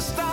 Je 0.00 0.06
hebt 0.06 0.18
een 0.18 0.29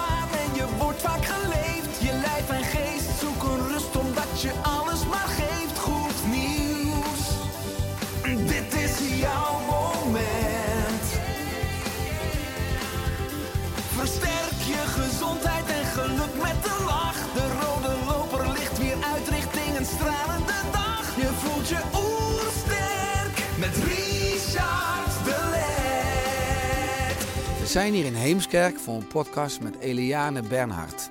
We 27.68 27.74
zijn 27.74 27.94
hier 27.94 28.06
in 28.06 28.14
Heemskerk 28.14 28.80
voor 28.80 28.94
een 28.94 29.08
podcast 29.08 29.62
met 29.62 29.80
Eliane 29.80 30.42
Bernhard. 30.42 31.10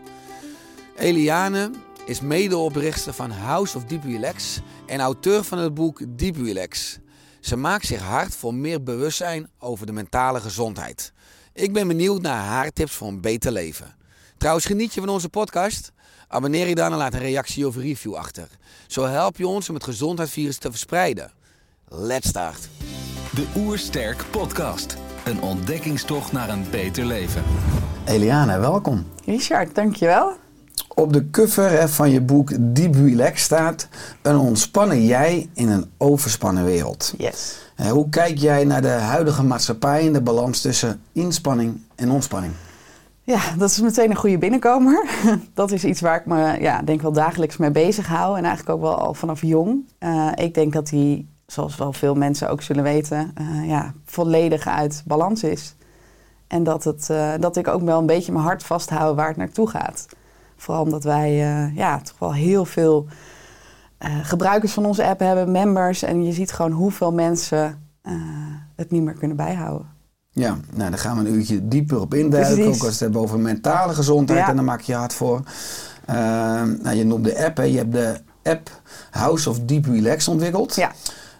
Eliane 0.96 1.70
is 2.06 2.20
medeoprichter 2.20 3.12
van 3.12 3.30
House 3.30 3.76
of 3.76 3.84
Deep 3.84 4.04
Relax 4.04 4.60
en 4.86 5.00
auteur 5.00 5.44
van 5.44 5.58
het 5.58 5.74
boek 5.74 6.02
Deep 6.08 6.36
Relax. 6.36 6.98
Ze 7.40 7.56
maakt 7.56 7.86
zich 7.86 8.00
hard 8.00 8.34
voor 8.34 8.54
meer 8.54 8.82
bewustzijn 8.82 9.50
over 9.58 9.86
de 9.86 9.92
mentale 9.92 10.40
gezondheid. 10.40 11.12
Ik 11.52 11.72
ben 11.72 11.88
benieuwd 11.88 12.22
naar 12.22 12.44
haar 12.44 12.70
tips 12.70 12.92
voor 12.92 13.08
een 13.08 13.20
beter 13.20 13.52
leven. 13.52 13.94
Trouwens, 14.38 14.66
geniet 14.66 14.94
je 14.94 15.00
van 15.00 15.08
onze 15.08 15.28
podcast? 15.28 15.92
Abonneer 16.28 16.68
je 16.68 16.74
dan 16.74 16.92
en 16.92 16.98
laat 16.98 17.14
een 17.14 17.20
reactie 17.20 17.66
of 17.66 17.76
review 17.76 18.14
achter. 18.14 18.48
Zo 18.86 19.04
help 19.04 19.36
je 19.36 19.46
ons 19.46 19.68
om 19.68 19.74
het 19.74 19.84
gezondheidsvirus 19.84 20.58
te 20.58 20.70
verspreiden. 20.70 21.32
Let's 21.88 22.28
start. 22.28 22.68
De 23.34 23.46
Oersterk 23.56 24.24
Podcast. 24.30 25.05
Een 25.26 25.42
ontdekkingstocht 25.42 26.32
naar 26.32 26.48
een 26.48 26.64
beter 26.70 27.04
leven. 27.04 27.42
Eliane, 28.04 28.58
welkom. 28.58 29.04
Richard, 29.24 29.74
dankjewel. 29.74 30.32
Op 30.94 31.12
de 31.12 31.30
cover 31.30 31.70
hè, 31.70 31.88
van 31.88 32.10
je 32.10 32.20
boek 32.20 32.52
Deep 32.60 32.94
Relax 32.94 33.42
staat 33.42 33.88
een 34.22 34.36
ontspannen 34.36 35.04
jij 35.04 35.48
in 35.54 35.68
een 35.68 35.90
overspannen 35.98 36.64
wereld. 36.64 37.14
Yes. 37.18 37.58
Hè, 37.74 37.90
Hoe 37.90 38.08
kijk 38.08 38.38
jij 38.38 38.64
naar 38.64 38.82
de 38.82 38.88
huidige 38.88 39.42
maatschappij 39.44 40.06
en 40.06 40.12
de 40.12 40.20
balans 40.20 40.60
tussen 40.60 41.00
inspanning 41.12 41.80
en 41.94 42.10
ontspanning? 42.10 42.52
Ja, 43.22 43.40
dat 43.58 43.70
is 43.70 43.80
meteen 43.80 44.10
een 44.10 44.16
goede 44.16 44.38
binnenkomer. 44.38 45.08
Dat 45.54 45.72
is 45.72 45.84
iets 45.84 46.00
waar 46.00 46.16
ik 46.20 46.26
me, 46.26 46.60
ja, 46.60 46.82
denk 46.82 47.02
wel 47.02 47.12
dagelijks 47.12 47.56
mee 47.56 47.70
bezig 47.70 48.06
hou. 48.06 48.38
En 48.38 48.44
eigenlijk 48.44 48.76
ook 48.76 48.82
wel 48.82 48.98
al 48.98 49.14
vanaf 49.14 49.42
jong. 49.42 49.88
Eh, 49.98 50.28
ik 50.34 50.54
denk 50.54 50.72
dat 50.72 50.88
die, 50.88 51.28
zoals 51.46 51.76
wel 51.76 51.92
veel 51.92 52.14
mensen 52.14 52.50
ook 52.50 52.62
zullen 52.62 52.82
weten, 52.82 53.30
eh, 53.34 53.68
ja, 53.68 53.92
volledig 54.04 54.66
uit 54.66 55.02
balans 55.06 55.42
is. 55.42 55.74
En 56.46 56.64
dat, 56.64 56.84
het, 56.84 57.10
eh, 57.10 57.32
dat 57.40 57.56
ik 57.56 57.68
ook 57.68 57.82
wel 57.82 57.98
een 57.98 58.06
beetje 58.06 58.32
mijn 58.32 58.44
hart 58.44 58.62
vasthoud 58.62 59.16
waar 59.16 59.28
het 59.28 59.36
naartoe 59.36 59.68
gaat. 59.68 60.06
Vooral 60.56 60.82
omdat 60.82 61.04
wij 61.04 61.30
eh, 61.30 61.76
ja, 61.76 62.00
toch 62.00 62.18
wel 62.18 62.34
heel 62.34 62.64
veel 62.64 63.06
gebruikers 64.22 64.72
van 64.72 64.86
onze 64.86 65.06
app 65.06 65.20
hebben, 65.20 65.50
members. 65.50 66.02
En 66.02 66.24
je 66.24 66.32
ziet 66.32 66.52
gewoon 66.52 66.72
hoeveel 66.72 67.12
mensen 67.12 67.88
het 68.76 68.90
niet 68.90 69.02
meer 69.02 69.14
kunnen 69.14 69.36
bijhouden. 69.36 69.86
Ja, 70.30 70.56
nou, 70.74 70.90
daar 70.90 70.98
gaan 70.98 71.18
we 71.18 71.28
een 71.28 71.34
uurtje 71.34 71.68
dieper 71.68 72.00
op 72.00 72.14
induiken. 72.14 72.54
Precies. 72.54 72.66
Ook 72.66 72.72
als 72.72 72.80
we 72.80 72.88
het 72.88 73.00
hebben 73.00 73.20
over 73.20 73.38
mentale 73.38 73.94
gezondheid. 73.94 74.40
Ja. 74.40 74.48
En 74.48 74.56
daar 74.56 74.64
maak 74.64 74.80
je 74.80 74.92
je 74.92 74.98
hard 74.98 75.14
voor. 75.14 75.42
Nou, 76.06 76.94
je 76.94 77.04
noemt 77.04 77.24
de 77.24 77.44
app. 77.44 77.56
Hè. 77.56 77.62
Je 77.62 77.76
hebt 77.76 77.92
de 77.92 78.20
app 78.42 78.70
House 79.10 79.50
of 79.50 79.60
Deep 79.60 79.84
Relax 79.84 80.28
ontwikkeld. 80.28 80.74
Ja, 80.74 80.92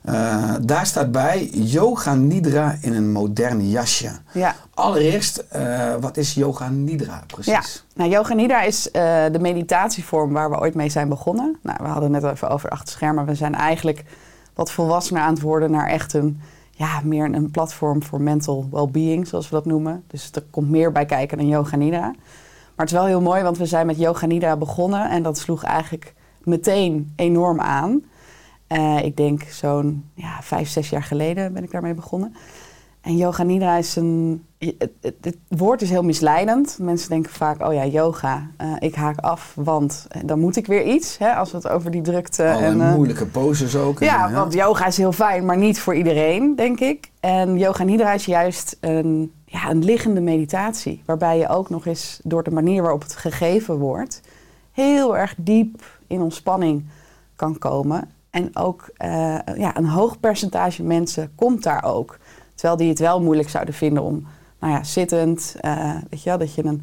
Eh, 0.07 0.55
daar 0.61 0.87
staat 0.87 1.13
bij 1.13 1.49
Yoga 1.53 2.15
Nidra 2.15 2.77
in 2.81 2.95
een 2.95 3.13
modern 3.13 3.69
jasje. 3.69 4.11
ja. 4.33 4.55
Allereerst, 4.75 5.37
eh, 5.37 5.95
wat 6.01 6.17
is 6.17 6.35
Yoga 6.35 6.69
Nidra 6.69 7.23
precies? 7.27 7.53
Ja, 7.53 7.63
nou, 7.95 8.11
Yoga 8.11 8.35
Nidra 8.35 8.63
is 8.63 8.91
eh, 8.91 9.25
de 9.33 9.39
meditatievorm 9.39 10.33
waar 10.33 10.51
we 10.51 10.59
ooit 10.59 10.75
mee 10.75 10.89
zijn 10.89 11.09
begonnen. 11.09 11.57
Nou, 11.63 11.79
we 11.81 11.89
hadden 11.89 12.13
het 12.13 12.23
net 12.23 12.33
even 12.33 12.51
over 12.51 12.71
achter 12.71 12.89
schermen. 12.89 13.27
We 13.27 13.35
zijn 13.35 13.55
eigenlijk 13.55 14.05
wat 14.55 14.71
volwassener 14.71 15.23
aan 15.23 15.33
het 15.35 15.43
worden 15.43 15.71
naar 15.71 15.89
echt 15.89 16.13
een, 16.13 16.41
ja, 16.71 17.01
meer 17.05 17.25
een 17.25 17.51
platform 17.51 18.03
voor 18.03 18.21
mental 18.21 18.69
well-being, 18.71 19.27
zoals 19.27 19.49
we 19.49 19.55
dat 19.55 19.67
noemen. 19.67 20.05
Dus 20.07 20.31
er 20.33 20.45
komt 20.51 20.71
meer 20.71 20.93
bij 20.93 21.07
kijken 21.07 21.39
dan 21.39 21.49
Yoga 21.49 21.77
Nidra. 21.77 22.01
Maar 22.77 22.87
het 22.87 22.95
is 22.95 23.01
wel 23.01 23.07
heel 23.07 23.21
mooi, 23.21 23.43
want 23.43 23.59
we 23.59 23.67
zijn 23.67 23.87
met 23.87 23.99
Yoga 23.99 24.27
Nidra 24.27 24.57
begonnen 24.57 25.11
en 25.11 25.23
dat 25.23 25.39
sloeg 25.39 25.65
eigenlijk 25.65 26.15
meteen 26.43 27.13
enorm 27.17 27.61
aan. 27.61 28.03
Eh, 28.67 29.05
ik 29.05 29.17
denk 29.17 29.43
zo'n 29.43 30.05
ja, 30.15 30.39
vijf, 30.43 30.69
zes 30.69 30.91
jaar 30.91 31.03
geleden 31.03 31.53
ben 31.53 31.63
ik 31.63 31.71
daarmee 31.71 31.95
begonnen. 31.95 32.35
En 33.07 33.17
yoga 33.17 33.43
nidra 33.43 33.77
is 33.77 33.97
een... 33.97 34.45
Het, 34.59 34.91
het, 35.01 35.15
het 35.21 35.37
woord 35.49 35.83
is 35.83 35.91
heel 35.91 36.03
misleidend. 36.03 36.79
Mensen 36.81 37.09
denken 37.09 37.33
vaak, 37.33 37.67
oh 37.67 37.73
ja, 37.73 37.87
yoga, 37.87 38.51
eh, 38.57 38.73
ik 38.79 38.95
haak 38.95 39.19
af, 39.19 39.53
want 39.55 40.07
eh, 40.09 40.21
dan 40.25 40.39
moet 40.39 40.57
ik 40.57 40.67
weer 40.67 40.85
iets. 40.85 41.19
Hè, 41.19 41.35
als 41.35 41.51
we 41.51 41.57
het 41.57 41.69
over 41.69 41.91
die 41.91 42.03
drukte... 42.03 42.43
En, 42.43 42.77
moeilijke 42.77 43.27
poses 43.27 43.77
ook. 43.77 43.99
ja, 44.01 44.29
En, 44.29 44.35
want 44.35 44.53
yoga 44.53 44.87
is 44.87 44.97
heel 44.97 45.13
fijn, 45.13 45.45
maar 45.45 45.57
niet 45.57 45.81
voor 45.81 45.95
iedereen, 45.95 46.57
denk 46.57 46.81
ik. 46.81 47.11
En 47.21 47.59
yoga 47.59 47.85
nidra 47.85 48.13
is 48.13 48.25
juist 48.25 48.77
een, 48.81 49.33
ja, 49.45 49.71
een 49.71 49.85
liggende 49.85 50.21
meditatie. 50.21 51.03
Waarbij 51.05 51.39
je 51.39 51.49
ook 51.49 51.71
nog 51.71 51.87
eens 51.87 52.21
door 52.23 52.43
de 52.43 52.51
manier 52.51 52.83
waarop 52.83 53.03
het 53.03 53.17
gegeven 53.17 53.77
wordt... 53.77 54.21
heel 54.73 55.17
erg 55.17 55.35
diep 55.37 55.85
in 56.07 56.21
ontspanning 56.21 56.85
kan 57.37 57.59
komen. 57.59 58.11
En 58.37 58.57
ook 58.57 58.91
eh, 58.97 59.39
ja, 59.57 59.77
een 59.77 59.87
hoog 59.87 60.21
percentage 60.21 60.83
mensen 60.83 61.33
komt 61.35 61.63
daar 61.63 61.85
ook. 61.85 62.19
Terwijl 62.55 62.77
die 62.77 62.89
het 62.89 62.99
wel 62.99 63.23
moeilijk 63.23 63.49
zouden 63.49 63.75
vinden 63.75 64.03
om 64.03 64.27
nou 64.61 64.73
ja, 64.73 64.85
zittend... 64.85 65.57
eh, 65.61 65.95
weet 66.11 66.23
je 66.23 66.29
wel, 66.29 66.39
dat 66.39 66.55
je 66.55 66.65
een, 66.65 66.83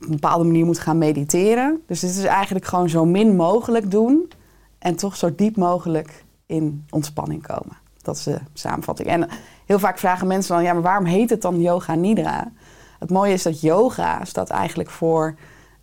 op 0.00 0.04
een 0.04 0.10
bepaalde 0.10 0.44
manier 0.44 0.64
moet 0.64 0.78
gaan 0.78 0.98
mediteren. 0.98 1.80
Dus 1.86 2.02
het 2.02 2.10
is 2.10 2.24
eigenlijk 2.24 2.64
gewoon 2.64 2.88
zo 2.88 3.04
min 3.04 3.36
mogelijk 3.36 3.90
doen... 3.90 4.30
en 4.78 4.96
toch 4.96 5.16
zo 5.16 5.34
diep 5.34 5.56
mogelijk 5.56 6.24
in 6.46 6.86
ontspanning 6.90 7.46
komen. 7.46 7.76
Dat 8.00 8.16
is 8.16 8.22
de 8.22 8.38
samenvatting. 8.52 9.08
En 9.08 9.28
heel 9.66 9.78
vaak 9.78 9.98
vragen 9.98 10.26
mensen 10.26 10.54
dan... 10.54 10.64
ja, 10.64 10.72
maar 10.72 10.82
waarom 10.82 11.06
heet 11.06 11.30
het 11.30 11.42
dan 11.42 11.60
yoga 11.60 11.94
nidra? 11.94 12.52
Het 12.98 13.10
mooie 13.10 13.32
is 13.32 13.42
dat 13.42 13.60
yoga 13.60 14.24
staat 14.24 14.50
eigenlijk 14.50 14.90
voor 14.90 15.34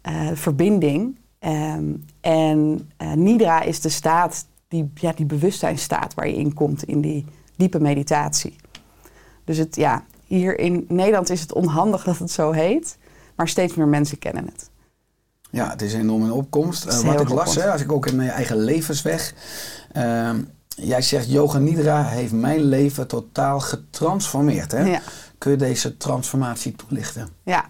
eh, 0.02 0.28
verbinding... 0.34 1.18
Ehm, 1.40 1.94
en 2.22 2.90
nidra 3.16 3.62
is 3.62 3.82
de 3.82 3.90
staat, 3.90 4.46
die, 4.70 4.92
ja, 4.96 5.12
die 5.12 5.26
bewustzijnstaat 5.26 6.14
waar 6.14 6.28
je 6.28 6.36
in 6.36 6.54
komt 6.54 6.84
in 6.84 7.02
die 7.02 7.26
diepe 7.56 7.80
meditatie. 7.80 8.56
Dus 9.44 9.58
het, 9.58 9.76
ja, 9.76 10.04
hier 10.26 10.60
in 10.60 10.86
Nederland 10.88 11.30
is 11.30 11.42
het 11.42 11.54
onhandig 11.54 12.04
dat 12.04 12.18
het 12.18 12.32
zo 12.32 12.52
heet, 12.52 12.98
maar 13.36 13.48
steeds 13.48 13.76
meer 13.76 13.88
mensen 13.88 14.20
kennen 14.20 14.46
het. 14.46 14.70
Ja, 15.52 15.70
het 15.70 15.82
is 15.82 15.94
enorm 15.94 16.24
in 16.24 16.32
opkomst. 16.32 16.86
Eh, 16.86 17.00
wat 17.00 17.22
ik 17.22 17.30
las, 17.30 17.56
hè, 17.56 17.72
als 17.72 17.82
ik 17.82 17.92
ook 17.92 18.06
in 18.08 18.16
mijn 18.16 18.30
eigen 18.30 18.58
levensweg. 18.58 19.34
ehm, 19.92 20.42
jij 20.68 21.02
zegt, 21.02 21.32
Yoga 21.32 21.58
Nidra 21.58 22.04
heeft 22.04 22.32
mijn 22.32 22.62
leven 22.64 23.08
totaal 23.08 23.60
getransformeerd. 23.60 24.72
Hè? 24.72 24.84
Ja. 24.84 25.02
Kun 25.38 25.52
je 25.52 25.58
deze 25.58 25.98
transformatie 25.98 26.76
toelichten? 26.76 27.28
Ja, 27.44 27.70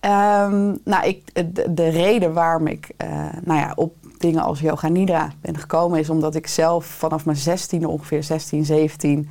Ehm, 0.00 0.74
nou, 0.84 1.06
ik, 1.06 1.34
de, 1.54 1.74
de 1.74 1.88
reden 1.88 2.32
waarom 2.32 2.66
ik 2.66 2.90
eh, 2.96 3.08
nou 3.44 3.60
ja, 3.60 3.72
op 3.74 3.96
dingen 4.18 4.42
als 4.42 4.60
yoga 4.60 4.88
nidra 4.88 5.30
ben 5.40 5.58
gekomen... 5.58 5.98
is 5.98 6.10
omdat 6.10 6.34
ik 6.34 6.46
zelf 6.46 6.86
vanaf 6.86 7.24
mijn 7.24 7.36
16 7.36 7.86
ongeveer 7.86 8.22
16, 8.22 8.64
17... 8.64 9.28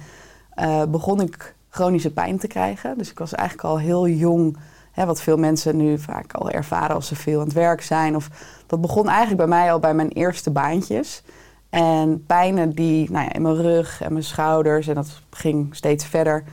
eh, 0.49 0.83
begon 0.83 1.21
ik 1.21 1.55
chronische 1.69 2.13
pijn 2.13 2.37
te 2.37 2.47
krijgen. 2.47 2.97
Dus 2.97 3.11
ik 3.11 3.19
was 3.19 3.33
eigenlijk 3.33 3.69
al 3.69 3.79
heel 3.79 4.07
jong... 4.07 4.57
Hè, 4.91 5.05
wat 5.05 5.21
veel 5.21 5.37
mensen 5.37 5.77
nu 5.77 5.99
vaak 5.99 6.33
al 6.33 6.49
ervaren 6.49 6.95
als 6.95 7.07
ze 7.07 7.15
veel 7.15 7.39
aan 7.39 7.45
het 7.45 7.53
werk 7.53 7.81
zijn. 7.81 8.15
Of, 8.15 8.29
dat 8.67 8.81
begon 8.81 9.07
eigenlijk 9.07 9.37
bij 9.37 9.47
mij 9.47 9.71
al 9.71 9.79
bij 9.79 9.93
mijn 9.93 10.09
eerste 10.09 10.51
baantjes... 10.51 11.23
En 11.69 12.23
pijnen 12.25 12.71
die 12.71 13.11
nou 13.11 13.25
ja, 13.25 13.33
in 13.33 13.41
mijn 13.41 13.55
rug 13.55 14.01
en 14.01 14.11
mijn 14.11 14.23
schouders... 14.23 14.87
en 14.87 14.95
dat 14.95 15.21
ging 15.29 15.75
steeds 15.75 16.05
verder... 16.05 16.43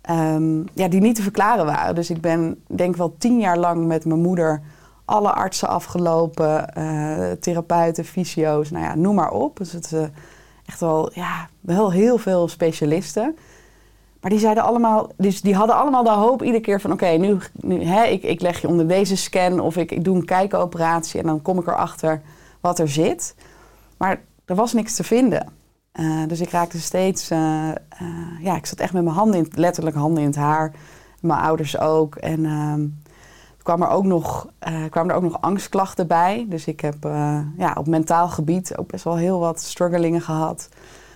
ehm, 0.00 0.62
ja, 0.74 0.88
die 0.88 1.00
niet 1.00 1.14
te 1.14 1.22
verklaren 1.22 1.66
waren. 1.66 1.94
Dus 1.94 2.10
ik 2.10 2.20
ben 2.20 2.62
denk 2.66 2.96
wel 2.96 3.14
tien 3.18 3.40
jaar 3.40 3.58
lang 3.58 3.86
met 3.86 4.04
mijn 4.04 4.20
moeder 4.20 4.62
alle 5.10 5.32
artsen 5.32 5.68
afgelopen, 5.68 6.74
eh, 6.74 7.30
therapeuten, 7.40 8.04
fysio's, 8.04 8.70
nou 8.70 8.84
ja, 8.84 8.94
noem 8.94 9.14
maar 9.14 9.30
op. 9.30 9.56
Dus 9.56 9.72
het 9.72 9.92
eh, 9.92 10.02
echt 10.66 10.80
wel, 10.80 11.10
ja, 11.14 11.48
wel 11.60 11.92
heel 11.92 12.18
veel 12.18 12.48
specialisten. 12.48 13.36
Maar 14.20 14.30
die 14.30 14.40
zeiden 14.40 14.62
allemaal, 14.62 15.08
dus 15.16 15.40
die 15.40 15.54
hadden 15.54 15.76
allemaal 15.76 16.02
de 16.02 16.10
hoop 16.10 16.42
iedere 16.42 16.62
keer 16.62 16.80
van: 16.80 16.92
oké, 16.92 17.06
nu, 17.06 17.38
nu 17.52 17.82
hè, 17.82 18.04
ik, 18.04 18.22
ik 18.22 18.40
leg 18.40 18.60
je 18.60 18.68
onder 18.68 18.88
deze 18.88 19.16
scan 19.16 19.60
of 19.60 19.76
ik, 19.76 19.90
ik 19.90 20.04
doe 20.04 20.16
een 20.16 20.24
kijkoperatie 20.24 21.20
en 21.20 21.26
dan 21.26 21.42
kom 21.42 21.58
ik 21.58 21.66
erachter 21.66 22.22
wat 22.60 22.78
er 22.78 22.88
zit. 22.88 23.34
Maar 23.96 24.20
er 24.44 24.54
was 24.54 24.72
niks 24.72 24.94
te 24.94 25.04
vinden. 25.04 25.46
Eh, 25.92 26.22
dus 26.26 26.40
ik 26.40 26.50
raakte 26.50 26.80
steeds, 26.80 27.28
ja, 28.42 28.56
ik 28.56 28.66
zat 28.66 28.78
echt 28.78 28.92
met 28.92 29.04
mijn 29.04 29.16
handen, 29.16 29.38
in, 29.38 29.48
letterlijk 29.54 29.96
handen 29.96 30.22
in 30.22 30.28
het 30.28 30.38
haar. 30.38 30.72
Mijn 31.20 31.40
ouders 31.40 31.78
ook. 31.78 32.14
En 32.14 32.44
ehm 32.44 32.80
kwam 33.62 33.82
er 33.82 33.88
ook 33.88 34.04
nog, 34.04 34.46
eh, 34.58 34.84
kwamen 34.90 35.10
er 35.10 35.16
ook 35.16 35.22
nog 35.22 35.40
angstklachten 35.40 36.06
bij. 36.06 36.46
Dus 36.48 36.66
ik 36.66 36.80
heb 36.80 37.04
eh, 37.04 37.40
ja, 37.56 37.74
op 37.78 37.86
mentaal 37.86 38.28
gebied 38.28 38.76
ook 38.76 38.90
best 38.90 39.04
wel 39.04 39.16
heel 39.16 39.38
wat 39.38 39.60
struggelingen 39.60 40.20
gehad. 40.20 40.68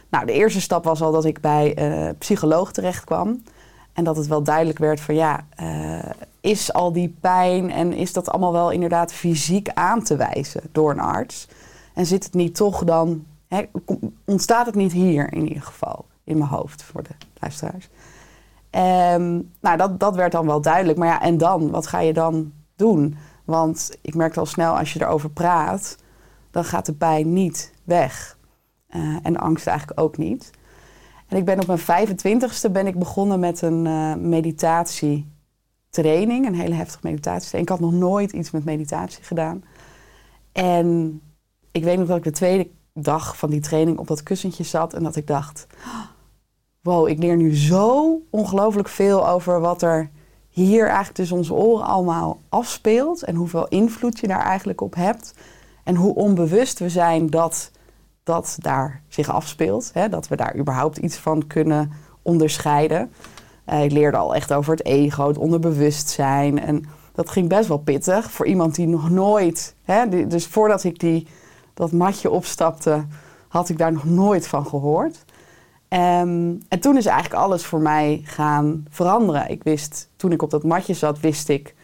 Nou, 0.09 0.27
de 0.27 0.33
eerste 0.33 0.61
stap 0.61 0.85
was 0.85 1.03
al 1.03 1.13
dat 1.13 1.25
ik 1.25 1.41
bij 1.41 1.79
een 1.79 2.19
psycholoog 2.19 2.73
terecht 2.73 3.05
kwam. 3.05 3.43
En 3.93 4.05
dat 4.05 4.17
het 4.17 4.27
wel 4.27 4.43
duidelijk 4.43 4.79
werd 4.79 5.01
van 5.01 5.15
ja, 5.15 5.47
eh, 5.57 6.11
is 6.41 6.73
al 6.73 6.93
die 6.93 7.17
pijn 7.21 7.71
en 7.71 7.93
is 7.93 8.13
dat 8.13 8.31
allemaal 8.31 8.53
wel 8.53 8.71
inderdaad 8.71 9.13
fysiek 9.13 9.69
aan 9.69 10.03
te 10.03 10.17
wijzen 10.17 10.63
door 10.73 10.91
een 10.91 11.01
arts? 11.01 11.49
En 11.95 12.07
zit 12.07 12.25
het 12.25 12.35
niet 12.35 12.55
toch 12.55 12.85
dan, 12.85 13.25
ontstaat 14.25 14.67
het 14.67 14.75
niet 14.75 14.93
hier 14.93 15.33
in 15.33 15.49
ieder 15.49 15.63
geval, 15.63 16.05
in 16.25 16.39
mijn 16.39 16.51
hoofd 16.51 16.83
voor 16.83 17.03
de 17.03 17.15
luisteraars? 17.41 17.89
Ehm, 18.75 19.41
nou, 19.61 19.77
dat, 19.77 20.01
dat 20.01 20.15
werd 20.15 20.33
dan 20.33 20.47
wel 20.47 20.61
duidelijk. 20.61 20.99
Maar 20.99 21.09
ja, 21.09 21.23
en 21.23 21.39
dan? 21.39 21.71
Wat 21.71 21.87
ga 21.87 22.01
je 22.01 22.13
dan 22.13 22.53
doen? 22.77 23.17
Want 23.45 23.91
ik 24.03 24.15
merkte 24.15 24.41
al 24.41 24.47
snel, 24.47 24.79
als 24.79 24.93
je 24.93 25.03
erover 25.03 25.31
praat, 25.31 25.97
dan 26.51 26.65
gaat 26.65 26.87
de 26.87 26.95
pijn 26.95 27.33
niet 27.33 27.75
weg. 27.85 28.39
Eh, 28.87 29.17
en 29.23 29.33
de 29.33 29.39
angst 29.39 29.67
eigenlijk 29.67 30.01
ook 30.01 30.17
niet. 30.17 30.51
En 31.29 31.37
ik 31.37 31.45
ben 31.45 31.61
op 31.61 31.67
mijn 31.67 32.09
25ste 32.09 32.71
ben 32.73 32.87
ik 32.87 32.99
begonnen 32.99 33.41
met 33.41 33.63
een 33.63 33.87
eh, 33.87 34.15
meditatietraining. 34.15 36.47
Een 36.47 36.55
hele 36.55 36.75
heftige 36.75 37.01
meditatietraining. 37.03 37.71
Ik 37.71 37.81
had 37.81 37.91
nog 37.91 38.01
nooit 38.01 38.33
iets 38.33 38.51
met 38.51 38.65
meditatie 38.65 39.25
gedaan. 39.25 39.65
En 40.53 41.21
ik 41.73 41.85
weet 41.85 41.99
nog 41.99 42.09
dat 42.09 42.17
ik 42.17 42.25
de 42.25 42.31
tweede 42.31 42.71
dag 42.93 43.37
van 43.37 43.51
die 43.51 43.61
training 43.61 43.99
op 43.99 44.07
dat 44.07 44.23
kussentje 44.23 44.65
zat 44.65 44.95
en 44.95 45.03
dat 45.03 45.17
ik 45.17 45.27
dacht: 45.27 45.67
wow, 46.85 47.09
ik 47.09 47.19
leer 47.19 47.37
nu 47.37 47.57
zo 47.57 48.21
ongelooflijk 48.31 48.89
veel 48.89 49.29
over 49.29 49.61
wat 49.61 49.83
er 49.83 50.11
hier 50.49 50.85
eigenlijk 50.85 51.15
tussen 51.15 51.37
onze 51.37 51.55
oren 51.55 51.87
allemaal 51.87 52.41
afspeelt. 52.49 53.23
En 53.23 53.35
hoeveel 53.35 53.69
invloed 53.69 54.19
je 54.19 54.27
daar 54.27 54.45
eigenlijk 54.45 54.81
op 54.81 54.95
hebt. 54.95 55.35
En 55.85 55.97
hoe 55.97 56.15
onbewust 56.15 56.79
we 56.79 56.89
zijn 56.89 57.31
dat 57.31 57.71
dat 58.23 58.57
daar 58.59 59.03
zich 59.09 59.29
afspeelt. 59.31 59.91
Hè? 59.93 60.09
Dat 60.09 60.29
we 60.29 60.37
daar 60.37 60.57
überhaupt 60.57 60.97
iets 60.97 61.17
van 61.17 61.47
kunnen 61.47 61.93
onderscheiden. 62.23 63.13
Eh, 63.65 63.85
ik 63.85 63.93
leerde 63.93 64.17
al 64.17 64.35
echt 64.35 64.53
over 64.53 64.73
het 64.73 64.87
ego, 64.87 65.29
het 65.29 65.39
onderbewustzijn. 65.39 66.61
En 66.61 66.85
dat 67.13 67.31
ging 67.31 67.49
best 67.49 67.69
wel 67.69 67.79
pittig 67.79 68.31
voor 68.31 68.47
iemand 68.47 68.75
die 68.75 68.87
nog 68.87 69.11
nooit... 69.11 69.75
Hè? 69.83 70.27
dus 70.27 70.47
voordat 70.47 70.85
ik 70.85 70.99
die, 70.99 71.27
dat 71.75 71.93
matje 71.93 72.31
opstapte, 72.31 73.07
had 73.49 73.69
ik 73.69 73.79
daar 73.79 73.93
nog 73.93 74.05
nooit 74.05 74.49
van 74.49 74.67
gehoord. 74.67 75.25
Ehm, 75.95 76.55
en 76.69 76.81
toen 76.81 76.97
is 76.97 77.07
eigenlijk 77.07 77.43
alles 77.43 77.65
voor 77.65 77.81
mij 77.81 78.21
gaan 78.25 78.85
veranderen. 78.91 79.51
Ik 79.51 79.63
wist, 79.63 80.11
toen 80.17 80.33
ik 80.33 80.43
op 80.43 80.51
dat 80.51 80.63
matje 80.65 80.95
zat, 80.95 81.21
wist 81.21 81.49
ik... 81.49 81.75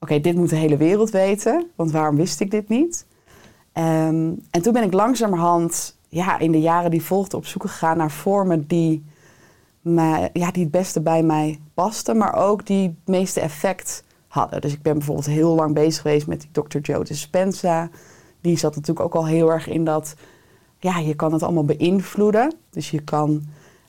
Oké, 0.00 0.20
dit 0.20 0.34
moet 0.34 0.48
de 0.50 0.56
hele 0.56 0.76
wereld 0.76 1.10
weten. 1.10 1.70
Want 1.76 1.90
waarom 1.90 2.16
wist 2.16 2.40
ik 2.40 2.50
dit 2.50 2.68
niet? 2.68 3.06
Ehm, 3.72 4.32
en 4.50 4.62
toen 4.62 4.72
ben 4.72 4.82
ik 4.82 4.92
langzamerhand 4.92 5.98
ja, 6.08 6.38
in 6.38 6.52
de 6.52 6.60
jaren 6.60 6.90
die 6.90 7.02
volgden 7.02 7.38
op 7.38 7.46
zoek 7.46 7.62
gegaan 7.62 7.96
naar 7.96 8.10
vormen 8.10 8.66
die, 8.66 9.04
ja, 10.32 10.50
die 10.52 10.62
het 10.62 10.70
beste 10.70 11.00
bij 11.00 11.22
mij 11.22 11.60
pasten, 11.74 12.16
maar 12.16 12.34
ook 12.34 12.66
die 12.66 12.82
het 12.82 13.08
meeste 13.16 13.40
effect 13.40 14.04
hadden. 14.28 14.60
Dus 14.60 14.72
ik 14.72 14.82
ben 14.82 14.94
bijvoorbeeld 14.94 15.26
heel 15.26 15.54
lang 15.54 15.74
bezig 15.74 16.02
geweest 16.02 16.26
met 16.26 16.40
die 16.40 16.64
Dr. 16.64 16.78
Joe 16.78 17.04
Dispenza. 17.04 17.90
Die 18.40 18.58
zat 18.58 18.74
natuurlijk 18.74 19.06
ook 19.06 19.14
al 19.14 19.26
heel 19.26 19.52
erg 19.52 19.68
in 19.68 19.84
dat, 19.84 20.14
ja, 20.78 20.98
je 20.98 21.14
kan 21.14 21.32
het 21.32 21.42
allemaal 21.42 21.64
beïnvloeden. 21.64 22.54
Dus 22.70 22.90
je 22.90 23.00
kan 23.00 23.42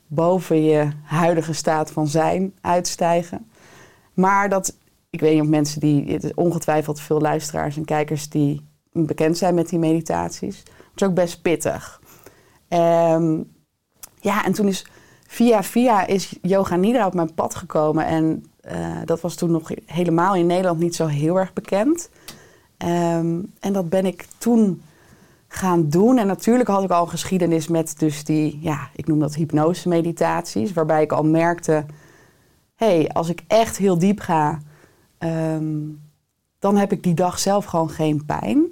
boven 0.08 0.64
je 0.64 0.90
huidige 1.04 1.54
staat 1.54 1.92
van 1.92 2.08
zijn 2.08 2.54
uitstijgen. 2.62 3.50
Maar 4.14 4.50
dat, 4.50 4.76
ik 5.10 5.20
weet 5.20 5.34
niet 5.34 5.42
of 5.42 5.48
mensen 5.48 5.80
die, 5.80 6.12
het 6.12 6.24
is 6.24 6.34
ongetwijfeld 6.34 7.00
veel 7.00 7.20
luisteraars 7.20 7.78
en 7.78 7.86
kijkers 7.86 8.30
die 8.30 8.68
bekend 8.92 9.38
zijn 9.38 9.56
met 9.56 9.70
die 9.70 9.80
meditaties. 9.80 10.58
Het 10.58 11.02
is 11.02 11.08
ook 11.08 11.14
best 11.14 11.42
pittig. 11.42 12.02
Ehm, 12.68 13.42
ja, 14.20 14.46
en 14.46 14.54
toen 14.54 14.68
is 14.68 14.86
via 15.28 15.64
via 15.64 16.06
is 16.06 16.38
yoga 16.42 16.76
nidra 16.76 17.06
op 17.06 17.14
mijn 17.14 17.34
pad 17.34 17.56
gekomen. 17.56 18.06
En 18.06 18.46
eh, 18.62 18.98
dat 19.06 19.22
was 19.22 19.36
toen 19.36 19.52
nog 19.52 19.72
helemaal 19.86 20.36
in 20.36 20.46
Nederland 20.46 20.80
niet 20.80 20.96
zo 20.96 21.06
heel 21.06 21.36
erg 21.36 21.54
bekend. 21.54 22.10
Ehm, 22.78 23.40
en 23.60 23.74
dat 23.74 23.90
ben 23.90 24.06
ik 24.06 24.28
toen 24.38 24.82
gaan 25.52 25.90
doen. 25.90 26.18
En 26.18 26.28
natuurlijk 26.28 26.70
had 26.70 26.84
ik 26.84 26.90
al 26.90 27.02
een 27.02 27.10
geschiedenis 27.10 27.68
met 27.68 28.00
dus 28.00 28.24
die, 28.24 28.60
ja, 28.62 28.90
ik 28.96 29.08
noem 29.08 29.20
dat 29.20 29.36
hypnose 29.36 29.90
meditaties. 29.90 30.74
Waarbij 30.74 31.02
ik 31.02 31.12
al 31.12 31.24
merkte, 31.24 31.86
hé, 32.76 32.98
hey, 32.98 33.10
als 33.10 33.30
ik 33.30 33.44
echt 33.48 33.78
heel 33.78 33.98
diep 33.98 34.20
ga, 34.20 34.60
ehm, 35.18 35.78
dan 36.60 36.78
heb 36.78 36.92
ik 36.92 37.04
die 37.04 37.14
dag 37.14 37.40
zelf 37.40 37.66
gewoon 37.66 37.90
geen 37.90 38.26
pijn. 38.26 38.66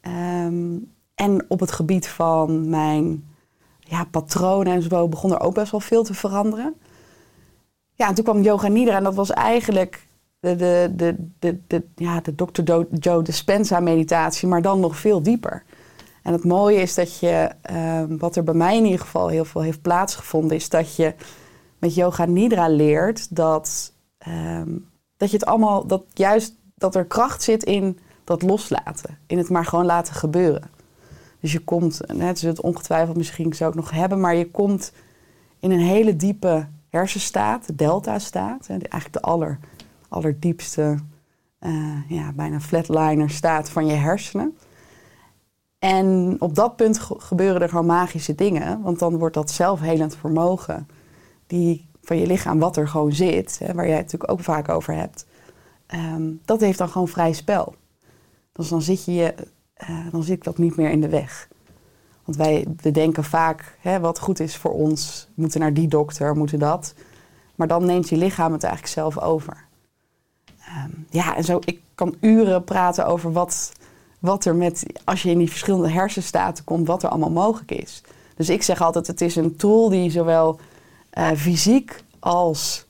Ehm, 0.00 0.76
en 1.14 1.44
op 1.48 1.60
het 1.60 1.72
gebied 1.72 2.08
van 2.08 2.68
mijn 2.68 3.24
ja, 3.78 4.04
patronen 4.04 4.72
en 4.72 4.82
zo 4.82 5.08
begon 5.08 5.32
er 5.32 5.40
ook 5.40 5.54
best 5.54 5.70
wel 5.70 5.80
veel 5.80 6.02
te 6.02 6.14
veranderen. 6.14 6.74
Ja, 7.92 8.08
en 8.08 8.14
toen 8.14 8.24
kwam 8.24 8.42
yoga 8.42 8.68
nidra 8.68 8.96
en 8.96 9.04
dat 9.04 9.14
was 9.14 9.30
eigenlijk 9.30 10.06
de, 10.40 10.56
de, 10.56 10.92
de, 10.96 11.16
de, 11.38 11.58
de, 11.66 11.84
ja, 11.94 12.20
de 12.20 12.34
Dr. 12.34 12.84
Joe 12.98 13.22
Dispenza 13.22 13.80
meditatie, 13.80 14.48
maar 14.48 14.62
dan 14.62 14.80
nog 14.80 14.96
veel 14.96 15.22
dieper. 15.22 15.64
En 16.22 16.32
het 16.32 16.44
mooie 16.44 16.80
is 16.80 16.94
dat 16.94 17.18
je, 17.18 17.50
ehm, 17.62 18.16
wat 18.16 18.36
er 18.36 18.44
bij 18.44 18.54
mij 18.54 18.76
in 18.76 18.84
ieder 18.84 19.00
geval 19.00 19.28
heel 19.28 19.44
veel 19.44 19.60
heeft 19.60 19.82
plaatsgevonden, 19.82 20.56
is 20.56 20.68
dat 20.68 20.96
je 20.96 21.14
met 21.78 21.94
yoga 21.94 22.24
nidra 22.24 22.68
leert 22.68 23.36
dat, 23.36 23.92
ehm, 24.18 24.76
dat 25.16 25.30
je 25.30 25.36
het 25.36 25.46
allemaal, 25.46 25.86
dat 25.86 26.04
juist 26.14 26.54
dat 26.74 26.94
er 26.94 27.04
kracht 27.04 27.42
zit 27.42 27.64
in 27.64 27.98
dat 28.24 28.42
loslaten, 28.42 29.18
in 29.26 29.38
het 29.38 29.48
maar 29.48 29.64
gewoon 29.64 29.86
laten 29.86 30.14
gebeuren. 30.14 30.70
Dus 31.40 31.52
je 31.52 31.58
komt, 31.58 32.00
net 32.14 32.38
zult 32.38 32.56
het 32.56 32.66
ongetwijfeld 32.66 33.16
misschien 33.16 33.52
zo 33.52 33.66
ook 33.66 33.74
nog 33.74 33.90
hebben, 33.90 34.20
maar 34.20 34.34
je 34.34 34.50
komt 34.50 34.92
in 35.60 35.70
een 35.70 35.80
hele 35.80 36.16
diepe 36.16 36.66
hersenstaat, 36.88 37.66
de 37.66 37.74
delta-staat, 37.74 38.68
eigenlijk 38.68 39.12
de 39.12 39.20
aller, 39.20 39.58
allerdiepste, 40.08 40.98
eh, 41.58 42.08
ja, 42.08 42.32
bijna 42.32 42.60
flatliner 42.60 43.30
staat 43.30 43.70
van 43.70 43.86
je 43.86 43.94
hersenen. 43.94 44.56
En 45.82 46.36
op 46.38 46.54
dat 46.54 46.76
punt 46.76 46.98
ge- 46.98 47.14
gebeuren 47.18 47.62
er 47.62 47.68
gewoon 47.68 47.86
magische 47.86 48.34
dingen, 48.34 48.82
want 48.82 48.98
dan 48.98 49.18
wordt 49.18 49.34
dat 49.34 49.50
zelfhelend 49.50 50.16
vermogen 50.16 50.88
die 51.46 51.88
van 52.02 52.18
je 52.18 52.26
lichaam, 52.26 52.58
wat 52.58 52.76
er 52.76 52.88
gewoon 52.88 53.12
zit, 53.12 53.58
hè, 53.58 53.74
waar 53.74 53.86
jij 53.86 53.96
het 53.96 54.04
natuurlijk 54.04 54.32
ook 54.32 54.40
vaak 54.40 54.68
over 54.68 54.94
hebt, 54.94 55.26
ehm, 55.86 56.30
dat 56.44 56.60
heeft 56.60 56.78
dan 56.78 56.88
gewoon 56.88 57.08
vrij 57.08 57.32
spel. 57.32 57.74
Dus 58.52 58.68
dan 58.68 58.82
zit 58.82 59.04
je, 59.04 59.34
eh, 59.74 60.06
dan 60.10 60.22
zit 60.22 60.44
dat 60.44 60.58
niet 60.58 60.76
meer 60.76 60.90
in 60.90 61.00
de 61.00 61.08
weg. 61.08 61.48
Want 62.24 62.38
wij 62.38 62.66
we 62.76 62.90
denken 62.90 63.24
vaak, 63.24 63.76
hè, 63.80 64.00
wat 64.00 64.18
goed 64.18 64.40
is 64.40 64.56
voor 64.56 64.72
ons, 64.72 65.28
moeten 65.34 65.60
naar 65.60 65.74
die 65.74 65.88
dokter, 65.88 66.36
moeten 66.36 66.58
dat. 66.58 66.94
Maar 67.54 67.68
dan 67.68 67.84
neemt 67.86 68.08
je 68.08 68.16
lichaam 68.16 68.52
het 68.52 68.62
eigenlijk 68.62 68.94
zelf 68.94 69.18
over. 69.18 69.64
Ehm, 70.58 70.90
ja, 71.10 71.36
en 71.36 71.44
zo, 71.44 71.58
ik 71.64 71.80
kan 71.94 72.16
uren 72.20 72.64
praten 72.64 73.06
over 73.06 73.32
wat, 73.32 73.72
wat 74.22 74.44
er 74.44 74.54
met, 74.56 74.86
als 75.04 75.22
je 75.22 75.30
in 75.30 75.38
die 75.38 75.50
verschillende 75.50 75.90
hersenstaten 75.90 76.64
komt, 76.64 76.86
wat 76.86 77.02
er 77.02 77.08
allemaal 77.08 77.30
mogelijk 77.30 77.70
is. 77.70 78.02
Dus 78.36 78.48
ik 78.48 78.62
zeg 78.62 78.80
altijd, 78.80 79.06
het 79.06 79.20
is 79.20 79.36
een 79.36 79.56
tool 79.56 79.88
die 79.88 80.10
zowel 80.10 80.60
eh, 81.10 81.30
fysiek 81.36 82.04
als 82.18 82.86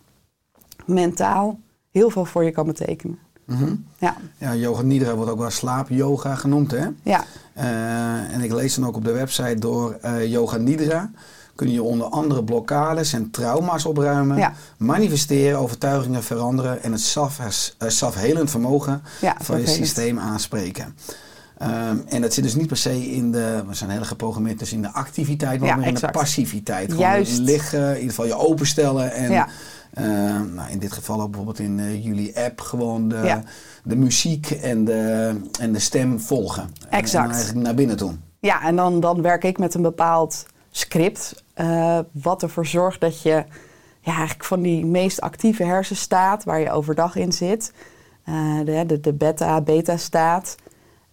mentaal 0.87 1.59
heel 1.91 2.11
veel 2.11 2.25
voor 2.25 2.45
je 2.45 2.51
kan 2.51 2.67
betekenen. 2.67 3.19
Mhm. 3.45 3.75
Ja, 3.99 4.17
Ja, 4.39 4.55
yoga 4.55 4.83
nidra 4.83 5.15
wordt 5.15 5.31
ook 5.31 5.39
wel 5.39 5.51
slaap-yoga 5.51 6.35
genoemd, 6.35 6.71
hè? 6.71 6.87
ja, 7.03 7.25
Eh, 7.53 8.35
en 8.35 8.41
ik 8.41 8.53
lees 8.53 8.75
dan 8.75 8.87
ook 8.87 8.97
op 8.97 9.05
de 9.05 9.13
website 9.13 9.59
door 9.59 9.93
eh, 10.01 10.31
Yoga 10.31 10.57
Nidra 10.57 11.11
kun 11.55 11.71
je 11.73 11.83
onder 11.83 12.07
andere 12.07 12.45
blokkades 12.45 13.13
en 13.13 13.31
trauma's 13.31 13.85
opruimen, 13.85 14.37
Ja. 14.39 14.53
manifesteren, 14.79 15.59
overtuigingen 15.59 16.23
veranderen 16.23 16.83
en 16.83 16.93
het 16.93 17.01
zelf, 17.01 17.39
eh, 17.79 17.89
zelfhelend 17.89 18.51
vermogen 18.51 19.03
ja. 19.21 19.37
van 19.41 19.61
je 19.61 19.67
systeem 19.67 20.19
aanspreken. 20.19 20.97
Ehm, 21.59 21.97
en 22.09 22.21
dat 22.21 22.33
zit 22.35 22.45
dus 22.45 22.55
niet 22.55 22.67
per 22.67 22.77
se 22.77 23.11
in 23.11 23.33
de, 23.33 23.65
we 23.69 23.75
zijn 23.75 23.91
heel 23.91 24.05
geprogrammeerd 24.05 24.59
dus 24.59 24.73
in 24.73 24.83
de 24.83 24.93
activiteit, 24.93 25.61
maar 25.61 25.69
Ja, 25.69 25.75
in 25.77 25.83
exact. 25.83 26.13
de 26.13 26.19
passiviteit. 26.19 26.91
Gewoon 26.93 27.07
Juist. 27.07 27.39
liggen, 27.39 27.89
in 27.89 27.95
ieder 27.95 28.09
geval 28.09 28.27
je 28.27 28.37
openstellen 28.37 29.13
en 29.13 29.31
Ja. 29.31 29.49
eh, 29.93 30.05
nou, 30.55 30.71
in 30.71 30.79
dit 30.79 30.93
geval 30.93 31.21
ook 31.21 31.27
bijvoorbeeld 31.29 31.59
in 31.59 31.79
eh, 31.81 32.05
jullie 32.05 32.39
app 32.39 32.61
gewoon 32.61 33.09
de, 33.09 33.21
Ja. 33.25 33.43
de 33.85 33.97
muziek 33.97 34.51
en 34.51 34.85
de, 34.85 35.35
en 35.61 35.73
de 35.73 35.79
stem 35.79 36.21
volgen. 36.21 36.63
En- 36.89 36.99
Exact. 36.99 37.25
En 37.29 37.35
eigenlijk 37.35 37.65
naar 37.67 37.75
binnen 37.75 37.97
toe. 37.97 38.13
Ja, 38.41 38.63
en 38.63 38.77
dan, 38.77 39.01
dan 39.01 39.23
werk 39.23 39.45
ik 39.45 39.59
met 39.59 39.75
een 39.75 39.83
bepaald 39.83 40.47
script. 40.73 41.45
eh, 41.55 41.99
wat 42.13 42.43
ervoor 42.43 42.67
zorgt 42.67 43.01
dat 43.01 43.23
je 43.23 43.45
ja, 44.01 44.13
eigenlijk 44.15 44.45
van 44.45 44.63
die 44.63 44.87
meest 44.87 45.21
actieve 45.21 45.65
hersenstaat 45.65 46.45
waar 46.45 46.61
je 46.61 46.71
overdag 46.71 47.17
in 47.17 47.33
zit. 47.33 47.73
eh, 48.25 48.59
de, 48.65 48.85
de, 48.87 49.01
de 49.01 49.13
beta, 49.13 49.61
beta-staat. 49.61 50.57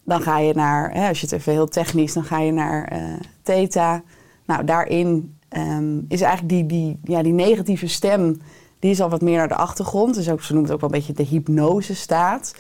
Dan 0.04 0.22
ga 0.22 0.39
je 0.39 0.54
naar, 0.54 0.94
hè, 0.94 1.08
als 1.08 1.20
je 1.20 1.25
het 1.25 1.36
even 1.36 1.54
heel 1.54 1.68
technisch, 1.68 2.13
dan 2.13 2.24
ga 2.24 2.39
je 2.39 2.51
naar 2.51 2.84
eh, 2.84 3.01
theta. 3.44 4.04
Nou, 4.46 4.63
daarin 4.63 5.38
ehm, 5.50 5.98
is 6.08 6.22
eigenlijk 6.22 6.50
die, 6.50 6.66
die, 6.66 7.00
ja, 7.04 7.24
die 7.24 7.34
negatieve 7.34 7.88
stem, 7.88 8.42
die 8.80 8.92
is 8.92 9.01
al 9.01 9.10
wat 9.10 9.22
meer 9.22 9.38
naar 9.38 9.48
de 9.48 9.56
achtergrond. 9.56 10.16
Dus 10.16 10.30
ook, 10.30 10.42
ze 10.42 10.54
noemen 10.54 10.72
het 10.72 10.84
ook 10.84 10.89
wel 10.89 11.00
een 11.00 11.06
beetje 11.06 11.24
de 11.24 11.30
hypnosestaat. 11.30 12.56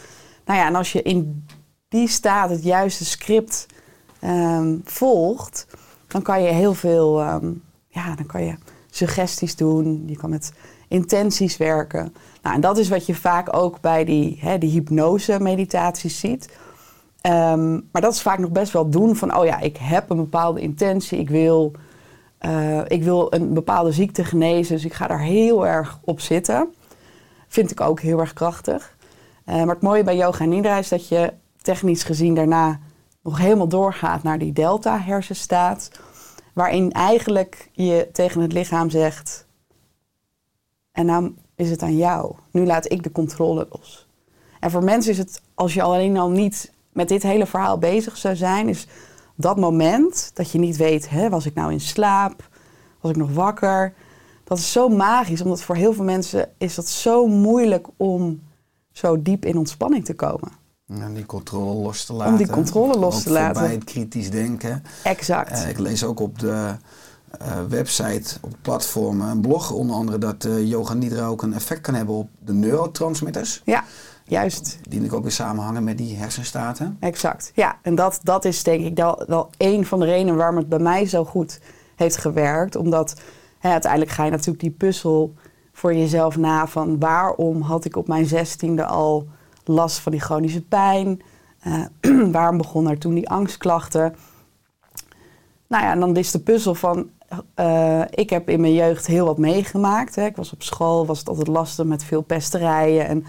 Nou 0.45 0.59
ja, 0.59 0.67
en 0.67 0.75
als 0.75 0.91
je 0.91 1.01
in 1.01 1.45
die 1.87 2.07
staat 2.07 2.49
het 2.49 2.63
juiste 2.63 3.05
script 3.05 3.65
ehm, 4.19 4.77
volgt, 4.83 5.67
dan 6.09 6.21
kan 6.21 6.41
je 6.41 6.49
heel 6.49 6.73
veel, 6.73 7.19
ehm, 7.19 7.51
ja, 7.87 8.15
dan 8.15 8.25
kan 8.25 8.43
je 8.43 8.55
suggesties 8.89 9.55
doen. 9.55 10.03
Je 10.05 10.17
kan 10.17 10.29
met 10.29 10.53
intenties 10.87 11.57
werken. 11.57 12.13
Nou, 12.41 12.55
en 12.55 12.61
dat 12.61 12.77
is 12.77 12.89
wat 12.89 13.05
je 13.05 13.15
vaak 13.15 13.55
ook 13.55 13.81
bij 13.81 14.05
die, 14.05 14.37
hè, 14.41 14.57
die 14.57 14.71
hypnose-meditaties 14.71 16.19
ziet. 16.19 16.49
Ehm, 17.21 17.71
maar 17.91 18.01
dat 18.01 18.13
is 18.13 18.21
vaak 18.21 18.39
nog 18.39 18.51
best 18.51 18.73
wel 18.73 18.89
doen 18.89 19.15
van, 19.15 19.37
oh 19.37 19.45
ja, 19.45 19.59
ik 19.59 19.77
heb 19.77 20.09
een 20.09 20.17
bepaalde 20.17 20.61
intentie. 20.61 21.19
Ik 21.19 21.29
wil, 21.29 21.71
eh, 22.37 22.81
ik 22.87 23.03
wil 23.03 23.33
een 23.33 23.53
bepaalde 23.53 23.91
ziekte 23.91 24.25
genezen, 24.25 24.75
dus 24.75 24.85
ik 24.85 24.93
ga 24.93 25.07
daar 25.07 25.21
heel 25.21 25.67
erg 25.67 25.99
op 26.03 26.19
zitten. 26.19 26.73
Vind 27.47 27.71
ik 27.71 27.81
ook 27.81 27.99
heel 27.99 28.19
erg 28.19 28.33
krachtig. 28.33 28.95
Eh, 29.45 29.55
maar 29.55 29.67
het 29.67 29.81
mooie 29.81 30.03
bij 30.03 30.15
yoga 30.15 30.45
nidra 30.45 30.77
is 30.77 30.89
dat 30.89 31.07
je 31.07 31.33
technisch 31.61 32.03
gezien 32.03 32.35
daarna 32.35 32.79
nog 33.29 33.39
helemaal 33.39 33.67
doorgaat 33.67 34.23
naar 34.23 34.39
die 34.39 34.53
delta 34.53 34.99
hersenstaat. 34.99 35.91
Waarin 36.53 36.91
eigenlijk 36.91 37.69
je 37.71 38.09
tegen 38.13 38.41
het 38.41 38.53
lichaam 38.53 38.89
zegt, 38.89 39.45
en 40.91 41.05
nou 41.05 41.35
is 41.55 41.69
het 41.69 41.81
aan 41.81 41.97
jou. 41.97 42.35
Nu 42.51 42.65
laat 42.65 42.91
ik 42.91 43.03
de 43.03 43.11
controle 43.11 43.67
los. 43.71 44.07
En 44.59 44.71
voor 44.71 44.83
mensen 44.83 45.11
is 45.11 45.17
het, 45.17 45.41
als 45.53 45.73
je 45.73 45.81
alleen 45.81 46.17
al 46.17 46.29
niet 46.29 46.73
met 46.93 47.07
dit 47.07 47.23
hele 47.23 47.45
verhaal 47.45 47.77
bezig 47.77 48.17
zou 48.17 48.35
zijn, 48.35 48.69
is 48.69 48.87
dat 49.35 49.57
moment 49.57 50.31
dat 50.33 50.51
je 50.51 50.59
niet 50.59 50.77
weet, 50.77 51.09
hè, 51.09 51.29
was 51.29 51.45
ik 51.45 51.53
nou 51.53 51.71
in 51.71 51.81
slaap? 51.81 52.49
Was 53.01 53.11
ik 53.11 53.17
nog 53.17 53.33
wakker? 53.33 53.93
Dat 54.43 54.57
is 54.57 54.71
zo 54.71 54.89
magisch, 54.89 55.41
omdat 55.41 55.61
voor 55.61 55.75
heel 55.75 55.93
veel 55.93 56.03
mensen 56.03 56.49
is 56.57 56.75
dat 56.75 56.87
zo 56.87 57.27
moeilijk 57.27 57.87
om 57.97 58.41
zo 58.91 59.21
diep 59.21 59.45
in 59.45 59.57
ontspanning 59.57 60.05
te 60.05 60.15
komen. 60.15 60.58
Om 60.89 61.13
die 61.13 61.25
controle 61.25 61.73
los 61.73 62.05
te 62.05 62.13
laten. 62.13 62.31
Om 62.31 62.37
die 62.37 62.49
controle 62.49 62.99
los 62.99 63.15
Ook 63.15 63.21
te 63.21 63.31
laten. 63.31 63.61
Bij 63.61 63.71
het 63.71 63.83
kritisch 63.83 64.29
denken. 64.29 64.83
Exact. 65.03 65.51
Eh, 65.51 65.69
ik 65.69 65.79
lees 65.79 66.03
ook 66.03 66.19
op 66.19 66.39
de 66.39 66.75
eh, 67.37 67.59
website, 67.69 68.37
op 68.41 68.55
platformen, 68.61 69.27
een 69.27 69.41
blog 69.41 69.71
onder 69.71 69.95
andere 69.95 70.17
dat 70.17 70.45
eh, 70.45 70.69
yoga 70.69 70.93
nidra 70.93 71.25
ook 71.25 71.41
een 71.41 71.53
effect 71.53 71.81
kan 71.81 71.93
hebben 71.93 72.15
op 72.15 72.29
de 72.39 72.53
neurotransmitters. 72.53 73.61
Ja, 73.65 73.83
juist. 74.23 74.79
Die 74.81 75.03
ik 75.03 75.13
ook 75.13 75.21
weer 75.21 75.31
samenhangen 75.31 75.83
met 75.83 75.97
die 75.97 76.15
hersenstaten. 76.15 76.97
Exact. 76.99 77.51
Ja, 77.55 77.77
en 77.81 77.95
dat, 77.95 78.19
dat 78.23 78.45
is 78.45 78.63
denk 78.63 78.85
ik 78.85 78.97
wel, 78.97 79.23
wel 79.27 79.49
een 79.57 79.85
van 79.85 79.99
de 79.99 80.05
redenen 80.05 80.35
waarom 80.35 80.57
het 80.57 80.69
bij 80.69 80.79
mij 80.79 81.05
zo 81.05 81.25
goed 81.25 81.59
heeft 81.95 82.17
gewerkt. 82.17 82.75
Omdat 82.75 83.13
hè, 83.59 83.69
uiteindelijk 83.71 84.11
ga 84.11 84.25
je 84.25 84.31
natuurlijk 84.31 84.59
die 84.59 84.71
puzzel 84.71 85.33
voor 85.73 85.93
jezelf 85.93 86.37
na 86.37 86.67
van 86.67 86.99
waarom 86.99 87.61
had 87.61 87.85
ik 87.85 87.95
op 87.95 88.07
mijn 88.07 88.25
zestiende 88.25 88.85
al 88.85 89.27
last 89.69 89.99
van 89.99 90.11
die 90.11 90.21
chronische 90.21 90.61
pijn? 90.61 91.21
Eh, 91.59 91.83
waarom 92.31 92.57
begon 92.57 92.89
er 92.89 92.97
toen 92.97 93.13
die 93.13 93.29
angstklachten? 93.29 94.15
Nou 95.67 95.83
ja, 95.83 95.91
en 95.91 95.99
dan 95.99 96.15
is 96.15 96.31
de 96.31 96.39
puzzel 96.39 96.75
van, 96.75 97.09
eh, 97.53 98.01
ik 98.09 98.29
heb 98.29 98.49
in 98.49 98.61
mijn 98.61 98.73
jeugd 98.73 99.07
heel 99.07 99.25
wat 99.25 99.37
meegemaakt. 99.37 100.15
Hè. 100.15 100.25
Ik 100.25 100.35
was 100.35 100.53
op 100.53 100.63
school, 100.63 101.05
was 101.05 101.19
het 101.19 101.29
altijd 101.29 101.47
lastig 101.47 101.85
met 101.85 102.03
veel 102.03 102.21
pesterijen. 102.21 103.07
En 103.07 103.25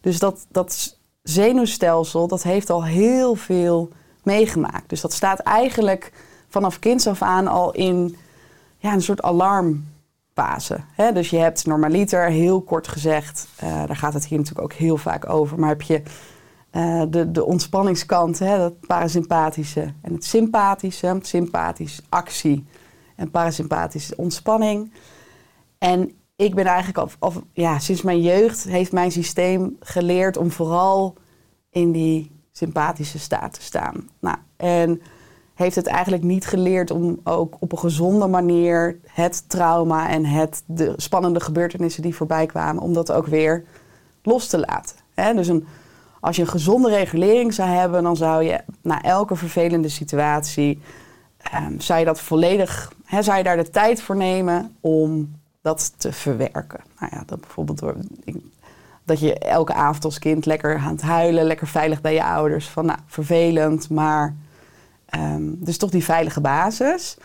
dus 0.00 0.18
dat, 0.18 0.46
dat 0.50 0.98
zenuwstelsel, 1.22 2.28
dat 2.28 2.42
heeft 2.42 2.70
al 2.70 2.84
heel 2.84 3.34
veel 3.34 3.88
meegemaakt. 4.22 4.88
Dus 4.88 5.00
dat 5.00 5.12
staat 5.12 5.38
eigenlijk 5.38 6.12
vanaf 6.48 6.78
kinds 6.78 7.06
af 7.06 7.22
aan 7.22 7.46
al 7.46 7.72
in 7.72 8.16
ja, 8.78 8.92
een 8.92 9.02
soort 9.02 9.22
Hè? 10.92 11.12
Dus 11.12 11.30
je 11.30 11.38
hebt 11.38 11.66
normaliter, 11.66 12.24
heel 12.30 12.62
kort 12.62 12.88
gezegd, 12.88 13.48
eh, 13.56 13.86
daar 13.86 13.96
gaat 13.96 14.14
het 14.14 14.26
hier 14.26 14.38
natuurlijk 14.38 14.72
ook 14.72 14.78
heel 14.78 14.96
vaak 14.96 15.28
over, 15.28 15.58
maar 15.58 15.68
heb 15.68 15.82
je 15.82 16.02
eh, 16.70 17.02
de, 17.08 17.30
de 17.30 17.44
ontspanningskant, 17.44 18.38
hè, 18.38 18.58
dat 18.58 18.80
parasympathische 18.80 19.92
en 20.02 20.12
het 20.12 20.24
sympathische. 20.24 21.18
Sympathisch 21.22 22.00
actie 22.08 22.66
en 23.16 23.30
parasympathisch 23.30 24.14
ontspanning. 24.14 24.92
En 25.78 26.12
ik 26.36 26.54
ben 26.54 26.64
eigenlijk 26.64 26.98
al, 26.98 27.10
al- 27.18 27.42
ja, 27.52 27.78
sinds 27.78 28.02
mijn 28.02 28.20
jeugd 28.20 28.64
heeft 28.64 28.92
mijn 28.92 29.12
systeem 29.12 29.76
geleerd 29.80 30.36
om 30.36 30.50
vooral 30.50 31.14
in 31.70 31.92
die 31.92 32.30
sympathische 32.52 33.18
staat 33.18 33.52
te 33.52 33.62
staan. 33.62 34.08
Nou, 34.20 34.36
en 34.56 35.00
heeft 35.54 35.76
het 35.76 35.86
eigenlijk 35.86 36.22
niet 36.22 36.46
geleerd 36.46 36.90
om 36.90 37.20
ook 37.24 37.56
op 37.58 37.72
een 37.72 37.78
gezonde 37.78 38.26
manier 38.26 38.98
het 39.06 39.48
trauma 39.48 40.08
en 40.08 40.24
het, 40.24 40.62
de 40.66 40.92
spannende 40.96 41.40
gebeurtenissen 41.40 42.02
die 42.02 42.14
voorbij 42.14 42.46
kwamen, 42.46 42.82
om 42.82 42.92
dat 42.92 43.12
ook 43.12 43.26
weer 43.26 43.64
los 44.22 44.46
te 44.46 44.58
laten. 44.58 44.96
Dus 45.36 45.48
een, 45.48 45.66
als 46.20 46.36
je 46.36 46.42
een 46.42 46.48
gezonde 46.48 46.88
regulering 46.88 47.54
zou 47.54 47.68
hebben, 47.68 48.02
dan 48.02 48.16
zou 48.16 48.42
je 48.42 48.60
na 48.82 49.02
elke 49.02 49.36
vervelende 49.36 49.88
situatie, 49.88 50.82
ehm, 51.38 51.78
zou 51.78 51.98
je 51.98 52.04
dat 52.04 52.20
volledig, 52.20 52.92
zou 53.20 53.36
je 53.36 53.44
daar 53.44 53.56
de 53.56 53.70
tijd 53.70 54.02
voor 54.02 54.16
nemen 54.16 54.76
om 54.80 55.34
dat 55.60 55.92
te 55.96 56.12
verwerken. 56.12 56.80
Nou 57.00 57.12
ja, 57.14 57.22
dat 57.26 57.40
bijvoorbeeld 57.40 57.78
door, 57.78 57.96
dat 59.04 59.20
je 59.20 59.38
elke 59.38 59.74
avond 59.74 60.04
als 60.04 60.18
kind 60.18 60.46
lekker 60.46 60.76
aan 60.76 60.92
het 60.92 61.02
huilen, 61.02 61.44
lekker 61.44 61.66
veilig 61.66 62.00
bij 62.00 62.14
je 62.14 62.24
ouders. 62.24 62.68
Van 62.68 62.86
nou, 62.86 62.98
vervelend, 63.06 63.90
maar 63.90 64.34
ehm, 65.14 65.42
dus 65.56 65.78
toch 65.78 65.90
die 65.90 66.04
veilige 66.04 66.40
basis. 66.40 67.16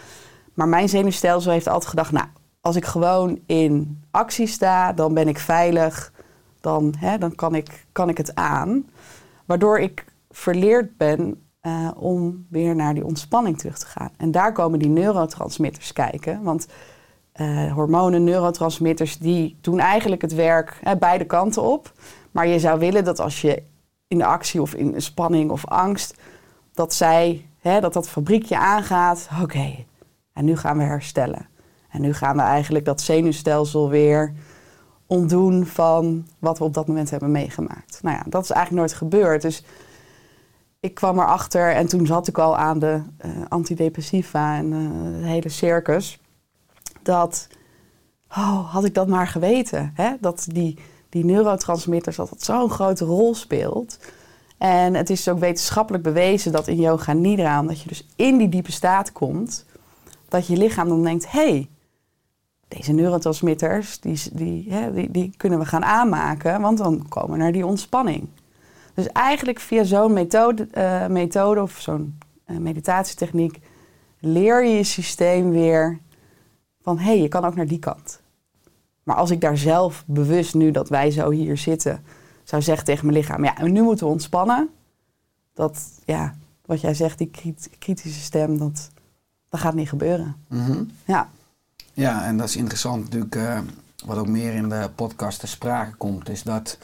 Maar 0.53 0.67
mijn 0.67 0.89
zenuwstelsel 0.89 1.51
heeft 1.51 1.67
altijd 1.67 1.89
gedacht, 1.89 2.11
nou, 2.11 2.27
als 2.61 2.75
ik 2.75 2.85
gewoon 2.85 3.39
in 3.45 4.03
actie 4.11 4.47
sta, 4.47 4.93
dan 4.93 5.13
ben 5.13 5.27
ik 5.27 5.39
veilig, 5.39 6.13
dan, 6.61 6.93
hè, 6.97 7.17
dan 7.17 7.35
kan, 7.35 7.55
ik, 7.55 7.85
kan 7.91 8.09
ik 8.09 8.17
het 8.17 8.35
aan. 8.35 8.89
Waardoor 9.45 9.79
ik 9.79 10.05
verleerd 10.29 10.97
ben 10.97 11.43
eh, 11.59 11.89
om 11.95 12.45
weer 12.49 12.75
naar 12.75 12.93
die 12.93 13.05
ontspanning 13.05 13.57
terug 13.57 13.77
te 13.77 13.85
gaan. 13.85 14.09
En 14.17 14.31
daar 14.31 14.51
komen 14.51 14.79
die 14.79 14.89
neurotransmitters 14.89 15.93
kijken. 15.93 16.43
Want 16.43 16.67
eh, 17.31 17.73
hormonen, 17.73 18.23
neurotransmitters, 18.23 19.17
die 19.17 19.57
doen 19.61 19.79
eigenlijk 19.79 20.21
het 20.21 20.33
werk 20.33 20.79
hè, 20.81 20.97
beide 20.97 21.25
kanten 21.25 21.61
op. 21.61 21.91
Maar 22.31 22.47
je 22.47 22.59
zou 22.59 22.79
willen 22.79 23.03
dat 23.03 23.19
als 23.19 23.41
je 23.41 23.63
in 24.07 24.17
de 24.17 24.25
actie 24.25 24.61
of 24.61 24.73
in 24.73 25.01
spanning 25.01 25.51
of 25.51 25.65
angst, 25.65 26.17
dat 26.73 26.93
zij, 26.93 27.48
dat 27.61 27.93
dat 27.93 28.09
fabriekje 28.09 28.57
aangaat. 28.57 29.29
Oké, 29.41 29.85
en 30.33 30.45
nu 30.45 30.57
gaan 30.57 30.77
we 30.77 30.83
herstellen. 30.83 31.47
En 31.89 32.01
nu 32.01 32.13
gaan 32.13 32.35
we 32.35 32.41
eigenlijk 32.41 32.85
dat 32.85 33.01
zenuwstelsel 33.01 33.89
weer 33.89 34.33
ontdoen 35.07 35.65
van 35.65 36.27
wat 36.39 36.57
we 36.57 36.63
op 36.63 36.73
dat 36.73 36.87
moment 36.87 37.09
hebben 37.09 37.31
meegemaakt. 37.31 37.99
Nou 38.01 38.15
ja, 38.17 38.23
dat 38.27 38.43
is 38.43 38.49
eigenlijk 38.49 38.81
nooit 38.85 38.97
gebeurd. 38.97 39.41
Dus 39.41 39.63
ik 40.79 40.93
kwam 40.93 41.19
erachter 41.19 41.71
en 41.75 41.87
toen 41.87 42.05
zat 42.05 42.27
ik 42.27 42.37
al 42.37 42.57
aan 42.57 42.79
de 42.79 43.01
eh, 43.17 43.31
antidepressiva 43.47 44.57
en 44.57 44.73
eh, 44.73 44.79
het 45.15 45.25
hele 45.25 45.49
circus. 45.49 46.19
Dat, 47.01 47.47
oh, 48.29 48.73
had 48.73 48.85
ik 48.85 48.93
dat 48.93 49.07
maar 49.07 49.27
geweten. 49.27 49.91
Hè? 49.95 50.13
Dat 50.19 50.47
die, 50.51 50.79
die 51.09 51.25
neurotransmitters, 51.25 52.15
dat 52.15 52.29
dat 52.29 52.43
zo'n 52.43 52.69
grote 52.69 53.05
rol 53.05 53.35
speelt. 53.35 53.99
En 54.59 54.93
het 54.93 55.09
is 55.09 55.29
ook 55.29 55.39
wetenschappelijk 55.39 56.03
bewezen 56.03 56.51
dat 56.51 56.67
in 56.67 56.75
yoga 56.75 57.13
nidra, 57.13 57.59
omdat 57.59 57.81
je 57.81 57.87
dus 57.87 58.07
in 58.15 58.37
die 58.37 58.49
diepe 58.49 58.71
staat 58.71 59.11
komt, 59.11 59.65
dat 60.27 60.47
je 60.47 60.57
lichaam 60.57 60.87
dan 60.87 61.03
denkt, 61.03 61.31
hé, 61.31 61.49
hey, 61.49 61.69
deze 62.67 62.91
neurotransmitters, 62.91 63.99
die, 63.99 64.19
die, 64.31 65.11
die 65.11 65.33
kunnen 65.37 65.59
we 65.59 65.65
gaan 65.65 65.83
aanmaken, 65.83 66.61
want 66.61 66.77
dan 66.77 67.07
komen 67.07 67.31
we 67.31 67.37
naar 67.37 67.51
die 67.51 67.65
ontspanning. 67.65 68.27
Dus 68.93 69.07
eigenlijk 69.07 69.59
via 69.59 69.83
zo'n 69.83 70.13
methode, 70.13 70.67
eh, 70.71 71.07
methode 71.07 71.61
of 71.61 71.79
zo'n 71.79 72.17
eh, 72.45 72.57
meditatietechniek 72.57 73.59
leer 74.19 74.65
je 74.65 74.75
je 74.75 74.83
systeem 74.83 75.51
weer 75.51 75.99
van 76.81 76.97
hé, 76.97 77.05
hey, 77.05 77.21
je 77.21 77.27
kan 77.27 77.45
ook 77.45 77.55
naar 77.55 77.67
die 77.67 77.79
kant. 77.79 78.21
Maar 79.03 79.15
als 79.15 79.31
ik 79.31 79.41
daar 79.41 79.57
zelf 79.57 80.03
bewust, 80.07 80.53
nu 80.53 80.71
dat 80.71 80.89
wij 80.89 81.11
zo 81.11 81.29
hier 81.29 81.57
zitten, 81.57 82.03
zou 82.49 82.61
zeggen 82.61 82.85
tegen 82.85 83.05
mijn 83.05 83.17
lichaam, 83.17 83.43
ja, 83.43 83.63
nu 83.63 83.81
moeten 83.81 84.05
we 84.05 84.11
ontspannen. 84.11 84.69
Dat, 85.53 85.81
ja, 86.05 86.33
wat 86.65 86.81
jij 86.81 86.93
zegt, 86.93 87.17
die 87.17 87.27
krit- 87.29 87.69
kritische 87.79 88.21
stem, 88.21 88.57
dat, 88.57 88.89
dat 89.49 89.59
gaat 89.59 89.73
niet 89.73 89.89
gebeuren. 89.89 90.35
Mhm. 90.47 90.83
Ja, 91.05 91.29
Ja, 91.93 92.25
en 92.25 92.37
dat 92.37 92.47
is 92.47 92.55
interessant 92.55 93.03
natuurlijk, 93.03 93.35
eh, 93.35 93.59
wat 94.05 94.17
ook 94.17 94.27
meer 94.27 94.53
in 94.53 94.69
de 94.69 94.89
podcast 94.95 95.39
ter 95.39 95.47
sprake 95.47 95.95
komt, 95.95 96.29
is 96.29 96.43
dat 96.43 96.77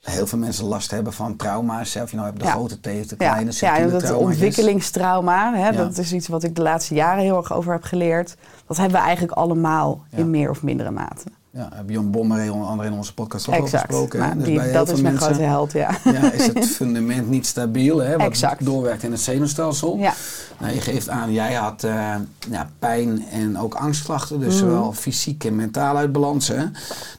heel 0.00 0.26
veel 0.26 0.38
mensen 0.38 0.64
last 0.64 0.90
hebben 0.90 1.12
van 1.12 1.36
trauma's. 1.36 1.94
hè. 1.94 2.02
Of 2.02 2.10
je 2.10 2.16
nou 2.16 2.28
hebt 2.28 2.40
de 2.40 2.46
Ja. 2.46 2.52
grote 2.52 2.80
T, 2.80 2.82
de 2.82 2.90
ja, 2.90 3.14
kleine, 3.16 3.44
ja 3.44 3.50
subtiele 3.50 3.90
dat 4.00 4.12
ontwikkelingstrauma, 4.12 5.54
hè, 5.54 5.64
Ja. 5.68 5.72
dat 5.72 5.98
is 5.98 6.12
iets 6.12 6.28
wat 6.28 6.42
ik 6.42 6.54
de 6.56 6.62
laatste 6.62 6.94
jaren 6.94 7.22
heel 7.22 7.36
erg 7.36 7.52
over 7.52 7.72
heb 7.72 7.82
geleerd. 7.82 8.36
Dat 8.66 8.76
hebben 8.76 8.98
we 8.98 9.04
eigenlijk 9.04 9.36
allemaal 9.36 10.04
Ja. 10.10 10.18
in 10.18 10.30
meer 10.30 10.50
of 10.50 10.62
mindere 10.62 10.90
mate. 10.90 11.24
Ja, 11.56 11.68
heb 11.74 11.90
Jon 11.90 12.10
Bommeré 12.10 12.50
onder 12.50 12.68
andere 12.68 12.88
in 12.88 12.94
onze 12.94 13.14
podcast 13.14 13.48
ook 13.48 13.54
al 13.54 13.62
exact. 13.62 14.14
Maar 14.14 14.34
Dus 14.36 14.44
die- 14.44 14.54
bij 14.54 14.64
heel 14.64 14.72
dat 14.74 14.88
is 14.88 15.00
mijn 15.00 15.14
mensen- 15.14 15.32
grote 15.34 15.48
held, 15.48 15.72
ja. 15.72 15.90
Ja, 16.04 16.32
is 16.32 16.46
het 16.46 16.66
fundament 16.66 17.28
niet 17.28 17.46
stabiel, 17.46 17.98
hè, 17.98 18.16
wat 18.16 18.26
Exact. 18.26 18.64
doorwerkt 18.64 19.02
in 19.02 19.10
het 19.10 19.20
zenuwstelsel. 19.20 19.96
Ja, 19.98 20.14
Nou, 20.58 20.72
je 20.74 20.80
geeft 20.80 21.08
aan, 21.08 21.32
jij 21.32 21.54
had 21.54 21.84
eh, 21.84 22.14
ja, 22.50 22.70
pijn 22.78 23.24
en 23.30 23.58
ook 23.58 23.74
angstklachten, 23.74 24.40
dus 24.40 24.54
Mhm. 24.54 24.64
zowel 24.64 24.92
fysiek 24.92 25.44
en 25.44 25.56
mentaal 25.56 25.96
uit 25.96 26.12
balans. 26.12 26.48
Hè? 26.48 26.64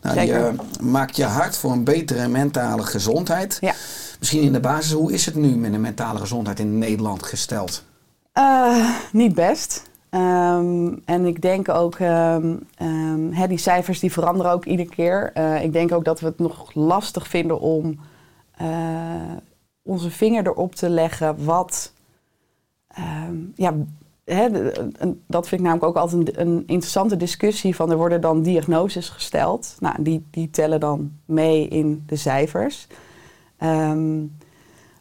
Nou, 0.02 0.56
maakt 0.82 1.16
je 1.16 1.24
hard 1.26 1.58
voor 1.58 1.72
een 1.72 1.84
betere 1.84 2.28
mentale 2.28 2.84
gezondheid. 2.84 3.58
Ja. 3.62 3.74
Misschien 4.20 4.42
in 4.42 4.54
de 4.54 4.60
basis, 4.60 4.92
hoe 4.92 5.14
is 5.14 5.26
het 5.26 5.36
nu 5.36 5.48
met 5.56 5.72
de 5.72 5.78
mentale 5.78 6.20
gezondheid 6.20 6.60
in 6.60 6.78
Nederland 6.78 7.24
gesteld? 7.24 7.84
Eh, 8.34 8.90
niet 9.12 9.36
best. 9.36 9.82
Ehm, 10.16 10.94
en 11.06 11.26
ik 11.26 11.42
denk 11.42 11.70
ook, 11.70 11.96
ehm, 11.96 12.56
ehm, 12.78 13.32
hè, 13.32 13.48
die 13.48 13.58
cijfers 13.58 14.00
die 14.00 14.12
veranderen 14.12 14.52
ook 14.52 14.66
iedere 14.66 14.90
keer. 14.90 15.32
Eh, 15.34 15.64
ik 15.64 15.74
denk 15.74 15.92
ook 15.92 16.06
dat 16.06 16.20
we 16.20 16.26
het 16.26 16.40
nog 16.40 16.74
lastig 16.74 17.28
vinden 17.28 17.60
om 17.60 18.00
eh, 18.52 19.36
onze 19.82 20.12
vinger 20.12 20.48
erop 20.48 20.76
te 20.76 20.90
leggen 20.90 21.46
wat. 21.46 21.94
ja, 23.56 23.74
hè, 24.24 24.50
dat 25.28 25.48
vind 25.48 25.62
ik 25.62 25.68
namelijk 25.68 25.84
ook 25.84 25.96
altijd 25.96 26.38
een, 26.38 26.42
een 26.42 26.64
interessante 26.68 27.18
discussie. 27.18 27.76
Van 27.76 27.92
er 27.92 27.98
worden 27.98 28.22
dan 28.22 28.42
diagnoses 28.42 29.10
gesteld. 29.10 29.76
Nou, 29.80 30.04
die, 30.04 30.26
die 30.32 30.50
tellen 30.50 30.80
dan 30.80 31.12
mee 31.26 31.68
in 31.68 32.04
de 32.06 32.16
cijfers. 32.16 32.88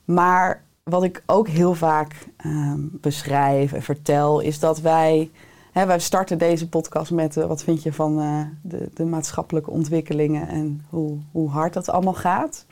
Maar 0.04 0.64
wat 0.84 1.02
ik 1.02 1.22
ook 1.26 1.48
heel 1.48 1.74
vaak 1.74 2.28
ehm, 2.36 2.80
beschrijf 2.90 3.72
en 3.72 3.82
vertel, 3.82 4.40
is 4.40 4.58
dat 4.58 4.80
wij. 4.80 5.30
Hè, 5.72 5.86
wij 5.86 5.98
starten 5.98 6.38
deze 6.38 6.68
podcast 6.68 7.10
met 7.10 7.36
eh, 7.36 7.46
wat 7.46 7.62
vind 7.62 7.82
je 7.82 7.92
van 7.92 8.20
eh, 8.20 8.40
de, 8.62 8.88
de 8.94 9.04
maatschappelijke 9.04 9.70
ontwikkelingen 9.70 10.48
en 10.48 10.84
hoe, 10.88 11.18
hoe 11.32 11.50
hard 11.50 11.72
dat 11.72 11.88
allemaal 11.88 12.14
gaat. 12.14 12.66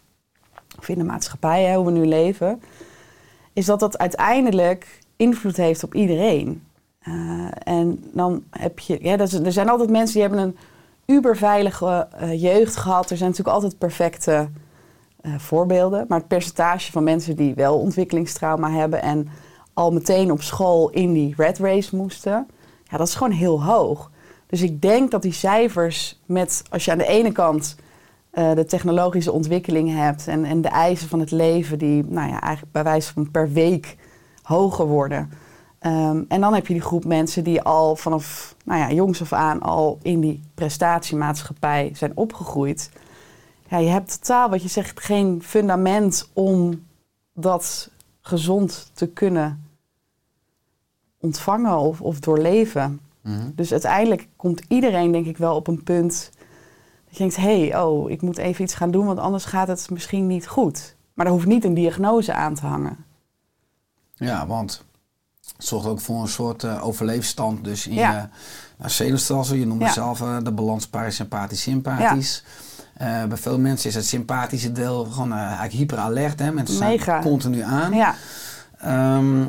Of 0.78 0.88
in 0.88 0.98
de 0.98 1.04
maatschappij, 1.04 1.64
hè, 1.64 1.76
hoe 1.76 1.84
we 1.84 1.90
nu 1.90 2.06
leven. 2.06 2.62
Is 3.52 3.66
dat 3.66 3.80
dat 3.80 3.98
uiteindelijk 3.98 4.98
invloed 5.16 5.56
heeft 5.56 5.84
op 5.84 5.94
iedereen. 5.94 6.62
Eh, 6.98 7.48
en 7.64 8.04
dan 8.12 8.44
heb 8.50 8.78
je. 8.78 8.98
Er 8.98 9.52
zijn 9.52 9.68
altijd 9.68 9.90
mensen 9.90 10.12
die 10.12 10.28
hebben 10.28 10.40
een 10.40 10.56
uberveilige 11.16 12.08
jeugd 12.36 12.76
gehad. 12.76 13.10
Er 13.10 13.16
zijn 13.16 13.30
natuurlijk 13.30 13.56
altijd 13.56 13.78
perfecte 13.78 14.48
eh, 15.22 15.32
voorbeelden. 15.38 16.04
Maar 16.08 16.18
het 16.18 16.28
percentage 16.28 16.92
van 16.92 17.04
mensen 17.04 17.36
die 17.36 17.54
wel 17.54 17.78
ontwikkelingstrauma 17.78 18.70
hebben 18.70 19.02
en 19.02 19.28
al 19.74 19.92
meteen 19.92 20.30
op 20.30 20.42
school 20.42 20.90
in 20.90 21.12
die 21.12 21.34
red 21.36 21.58
race 21.58 21.96
moesten, 21.96 22.46
ja, 22.84 22.96
dat 22.96 23.08
is 23.08 23.14
gewoon 23.14 23.32
heel 23.32 23.64
hoog. 23.64 24.10
Dus 24.46 24.62
ik 24.62 24.82
denk 24.82 25.10
dat 25.10 25.22
die 25.22 25.32
cijfers 25.32 26.20
met, 26.26 26.62
als 26.70 26.84
je 26.84 26.90
aan 26.90 26.98
de 26.98 27.06
ene 27.06 27.32
kant 27.32 27.76
eh, 28.30 28.54
de 28.54 28.64
technologische 28.64 29.32
ontwikkelingen 29.32 29.96
hebt 29.96 30.28
en, 30.28 30.44
en 30.44 30.60
de 30.62 30.68
eisen 30.68 31.08
van 31.08 31.20
het 31.20 31.30
leven, 31.30 31.78
die 31.78 32.04
nou 32.08 32.28
ja, 32.28 32.40
eigenlijk 32.40 32.72
bij 32.72 32.84
wijze 32.84 33.12
van 33.12 33.30
per 33.30 33.52
week 33.52 33.96
hoger 34.42 34.86
worden. 34.86 35.30
Ehm, 35.78 36.22
en 36.28 36.40
dan 36.40 36.54
heb 36.54 36.66
je 36.66 36.72
die 36.72 36.82
groep 36.82 37.04
mensen 37.04 37.44
die 37.44 37.62
al 37.62 37.96
vanaf 37.96 38.54
nou 38.64 38.80
ja, 38.80 38.92
jongs 38.92 39.20
af 39.20 39.32
aan 39.32 39.60
al 39.60 39.98
in 40.02 40.20
die 40.20 40.42
prestatiemaatschappij 40.54 41.90
zijn 41.94 42.12
opgegroeid. 42.14 42.90
Ja, 43.72 43.78
je 43.78 43.88
hebt 43.88 44.10
totaal, 44.20 44.50
wat 44.50 44.62
je 44.62 44.68
zegt, 44.68 45.00
geen 45.00 45.42
fundament 45.42 46.28
om 46.32 46.86
dat 47.34 47.90
gezond 48.20 48.90
te 48.92 49.06
kunnen 49.06 49.66
ontvangen 51.20 51.78
of, 51.78 52.00
of 52.00 52.20
doorleven. 52.20 53.00
Dus 53.54 53.72
uiteindelijk 53.72 54.28
komt 54.36 54.62
iedereen, 54.68 55.12
denk 55.12 55.26
ik, 55.26 55.36
wel 55.36 55.56
op 55.56 55.66
een 55.66 55.82
punt 55.82 56.30
dat 57.04 57.12
je 57.12 57.18
denkt: 57.18 57.36
hé, 57.36 57.68
hey, 57.68 57.80
oh, 57.82 58.10
ik 58.10 58.22
moet 58.22 58.38
even 58.38 58.64
iets 58.64 58.74
gaan 58.74 58.90
doen, 58.90 59.06
want 59.06 59.18
anders 59.18 59.44
gaat 59.44 59.68
het 59.68 59.90
misschien 59.90 60.26
niet 60.26 60.46
goed. 60.48 60.94
Maar 61.14 61.26
er 61.26 61.32
hoeft 61.32 61.46
niet 61.46 61.64
een 61.64 61.74
diagnose 61.74 62.32
aan 62.32 62.54
te 62.54 62.66
hangen. 62.66 63.04
Ja, 64.14 64.46
want 64.46 64.84
het 65.56 65.66
zorgt 65.66 65.86
ook 65.86 66.00
voor 66.00 66.20
een 66.20 66.28
soort 66.28 66.64
eh, 66.64 66.86
overleefstand. 66.86 67.64
Dus 67.64 67.86
in 67.86 67.94
Ja. 67.94 68.10
je 68.12 68.28
nou, 68.76 68.90
zenuwstelsel, 68.90 69.56
je 69.56 69.66
noemde 69.66 69.84
Ja. 69.84 69.92
zelf 69.92 70.20
eh, 70.20 70.36
de 70.42 70.52
balans 70.52 70.86
parasympathisch-sympathisch. 70.88 72.44
Eh, 72.96 73.24
bij 73.24 73.36
veel 73.36 73.58
mensen 73.58 73.88
is 73.88 73.94
het 73.94 74.06
sympathische 74.06 74.72
deel 74.72 75.04
gewoon 75.04 75.32
eh, 75.32 75.38
eigenlijk 75.38 75.72
hyperalert. 75.72 76.38
Hè? 76.38 76.52
Mensen 76.52 76.78
Mega. 76.86 77.20
continu 77.20 77.60
aan. 77.62 77.92
Ja, 77.92 78.14
Ehm, 78.78 79.44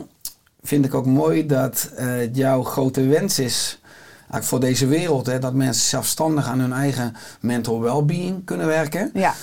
vind 0.61 0.85
ik 0.85 0.93
ook 0.93 1.05
mooi 1.05 1.45
dat 1.45 1.89
eh, 1.95 2.33
jouw 2.33 2.63
grote 2.63 3.01
wens 3.07 3.39
is 3.39 3.79
eigenlijk 4.17 4.43
voor 4.45 4.59
deze 4.59 4.87
wereld. 4.87 5.25
Hè, 5.25 5.39
dat 5.39 5.53
mensen 5.53 5.83
zelfstandig 5.85 6.47
aan 6.47 6.59
hun 6.59 6.73
eigen 6.73 7.15
mental 7.39 7.81
well-being 7.81 8.45
kunnen 8.45 8.67
werken. 8.67 9.11
ja, 9.13 9.33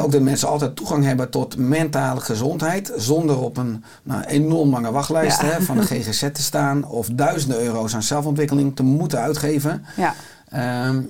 ook 0.00 0.12
dat 0.12 0.20
mensen 0.20 0.48
altijd 0.48 0.76
toegang 0.76 1.04
hebben 1.04 1.30
tot 1.30 1.56
mentale 1.56 2.20
gezondheid. 2.20 2.92
Zonder 2.96 3.38
op 3.38 3.56
een 3.56 3.84
nou, 4.02 4.22
enorm 4.24 4.70
lange 4.70 4.90
wachtlijst 4.92 5.40
Ja. 5.40 5.46
hè, 5.48 5.62
van 5.62 5.76
de 5.76 5.82
GGZ 5.86 6.20
te 6.32 6.42
staan. 6.42 6.84
Of 6.84 7.08
duizenden 7.12 7.60
euro's 7.60 7.94
aan 7.94 8.02
zelfontwikkeling 8.02 8.76
te 8.76 8.82
moeten 8.82 9.18
uitgeven. 9.20 9.84
ja. 9.96 10.14
Ehm, 10.48 11.00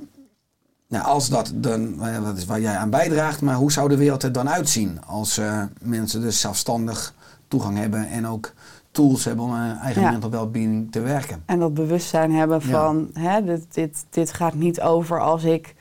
nou, 0.88 1.04
als 1.04 1.28
dat 1.28 1.52
dan, 1.54 1.94
ja, 2.00 2.20
dat 2.20 2.36
is 2.36 2.44
waar 2.44 2.60
jij 2.60 2.76
aan 2.76 2.90
bijdraagt, 2.90 3.40
maar 3.42 3.54
hoe 3.54 3.72
zou 3.72 3.88
de 3.88 3.96
wereld 3.96 4.22
er 4.22 4.32
dan 4.32 4.48
uitzien 4.50 4.98
als 5.06 5.38
eh, 5.38 5.62
mensen 5.82 6.20
dus 6.20 6.40
zelfstandig 6.40 7.14
toegang 7.48 7.78
hebben 7.78 8.08
en 8.08 8.26
ook 8.26 8.52
tools 8.90 9.24
hebben 9.24 9.44
om 9.44 9.52
aan 9.52 9.66
hun 9.68 9.76
eigen 9.78 10.02
Ja. 10.02 10.10
mental 10.10 10.30
well-being 10.30 10.92
te 10.92 11.00
werken? 11.00 11.42
En 11.46 11.58
dat 11.58 11.74
bewustzijn 11.74 12.32
hebben 12.32 12.60
Ja. 12.64 12.70
van, 12.70 13.10
hè, 13.12 13.44
dit, 13.44 13.74
dit, 13.74 14.04
dit 14.10 14.32
gaat 14.32 14.54
niet 14.54 14.80
over 14.80 15.20
als 15.20 15.44
ik 15.44 15.74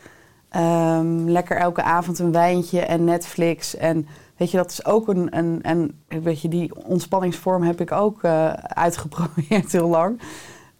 ehm, 0.49 1.23
lekker 1.29 1.57
elke 1.57 1.83
avond 1.83 2.19
een 2.19 2.31
wijntje 2.31 2.79
en 2.81 3.03
Netflix. 3.03 3.75
En 3.75 4.07
weet 4.37 4.51
je, 4.51 4.57
dat 4.57 4.71
is 4.71 4.85
ook 4.85 5.07
een, 5.07 5.37
een, 5.37 5.59
een 5.63 5.95
weet 6.23 6.41
je, 6.41 6.47
die 6.47 6.85
ontspanningsvorm 6.85 7.63
heb 7.63 7.81
ik 7.81 7.91
ook 7.91 8.23
eh, 8.23 8.47
uitgeprobeerd 8.53 9.71
heel 9.71 9.87
lang. 9.87 10.21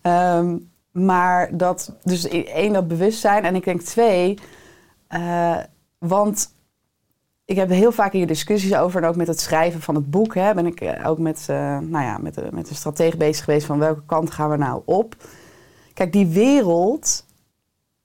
Ehm, 0.01 0.57
maar 0.95 1.57
dat, 1.57 1.95
dus 2.03 2.25
i- 2.31 2.43
één, 2.43 2.73
dat 2.73 2.87
bewustzijn. 2.87 3.43
En 3.43 3.55
ik 3.55 3.63
denk 3.63 3.81
twee, 3.81 4.39
eh, 5.07 5.57
want 5.97 6.53
ik 7.45 7.55
heb 7.55 7.69
heel 7.69 7.91
vaak 7.91 8.11
hier 8.11 8.27
discussies 8.27 8.75
over. 8.75 9.03
En 9.03 9.09
ook 9.09 9.15
met 9.15 9.27
het 9.27 9.39
schrijven 9.39 9.81
van 9.81 9.95
het 9.95 10.09
boek 10.09 10.35
hè, 10.35 10.53
ben 10.53 10.65
ik 10.65 10.81
eh, 10.81 11.09
ook 11.09 11.17
met, 11.17 11.45
eh, 11.49 11.57
nou 11.79 12.03
ja, 12.03 12.17
met, 12.17 12.33
de, 12.33 12.47
met 12.51 12.67
de 12.67 12.75
strategie 12.75 13.17
bezig 13.17 13.43
geweest 13.43 13.65
van 13.65 13.79
welke 13.79 14.03
kant 14.05 14.31
gaan 14.31 14.49
we 14.49 14.57
nou 14.57 14.81
op. 14.85 15.15
Kijk, 15.93 16.11
die 16.13 16.27
wereld, 16.27 17.25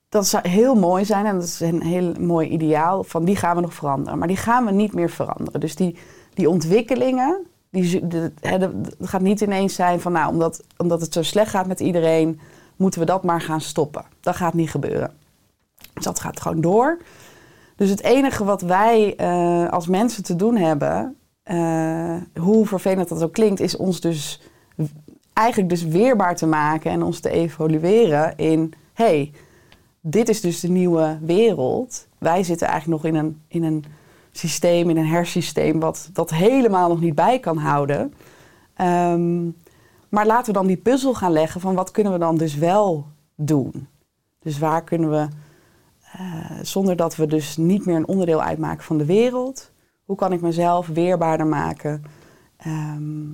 dat 0.08 0.26
zou 0.26 0.48
heel 0.48 0.74
mooi 0.74 1.04
zijn 1.04 1.26
en 1.26 1.34
dat 1.34 1.44
is 1.44 1.60
een 1.60 1.82
heel 1.82 2.14
mooi 2.20 2.48
ideaal. 2.48 3.04
Van 3.04 3.24
die 3.24 3.36
gaan 3.36 3.56
we 3.56 3.62
nog 3.62 3.74
veranderen, 3.74 4.18
maar 4.18 4.28
die 4.28 4.36
gaan 4.36 4.64
we 4.64 4.70
niet 4.72 4.94
meer 4.94 5.10
veranderen. 5.10 5.60
Dus 5.60 5.74
die, 5.74 5.96
die 6.34 6.48
ontwikkelingen, 6.48 7.46
die, 7.70 8.02
het 8.40 8.72
gaat 9.00 9.20
niet 9.20 9.40
ineens 9.40 9.74
zijn 9.74 10.00
van 10.00 10.12
nou, 10.12 10.32
omdat, 10.32 10.62
omdat 10.76 11.00
het 11.00 11.12
zo 11.12 11.22
slecht 11.22 11.50
gaat 11.50 11.66
met 11.66 11.80
iedereen, 11.80 12.40
moeten 12.80 13.00
we 13.00 13.06
dat 13.06 13.22
maar 13.22 13.40
gaan 13.40 13.60
stoppen. 13.60 14.04
Dat 14.20 14.36
gaat 14.36 14.54
niet 14.54 14.70
gebeuren. 14.70 15.12
Dus 15.92 16.04
dat 16.04 16.20
gaat 16.20 16.40
gewoon 16.40 16.60
door. 16.60 16.98
Dus 17.76 17.90
het 17.90 18.02
enige 18.02 18.44
wat 18.44 18.62
wij 18.62 19.16
eh, 19.16 19.68
als 19.68 19.86
mensen 19.86 20.22
te 20.22 20.36
doen 20.36 20.56
hebben, 20.56 21.16
eh, 21.42 22.16
hoe 22.34 22.66
vervelend 22.66 23.08
dat 23.08 23.22
ook 23.22 23.32
klinkt, 23.32 23.60
is 23.60 23.76
ons 23.76 24.00
dus 24.00 24.40
eigenlijk 25.32 25.68
dus 25.68 25.84
weerbaar 25.84 26.36
te 26.36 26.46
maken 26.46 26.90
en 26.90 27.02
ons 27.02 27.20
te 27.20 27.30
evolueren 27.30 28.36
in, 28.36 28.72
hey, 28.92 29.32
dit 30.00 30.28
is 30.28 30.40
dus 30.40 30.60
de 30.60 30.68
nieuwe 30.70 31.18
wereld. 31.22 32.06
Wij 32.18 32.42
zitten 32.42 32.68
eigenlijk 32.68 33.02
nog 33.02 33.12
in 33.12 33.18
een, 33.18 33.40
in 33.48 33.62
een 33.62 33.84
systeem, 34.32 34.90
in 34.90 34.96
een 34.96 35.06
hersysteem, 35.06 35.80
wat 35.80 36.10
dat 36.12 36.30
helemaal 36.30 36.88
nog 36.88 37.00
niet 37.00 37.14
bij 37.14 37.38
kan 37.38 37.56
houden. 37.56 38.14
Ehm, 38.74 39.48
maar 40.10 40.26
laten 40.26 40.46
we 40.46 40.58
dan 40.58 40.66
die 40.66 40.76
puzzel 40.76 41.14
gaan 41.14 41.32
leggen 41.32 41.60
van 41.60 41.74
wat 41.74 41.90
kunnen 41.90 42.12
we 42.12 42.18
dan 42.18 42.36
dus 42.36 42.54
wel 42.54 43.06
doen. 43.34 43.88
Dus 44.38 44.58
waar 44.58 44.84
kunnen 44.84 45.10
we, 45.10 45.28
eh, 46.12 46.58
zonder 46.62 46.96
dat 46.96 47.16
we 47.16 47.26
dus 47.26 47.56
niet 47.56 47.86
meer 47.86 47.96
een 47.96 48.08
onderdeel 48.08 48.42
uitmaken 48.42 48.84
van 48.84 48.98
de 48.98 49.04
wereld, 49.04 49.70
hoe 50.04 50.16
kan 50.16 50.32
ik 50.32 50.40
mezelf 50.40 50.86
weerbaarder 50.86 51.46
maken? 51.46 52.04
Ehm, 52.56 53.26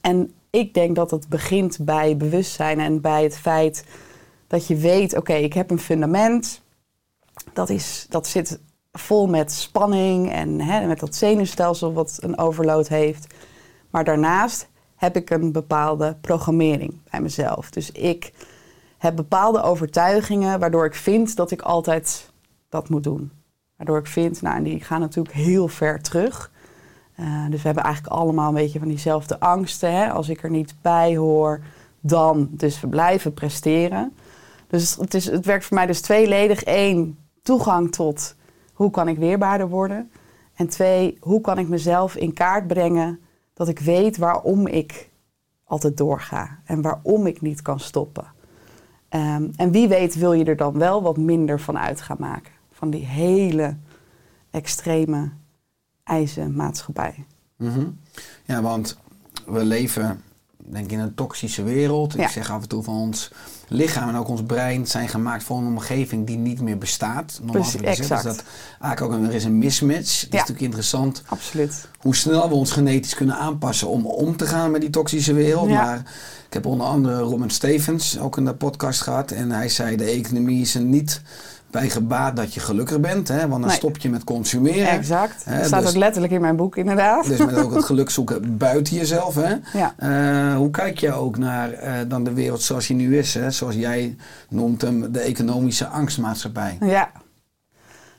en 0.00 0.32
ik 0.50 0.74
denk 0.74 0.96
dat 0.96 1.10
het 1.10 1.28
begint 1.28 1.78
bij 1.80 2.16
bewustzijn 2.16 2.80
en 2.80 3.00
bij 3.00 3.22
het 3.22 3.36
feit 3.36 3.84
dat 4.46 4.66
je 4.66 4.76
weet, 4.76 5.16
oké, 5.16 5.34
ik 5.34 5.52
heb 5.52 5.70
een 5.70 5.78
fundament. 5.78 6.62
Dat, 7.52 7.68
is, 7.68 8.06
dat 8.08 8.26
zit 8.26 8.60
vol 8.92 9.26
met 9.26 9.52
spanning 9.52 10.32
en 10.32 10.60
hè, 10.60 10.86
met 10.86 11.00
dat 11.00 11.14
zenuwstelsel 11.14 11.92
wat 11.92 12.18
een 12.20 12.38
overload 12.38 12.88
heeft. 12.88 13.34
Maar 13.90 14.04
daarnaast 14.04 14.68
heb 15.00 15.16
ik 15.16 15.30
een 15.30 15.52
bepaalde 15.52 16.16
programmering 16.20 16.98
bij 17.10 17.20
mezelf. 17.20 17.70
Dus 17.70 17.92
ik 17.92 18.32
heb 18.98 19.16
bepaalde 19.16 19.62
overtuigingen 19.62 20.60
waardoor 20.60 20.84
ik 20.84 20.94
vind 20.94 21.36
dat 21.36 21.50
ik 21.50 21.62
altijd 21.62 22.30
dat 22.68 22.88
moet 22.88 23.04
doen. 23.04 23.30
Waardoor 23.76 23.98
ik 23.98 24.06
vind, 24.06 24.42
nou, 24.42 24.56
en 24.56 24.62
die 24.62 24.80
gaan 24.80 25.00
natuurlijk 25.00 25.34
heel 25.34 25.68
ver 25.68 26.02
terug. 26.02 26.50
Uh, 27.20 27.44
dus 27.50 27.60
we 27.60 27.66
hebben 27.66 27.84
eigenlijk 27.84 28.14
allemaal 28.14 28.48
een 28.48 28.54
beetje 28.54 28.78
van 28.78 28.88
diezelfde 28.88 29.40
angsten. 29.40 29.92
Hè? 29.92 30.10
Als 30.10 30.28
ik 30.28 30.42
er 30.42 30.50
niet 30.50 30.74
bij 30.82 31.16
hoor, 31.16 31.60
dan. 32.00 32.48
Dus 32.50 32.80
we 32.80 32.88
blijven 32.88 33.34
presteren. 33.34 34.12
Dus 34.66 34.96
het, 34.96 35.14
is, 35.14 35.24
het 35.24 35.46
werkt 35.46 35.64
voor 35.64 35.76
mij 35.76 35.86
dus 35.86 36.00
tweeledig. 36.00 36.62
Eén, 36.64 37.18
toegang 37.42 37.92
tot 37.92 38.34
hoe 38.72 38.90
kan 38.90 39.08
ik 39.08 39.18
weerbaarder 39.18 39.68
worden. 39.68 40.10
En 40.54 40.68
twee, 40.68 41.16
hoe 41.20 41.40
kan 41.40 41.58
ik 41.58 41.68
mezelf 41.68 42.16
in 42.16 42.32
kaart 42.32 42.66
brengen 42.66 43.20
dat 43.60 43.68
ik 43.68 43.78
weet 43.78 44.16
waarom 44.16 44.66
ik 44.66 45.10
altijd 45.64 45.96
doorga 45.96 46.58
en 46.64 46.82
waarom 46.82 47.26
ik 47.26 47.40
niet 47.40 47.62
kan 47.62 47.80
stoppen. 47.80 48.24
Ehm, 49.08 49.48
en 49.56 49.70
wie 49.70 49.88
weet 49.88 50.14
wil 50.14 50.32
je 50.32 50.44
er 50.44 50.56
dan 50.56 50.78
wel 50.78 51.02
wat 51.02 51.16
minder 51.16 51.60
van 51.60 51.78
uit 51.78 52.00
gaan 52.00 52.16
maken. 52.18 52.52
Van 52.72 52.90
die 52.90 53.04
hele 53.04 53.76
extreme 54.50 55.30
eisenmaatschappij. 56.04 57.24
Mhm. 57.56 57.86
Ja, 58.44 58.62
want 58.62 58.98
we 59.46 59.64
leven 59.64 60.22
denk 60.56 60.84
ik 60.84 60.92
in 60.92 60.98
een 60.98 61.14
toxische 61.14 61.62
wereld. 61.62 62.12
Ja. 62.12 62.22
Ik 62.22 62.28
zeg 62.28 62.50
af 62.50 62.62
en 62.62 62.68
toe 62.68 62.82
van 62.82 62.94
ons 62.94 63.32
lichaam 63.72 64.08
en 64.08 64.16
ook 64.16 64.28
ons 64.28 64.42
brein 64.46 64.86
zijn 64.86 65.08
gemaakt 65.08 65.42
voor 65.42 65.58
een 65.58 65.66
omgeving 65.66 66.26
die 66.26 66.36
niet 66.36 66.60
meer 66.60 66.78
bestaat. 66.78 67.38
Normaal 67.42 67.62
Precies. 67.62 67.80
Dus 67.80 67.98
exact. 67.98 68.22
dat 68.22 68.42
eigenlijk 68.80 69.00
ook 69.02 69.18
een, 69.20 69.28
er 69.28 69.34
is 69.34 69.44
een 69.44 69.58
mismatch. 69.58 69.98
Het 69.98 70.06
is 70.06 70.22
Ja. 70.30 70.36
natuurlijk 70.36 70.60
interessant 70.60 71.22
Absoluut. 71.26 71.88
hoe 72.00 72.16
snel 72.16 72.48
we 72.48 72.54
ons 72.54 72.70
genetisch 72.72 73.14
kunnen 73.14 73.36
aanpassen 73.36 73.88
om 73.88 74.06
om 74.06 74.36
te 74.36 74.46
gaan 74.46 74.70
met 74.70 74.80
die 74.80 74.90
toxische 74.90 75.32
wereld. 75.32 75.68
Ja. 75.68 75.82
Maar 75.84 75.96
ik 76.46 76.52
heb 76.52 76.66
onder 76.66 76.86
andere 76.86 77.18
Robin 77.18 77.50
Stevens 77.50 78.18
ook 78.18 78.36
in 78.36 78.44
de 78.44 78.54
podcast 78.54 79.00
gehad. 79.00 79.30
En 79.30 79.50
hij 79.50 79.68
zei 79.68 79.96
de 79.96 80.04
economie 80.04 80.60
is 80.60 80.74
er 80.74 80.80
niet 80.82 81.20
bij 81.70 81.90
gebaat 81.90 82.36
dat 82.36 82.54
je 82.54 82.60
gelukkig 82.60 83.00
bent. 83.00 83.28
Hè, 83.28 83.38
want 83.38 83.50
dan 83.50 83.60
Nee. 83.60 83.70
stop 83.70 83.98
je 83.98 84.10
met 84.10 84.24
consumeren. 84.24 84.88
Exact. 84.88 85.44
Hè, 85.44 85.56
Dat 85.56 85.66
staat 85.66 85.80
dus- 85.80 85.90
ook 85.90 85.96
letterlijk 85.96 86.32
in 86.32 86.40
mijn 86.40 86.56
boek, 86.56 86.76
inderdaad. 86.76 87.26
Dus 87.26 87.38
met 87.38 87.56
ook 87.56 87.74
het 87.74 87.84
geluk 87.92 88.10
zoeken 88.10 88.56
buiten 88.56 88.96
jezelf. 88.96 89.34
Hè? 89.34 89.54
Ja. 89.78 89.94
Eh, 89.96 90.56
hoe 90.56 90.70
kijk 90.70 90.98
je 90.98 91.12
ook 91.12 91.38
naar 91.38 91.72
eh, 91.72 91.92
dan 92.08 92.24
de 92.24 92.32
wereld 92.32 92.62
zoals 92.62 92.86
die 92.86 92.96
nu 92.96 93.18
is? 93.18 93.34
Hè? 93.34 93.50
Zoals 93.50 93.74
jij 93.74 94.16
noemt 94.48 94.80
hem 94.82 95.12
de 95.12 95.20
economische 95.20 95.86
angstmaatschappij. 95.86 96.76
Ja. 96.80 97.10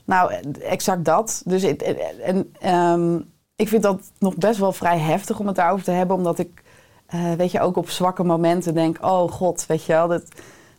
Nou, 0.05 0.33
exact 0.61 1.05
dat. 1.05 1.41
Dus 1.45 1.61
het, 1.63 1.81
en, 2.23 2.53
ehm, 2.59 3.19
ik 3.55 3.67
vind 3.67 3.83
dat 3.83 4.01
nog 4.19 4.35
best 4.35 4.59
wel 4.59 4.71
vrij 4.71 4.97
heftig 4.99 5.39
om 5.39 5.47
het 5.47 5.55
daarover 5.55 5.85
te 5.85 5.91
hebben. 5.91 6.15
Omdat 6.15 6.39
ik, 6.39 6.63
eh, 7.05 7.31
weet 7.37 7.51
je, 7.51 7.59
ook 7.59 7.75
op 7.77 7.89
zwakke 7.89 8.23
momenten 8.23 8.73
denk... 8.73 8.97
oh 9.01 9.31
god, 9.31 9.65
weet 9.67 9.83
je 9.83 9.93
wel, 9.93 10.07
dat, 10.07 10.23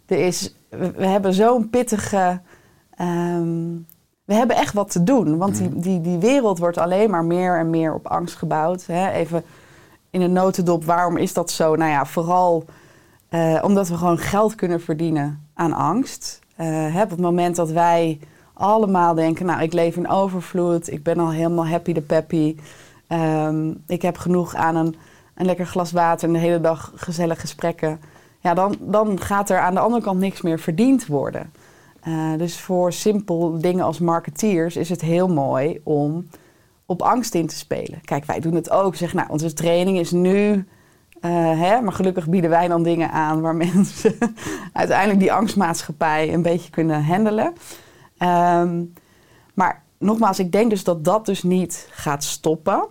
er 0.06 0.18
is, 0.18 0.54
we, 0.68 0.90
we 0.90 1.06
hebben 1.06 1.34
zo'n 1.34 1.70
pittige... 1.70 2.40
ehm, 3.06 3.76
we 4.24 4.34
hebben 4.34 4.56
echt 4.56 4.74
wat 4.74 4.90
te 4.90 5.02
doen. 5.02 5.38
Want 5.38 5.56
die, 5.56 5.68
die, 5.74 6.00
die 6.00 6.18
wereld 6.18 6.58
wordt 6.58 6.78
alleen 6.78 7.10
maar 7.10 7.24
meer 7.24 7.58
en 7.58 7.70
meer 7.70 7.94
op 7.94 8.06
angst 8.06 8.36
gebouwd. 8.36 8.86
Hè? 8.86 9.10
Even 9.10 9.44
in 10.10 10.20
een 10.20 10.32
notendop, 10.32 10.84
waarom 10.84 11.16
is 11.16 11.32
dat 11.32 11.50
zo? 11.50 11.76
Nou 11.76 11.90
ja, 11.90 12.06
vooral 12.06 12.64
eh, 13.28 13.58
omdat 13.62 13.88
we 13.88 13.96
gewoon 13.96 14.18
geld 14.18 14.54
kunnen 14.54 14.80
verdienen 14.80 15.48
aan 15.54 15.72
angst. 15.72 16.40
Eh, 16.56 16.66
hè, 16.66 17.02
op 17.02 17.10
het 17.10 17.20
moment 17.20 17.56
dat 17.56 17.70
wij 17.70 18.18
allemaal 18.52 19.14
denken, 19.14 19.46
nou 19.46 19.62
ik 19.62 19.72
leef 19.72 19.96
in 19.96 20.08
overvloed, 20.08 20.92
ik 20.92 21.02
ben 21.02 21.18
al 21.18 21.30
helemaal 21.30 21.66
happy 21.66 21.92
de 21.92 22.00
peppy. 22.00 22.56
Ehm, 23.06 23.70
ik 23.86 24.02
heb 24.02 24.16
genoeg 24.16 24.54
aan 24.54 24.76
een, 24.76 24.96
een 25.34 25.46
lekker 25.46 25.66
glas 25.66 25.92
water 25.92 26.28
en 26.28 26.34
de 26.34 26.40
hele 26.40 26.60
dag 26.60 26.92
gezellige 26.94 27.40
gesprekken. 27.40 28.00
Ja, 28.40 28.54
dan, 28.54 28.76
dan 28.80 29.20
gaat 29.20 29.50
er 29.50 29.58
aan 29.58 29.74
de 29.74 29.80
andere 29.80 30.02
kant 30.02 30.18
niks 30.20 30.40
meer 30.40 30.58
verdiend 30.58 31.06
worden. 31.06 31.52
Eh, 32.02 32.32
dus 32.36 32.60
voor 32.60 32.92
simpel 32.92 33.58
dingen 33.60 33.84
als 33.84 33.98
marketeers 33.98 34.76
is 34.76 34.88
het 34.88 35.00
heel 35.00 35.28
mooi 35.28 35.80
om 35.84 36.26
op 36.86 37.02
angst 37.02 37.34
in 37.34 37.46
te 37.46 37.56
spelen. 37.56 38.00
Kijk, 38.04 38.24
wij 38.24 38.40
doen 38.40 38.54
het 38.54 38.70
ook. 38.70 38.94
Zeg, 38.94 39.12
nou, 39.12 39.28
onze 39.30 39.52
training 39.52 39.98
is 39.98 40.10
nu. 40.10 40.66
eh, 41.20 41.30
hè, 41.60 41.80
maar 41.80 41.92
gelukkig 41.92 42.28
bieden 42.28 42.50
wij 42.50 42.68
dan 42.68 42.82
dingen 42.82 43.10
aan 43.10 43.40
waar 43.40 43.54
mensen 43.74 44.14
uiteindelijk 44.72 45.20
die 45.20 45.32
angstmaatschappij 45.32 46.34
een 46.34 46.42
beetje 46.42 46.70
kunnen 46.70 47.04
handelen. 47.04 47.52
Ehm, 48.18 48.84
maar 49.54 49.82
nogmaals, 49.98 50.38
ik 50.38 50.52
denk 50.52 50.70
dus 50.70 50.84
dat 50.84 51.04
dat 51.04 51.26
dus 51.26 51.42
niet 51.42 51.88
gaat 51.90 52.24
stoppen. 52.24 52.86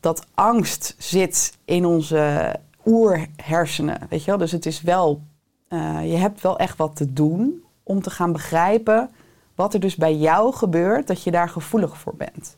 Dat 0.00 0.26
angst 0.34 0.94
zit 0.98 1.58
in 1.64 1.84
onze 1.84 2.54
oerhersenen, 2.84 4.00
weet 4.08 4.20
je 4.20 4.26
wel. 4.26 4.38
Dus 4.38 4.52
het 4.52 4.66
is 4.66 4.82
wel, 4.82 5.22
eh, 5.68 6.10
je 6.10 6.16
hebt 6.16 6.40
wel 6.40 6.58
echt 6.58 6.76
wat 6.76 6.96
te 6.96 7.12
doen 7.12 7.64
om 7.86 8.02
te 8.02 8.10
gaan 8.10 8.32
begrijpen 8.32 9.10
wat 9.54 9.74
er 9.74 9.80
dus 9.80 9.96
bij 9.96 10.16
jou 10.16 10.52
gebeurt, 10.52 11.06
dat 11.06 11.22
je 11.22 11.30
daar 11.30 11.48
gevoelig 11.48 11.98
voor 11.98 12.14
bent. 12.16 12.56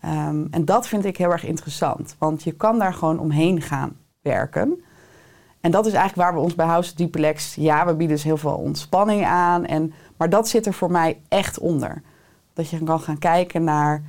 Ehm, 0.00 0.46
en 0.50 0.64
dat 0.64 0.86
vind 0.86 1.04
ik 1.04 1.16
heel 1.16 1.30
erg 1.30 1.44
interessant, 1.44 2.16
want 2.18 2.42
je 2.42 2.52
kan 2.52 2.78
daar 2.78 2.94
gewoon 2.94 3.18
omheen 3.18 3.60
gaan 3.60 3.96
werken. 4.20 4.82
En 5.60 5.70
dat 5.70 5.86
is 5.86 5.92
eigenlijk 5.92 6.22
waar 6.28 6.38
we 6.38 6.44
ons 6.44 6.54
bij 6.54 6.66
House 6.66 6.94
Duplex, 6.94 7.54
ja, 7.54 7.86
we 7.86 7.94
bieden 7.94 8.16
dus 8.16 8.24
heel 8.24 8.36
veel 8.36 8.54
ontspanning 8.54 9.24
aan, 9.24 9.64
en, 9.64 9.92
maar 10.16 10.30
dat 10.30 10.48
zit 10.48 10.66
er 10.66 10.72
voor 10.74 10.90
mij 10.90 11.20
echt 11.28 11.58
onder. 11.58 12.02
Dat 12.52 12.68
je 12.70 12.82
kan 12.82 13.00
gaan 13.00 13.18
kijken 13.18 13.64
naar, 13.64 14.02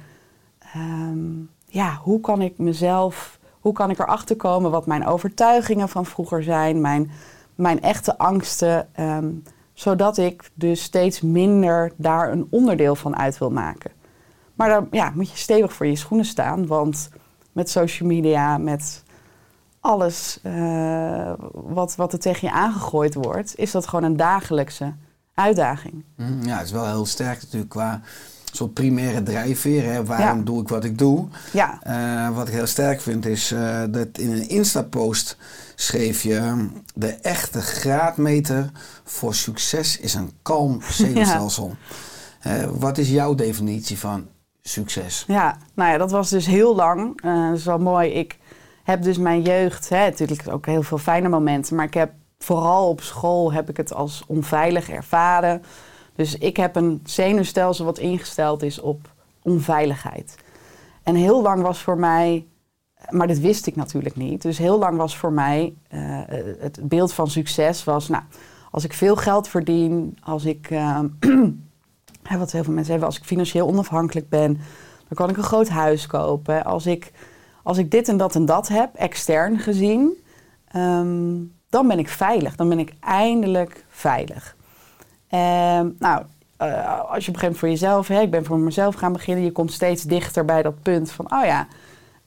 ehm, 0.60 1.30
ja, 1.66 2.00
hoe 2.04 2.20
kan 2.20 2.42
ik 2.42 2.58
mezelf, 2.58 3.40
hoe 3.60 3.74
kan 3.74 3.90
ik 3.90 4.00
erachter 4.00 4.36
komen 4.36 4.72
wat 4.72 4.86
mijn 4.86 5.06
overtuigingen 5.06 5.90
van 5.90 6.06
vroeger 6.06 6.44
zijn, 6.44 6.82
mijn, 6.82 7.12
mijn 7.56 7.82
echte 7.82 8.18
angsten, 8.18 8.88
ehm, 8.94 9.30
zodat 9.80 10.18
ik 10.18 10.50
dus 10.54 10.84
steeds 10.84 11.22
minder 11.22 11.92
daar 11.96 12.32
een 12.32 12.48
onderdeel 12.50 12.96
van 12.96 13.18
uit 13.18 13.38
wil 13.38 13.52
maken. 13.52 13.92
Maar 14.54 14.70
dan 14.70 14.88
ja, 14.92 15.12
moet 15.16 15.30
je 15.30 15.38
stevig 15.38 15.74
voor 15.74 15.86
je 15.86 15.96
schoenen 15.96 16.26
staan, 16.26 16.68
want 16.68 17.10
met 17.52 17.70
social 17.70 18.10
media, 18.10 18.58
met 18.58 19.04
alles 19.80 20.40
eh, 20.44 21.34
wat, 21.54 21.96
wat 21.96 22.14
er 22.14 22.20
tegen 22.20 22.48
je 22.48 22.54
aangegooid 22.54 23.14
wordt, 23.14 23.56
is 23.56 23.72
dat 23.72 23.88
gewoon 23.88 24.04
een 24.06 24.18
dagelijkse 24.18 24.94
uitdaging. 25.34 26.04
Hm, 26.16 26.44
Ja, 26.44 26.58
het 26.58 26.66
is 26.66 26.72
wel 26.72 26.88
heel 26.88 27.06
sterk 27.06 27.42
natuurlijk 27.42 27.70
qua 27.70 28.02
soort 28.56 28.74
primaire 28.74 29.24
drijfveer. 29.24 29.84
Hè? 29.84 30.06
Waarom 30.06 30.38
Ja. 30.38 30.44
doe 30.44 30.62
ik 30.62 30.68
wat 30.68 30.84
ik 30.84 30.98
doe? 30.98 31.28
Ja, 31.54 31.80
Eh, 31.84 32.36
wat 32.36 32.48
ik 32.48 32.54
heel 32.54 32.66
sterk 32.68 33.02
vind 33.02 33.26
is 33.26 33.52
eh, 33.52 33.82
dat 33.90 34.08
in 34.12 34.32
een 34.32 34.50
Insta-post 34.50 35.38
schreef 35.76 36.22
je... 36.24 36.68
de 36.96 37.08
echte 37.12 37.62
graadmeter 37.62 38.70
voor 39.04 39.36
succes 39.36 40.00
is 40.00 40.14
een 40.14 40.32
kalm 40.42 40.82
zenuwstelsel. 40.92 41.76
Eh, 42.40 42.54
wat 42.72 42.98
is 42.98 43.10
jouw 43.10 43.36
definitie 43.36 44.00
van 44.00 44.28
succes? 44.62 45.24
Ja, 45.28 45.58
nou 45.74 45.92
ja, 45.92 45.98
dat 45.98 46.12
was 46.12 46.30
dus 46.30 46.46
heel 46.46 46.76
lang. 46.76 47.22
Dat 47.22 47.58
is 47.58 47.66
wel 47.66 47.80
mooi. 47.80 48.10
Ik 48.10 48.38
heb 48.84 49.02
dus 49.04 49.18
mijn 49.18 49.42
jeugd, 49.42 49.90
hè, 49.90 50.10
natuurlijk 50.10 50.50
ook 50.52 50.66
heel 50.66 50.84
veel 50.84 50.98
fijne 50.98 51.30
momenten, 51.30 51.76
maar 51.76 51.86
ik 51.86 51.94
heb 51.94 52.12
vooral 52.40 52.90
op 52.90 53.02
school 53.02 53.54
heb 53.54 53.70
ik 53.70 53.78
het 53.78 53.94
als 53.94 54.24
onveilig 54.28 54.90
ervaren. 54.90 55.62
Dus 56.20 56.38
ik 56.38 56.58
heb 56.58 56.76
een 56.76 57.02
zenuwstelsel 57.04 57.86
wat 57.86 57.98
ingesteld 57.98 58.64
is 58.64 58.80
op 58.80 59.14
onveiligheid. 59.42 60.36
En 61.04 61.16
heel 61.16 61.42
lang 61.42 61.62
was 61.62 61.82
voor 61.82 61.98
mij, 61.98 62.48
maar 63.10 63.28
dit 63.28 63.40
wist 63.40 63.66
ik 63.66 63.76
natuurlijk 63.76 64.16
niet. 64.16 64.42
Dus 64.42 64.58
heel 64.58 64.80
lang 64.80 64.98
was 64.98 65.18
voor 65.18 65.32
mij 65.32 65.74
eh, 65.88 66.22
het 66.60 66.80
beeld 66.82 67.14
van 67.14 67.28
succes 67.28 67.84
was, 67.84 68.08
nou, 68.08 68.24
als 68.72 68.84
ik 68.84 68.94
veel 68.94 69.16
geld 69.16 69.48
verdien, 69.48 70.18
als 70.24 70.46
ik 70.46 70.70
eh, 70.70 71.00
hè, 72.30 72.38
wat 72.38 72.52
heel 72.52 72.64
veel 72.64 72.74
mensen 72.74 72.92
hebben, 72.92 73.10
als 73.10 73.18
ik 73.18 73.24
financieel 73.24 73.68
onafhankelijk 73.68 74.30
ben, 74.30 74.54
dan 75.08 75.16
kan 75.16 75.30
ik 75.30 75.38
een 75.38 75.44
groot 75.44 75.70
huis 75.70 76.08
kopen. 76.08 76.66
Als 76.66 76.86
ik, 76.86 77.12
als 77.64 77.78
ik 77.78 77.92
dit 77.92 78.08
en 78.08 78.18
dat 78.18 78.36
en 78.36 78.46
dat 78.46 78.68
heb, 78.68 78.96
extern 78.96 79.60
gezien, 79.60 80.24
ehm, 80.68 81.38
dan 81.70 81.88
ben 81.88 82.00
ik 82.00 82.10
veilig. 82.10 82.56
Dan 82.56 82.70
ben 82.70 82.80
ik 82.80 82.94
eindelijk 83.00 83.86
veilig. 83.90 84.58
Ehm, 85.30 85.90
nou, 86.00 86.24
eh, 86.58 87.12
als 87.12 87.26
je 87.26 87.32
moment 87.32 87.58
voor 87.58 87.70
jezelf, 87.70 88.08
hè, 88.08 88.22
ik 88.22 88.32
ben 88.32 88.46
voor 88.46 88.60
mezelf 88.60 88.96
gaan 88.96 89.14
beginnen, 89.14 89.44
je 89.44 89.52
komt 89.52 89.72
steeds 89.72 90.04
dichter 90.04 90.46
bij 90.46 90.62
dat 90.62 90.82
punt 90.82 91.12
van, 91.12 91.34
oh 91.34 91.46
ja, 91.46 91.68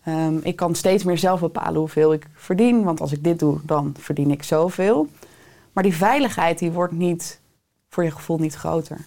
ehm, 0.04 0.36
ik 0.42 0.56
kan 0.56 0.74
steeds 0.74 1.04
meer 1.04 1.18
zelf 1.18 1.40
bepalen 1.40 1.80
hoeveel 1.80 2.12
ik 2.12 2.26
verdien, 2.34 2.82
want 2.82 3.00
als 3.00 3.12
ik 3.12 3.24
dit 3.24 3.38
doe, 3.38 3.60
dan 3.62 3.94
verdien 3.98 4.30
ik 4.30 4.42
zoveel. 4.42 5.08
Maar 5.72 5.82
die 5.82 5.96
veiligheid 5.96 6.58
die 6.58 6.72
wordt 6.72 6.92
niet, 6.92 7.40
voor 7.88 8.04
je 8.04 8.10
gevoel 8.10 8.38
niet 8.38 8.54
groter. 8.54 8.98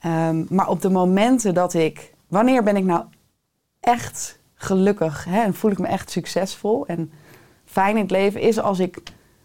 Ehm, 0.00 0.44
maar 0.48 0.68
op 0.68 0.82
de 0.82 0.90
momenten 0.90 1.54
dat 1.54 1.74
ik, 1.74 2.12
wanneer 2.28 2.62
ben 2.62 2.76
ik 2.76 2.84
nou 2.84 3.04
echt 3.80 4.38
gelukkig 4.54 5.24
hè, 5.24 5.42
en 5.42 5.54
voel 5.54 5.70
ik 5.70 5.78
me 5.78 5.86
echt 5.86 6.10
succesvol 6.10 6.86
en 6.86 7.12
fijn 7.64 7.96
in 7.96 8.02
het 8.02 8.10
leven, 8.10 8.40
is 8.40 8.58
als 8.58 8.78
ik 8.78 9.02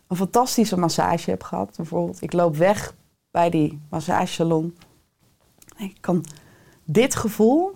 een 0.08 0.18
fantastische 0.18 0.78
massage 0.78 1.30
heb 1.30 1.44
gehad. 1.44 1.74
Bijvoorbeeld, 1.76 2.22
ik 2.22 2.34
loop 2.34 2.56
weg 2.56 2.94
bij 3.34 3.50
die 3.50 3.80
massagesalon. 3.90 4.78
Ik 5.78 5.98
kan 6.00 6.26
dit 6.84 7.16
gevoel, 7.16 7.72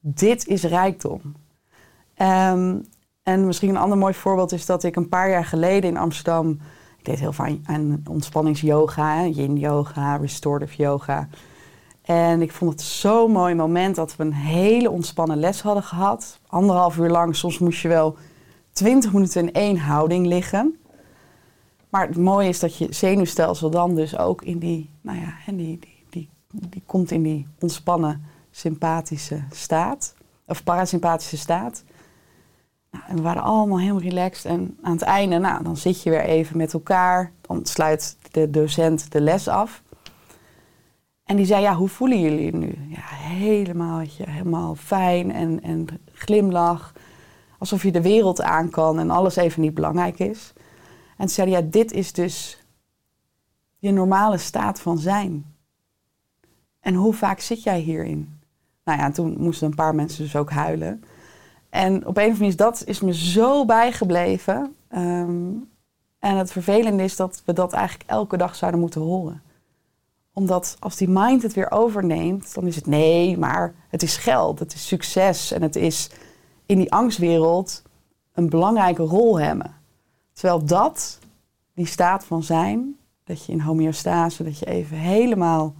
dit 0.00 0.46
is 0.46 0.62
rijkdom. 0.62 1.20
Ehm, 2.14 2.76
en 3.22 3.46
misschien 3.46 3.68
een 3.68 3.76
ander 3.76 3.98
mooi 3.98 4.14
voorbeeld 4.14 4.52
is 4.52 4.66
dat 4.66 4.82
ik 4.82 4.96
een 4.96 5.08
paar 5.08 5.30
jaar 5.30 5.44
geleden 5.44 5.90
in 5.90 5.96
Amsterdam, 5.96 6.50
ik 6.98 7.04
deed 7.04 7.18
heel 7.20 7.32
vaak 7.32 7.52
aan 7.64 8.02
ontspanningsyoga, 8.10 9.16
hè, 9.16 9.24
yin 9.24 9.56
yoga, 9.56 10.16
restorative 10.16 10.82
yoga. 10.82 11.28
En 12.02 12.42
ik 12.42 12.52
vond 12.52 12.70
het 12.70 12.80
zo'n 12.80 13.32
mooi 13.32 13.54
moment 13.54 13.96
dat 13.96 14.16
we 14.16 14.24
een 14.24 14.34
hele 14.34 14.90
ontspannen 14.90 15.38
les 15.38 15.62
hadden 15.62 15.82
gehad. 15.82 16.40
Anderhalf 16.46 16.96
uur 16.96 17.10
lang, 17.10 17.36
soms 17.36 17.58
moest 17.58 17.82
je 17.82 17.88
wel 17.88 18.16
twintig 18.72 19.12
minuten 19.12 19.42
in 19.42 19.52
één 19.52 19.76
houding 19.76 20.26
liggen. 20.26 20.81
Maar 21.92 22.06
het 22.06 22.16
mooie 22.16 22.48
is 22.48 22.60
dat 22.60 22.76
je 22.76 22.86
zenuwstelsel 22.90 23.70
dan 23.70 23.94
dus 23.94 24.18
ook 24.18 24.42
in 24.42 24.58
die, 24.58 24.90
nou 25.00 25.18
ja, 25.18 25.34
die, 25.46 25.54
die, 25.78 26.04
die 26.10 26.30
die 26.52 26.82
komt 26.86 27.10
in 27.10 27.22
die 27.22 27.46
ontspannen, 27.60 28.24
sympathische 28.50 29.42
staat. 29.50 30.14
Of 30.46 30.64
parasympathische 30.64 31.36
staat. 31.36 31.84
Nou, 32.90 33.04
en 33.08 33.16
we 33.16 33.22
waren 33.22 33.42
allemaal 33.42 33.78
helemaal 33.78 34.00
relaxed. 34.00 34.44
En 34.44 34.78
aan 34.82 34.92
het 34.92 35.02
einde, 35.02 35.38
nou, 35.38 35.62
dan 35.62 35.76
zit 35.76 36.02
je 36.02 36.10
weer 36.10 36.24
even 36.24 36.56
met 36.56 36.72
elkaar. 36.72 37.32
Dan 37.40 37.66
sluit 37.66 38.16
de 38.30 38.50
docent 38.50 39.12
de 39.12 39.20
les 39.20 39.48
af. 39.48 39.82
En 41.24 41.36
die 41.36 41.46
zei, 41.46 41.62
ja, 41.62 41.74
hoe 41.74 41.88
voelen 41.88 42.20
jullie 42.20 42.56
nu? 42.56 42.74
Ja, 42.88 43.04
helemaal, 43.14 44.00
je, 44.00 44.24
helemaal 44.30 44.74
fijn 44.74 45.32
en, 45.32 45.62
en 45.62 45.86
glimlach. 46.12 46.92
Alsof 47.58 47.82
je 47.82 47.92
de 47.92 48.02
wereld 48.02 48.42
aan 48.42 48.70
kan 48.70 48.98
en 48.98 49.10
alles 49.10 49.36
even 49.36 49.60
niet 49.60 49.74
belangrijk 49.74 50.18
is. 50.18 50.51
En 51.22 51.28
ze 51.28 51.34
zeiden, 51.34 51.56
ja, 51.56 51.66
dit 51.70 51.92
is 51.92 52.12
dus 52.12 52.64
je 53.78 53.92
normale 53.92 54.38
staat 54.38 54.80
van 54.80 54.98
zijn. 54.98 55.54
En 56.80 56.94
hoe 56.94 57.14
vaak 57.14 57.40
zit 57.40 57.62
jij 57.62 57.78
hierin? 57.78 58.40
Nou 58.84 58.98
ja, 58.98 59.10
toen 59.10 59.36
moesten 59.38 59.66
een 59.66 59.74
paar 59.74 59.94
mensen 59.94 60.24
dus 60.24 60.36
ook 60.36 60.50
huilen. 60.50 61.04
En 61.70 61.94
op 61.94 62.02
een 62.02 62.08
of 62.08 62.16
andere 62.16 62.32
manier 62.32 62.48
is 62.48 62.56
dat 62.56 62.82
is 62.86 63.00
me 63.00 63.14
zo 63.14 63.64
bijgebleven. 63.64 64.76
Ehm, 64.88 65.50
en 66.18 66.36
het 66.36 66.52
vervelende 66.52 67.02
is 67.02 67.16
dat 67.16 67.42
we 67.44 67.52
dat 67.52 67.72
eigenlijk 67.72 68.10
elke 68.10 68.36
dag 68.36 68.54
zouden 68.54 68.80
moeten 68.80 69.00
horen. 69.00 69.42
Omdat 70.32 70.76
als 70.78 70.96
die 70.96 71.08
mind 71.08 71.42
het 71.42 71.54
weer 71.54 71.70
overneemt, 71.70 72.54
dan 72.54 72.66
is 72.66 72.76
het 72.76 72.86
nee, 72.86 73.38
maar 73.38 73.74
het 73.88 74.02
is 74.02 74.16
geld, 74.16 74.58
het 74.58 74.74
is 74.74 74.86
succes 74.86 75.52
en 75.52 75.62
het 75.62 75.76
is 75.76 76.10
in 76.66 76.78
die 76.78 76.92
angstwereld 76.92 77.82
een 78.32 78.48
belangrijke 78.48 79.02
rol 79.02 79.40
hebben. 79.40 79.80
Terwijl 80.32 80.64
dat, 80.64 81.18
die 81.74 81.86
staat 81.86 82.24
van 82.24 82.42
zijn, 82.42 82.96
dat 83.24 83.44
je 83.44 83.52
in 83.52 83.60
homeostase, 83.60 84.44
dat 84.44 84.58
je 84.58 84.66
even 84.66 84.96
helemaal. 84.96 85.74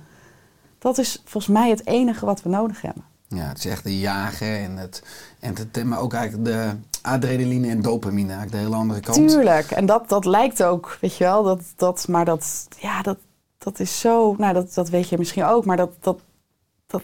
Dat 0.79 0.99
is 0.99 1.23
volgens 1.25 1.53
mij 1.53 1.71
het 1.71 1.87
enige 1.87 2.27
wat 2.27 2.43
we 2.43 2.49
nodig 2.49 2.83
hebben. 2.83 3.05
Ja, 3.29 3.49
het 3.49 3.59
is 3.59 3.67
echt 3.67 3.85
de 3.85 3.99
jagen 3.99 4.59
en 4.59 4.77
het, 4.77 5.03
en 5.41 5.55
het 5.57 5.85
maar 5.85 6.01
ook 6.01 6.13
eigenlijk 6.13 6.45
de 6.45 6.71
adrenaline 7.03 7.69
en 7.69 7.83
dopamine, 7.83 8.33
eigenlijk 8.33 8.53
de 8.53 8.69
hele 8.69 8.81
andere 8.81 9.01
kant. 9.01 9.29
Tuurlijk, 9.29 9.71
en 9.71 9.87
dat, 9.87 10.09
dat 10.09 10.25
lijkt 10.25 10.63
ook, 10.63 10.99
weet 11.01 11.17
je 11.17 11.25
wel, 11.25 11.43
dat, 11.43 11.61
dat, 11.77 12.09
maar 12.09 12.25
dat, 12.25 12.69
ja, 12.79 13.03
dat, 13.03 13.19
dat 13.59 13.81
is 13.81 14.01
zo, 14.01 14.35
nou 14.39 14.55
dat, 14.55 14.75
dat 14.75 14.89
weet 14.89 15.09
je 15.09 15.19
misschien 15.19 15.45
ook, 15.45 15.65
maar 15.65 15.77
dat, 15.77 15.91
dat, 16.01 16.21
dat, 16.87 17.03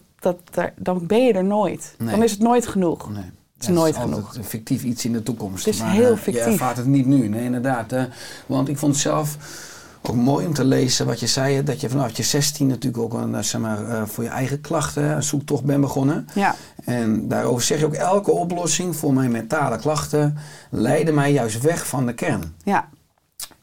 dat, 0.50 0.70
dan 0.76 1.06
ben 1.06 1.24
je 1.24 1.32
er 1.32 1.44
nooit. 1.44 1.94
Nee. 1.98 2.10
Dan 2.10 2.22
is 2.22 2.30
het 2.30 2.40
nooit 2.40 2.66
genoeg. 2.66 3.10
Nee. 3.10 3.30
Het 3.58 3.68
is 3.68 3.74
Ja, 3.74 3.80
nooit 3.80 3.96
genoeg. 3.96 4.36
een 4.36 4.44
fictief 4.44 4.82
iets 4.82 5.04
in 5.04 5.12
de 5.12 5.22
toekomst. 5.22 5.64
Het 5.64 5.74
is 5.74 5.80
maar, 5.80 5.90
heel 5.90 6.12
eh, 6.12 6.16
fictief. 6.18 6.44
Je 6.44 6.50
ervaart 6.50 6.76
het 6.76 6.86
niet 6.86 7.06
nu, 7.06 7.28
nee, 7.28 7.44
inderdaad. 7.44 7.92
want 8.46 8.68
ik 8.68 8.78
vond 8.78 8.92
het 8.92 9.02
zelf 9.02 9.36
ook 10.02 10.14
mooi 10.16 10.46
om 10.46 10.54
te 10.54 10.64
lezen 10.64 11.06
wat 11.06 11.20
je 11.20 11.26
zei. 11.26 11.62
Dat 11.62 11.80
je 11.80 11.88
vanaf 11.88 12.16
je 12.16 12.22
16 12.22 12.66
natuurlijk 12.66 13.02
ook 13.02 13.14
een, 13.14 13.34
eh, 13.34 13.42
zeg 13.42 13.60
maar, 13.60 13.88
eh, 13.88 14.02
voor 14.06 14.24
je 14.24 14.30
eigen 14.30 14.60
klachten 14.60 15.04
een 15.04 15.22
zoektocht 15.22 15.64
bent 15.64 15.80
begonnen. 15.80 16.28
Ja, 16.34 16.54
En 16.84 17.28
daarover 17.28 17.62
zeg 17.64 17.78
je 17.78 17.86
ook, 17.86 17.94
elke 17.94 18.30
oplossing 18.30 18.96
voor 18.96 19.12
mijn 19.14 19.30
mentale 19.30 19.78
klachten 19.78 20.36
leidde 20.70 21.12
mij 21.12 21.32
juist 21.32 21.60
weg 21.60 21.86
van 21.86 22.06
de 22.06 22.12
kern. 22.14 22.54
ja, 22.64 22.88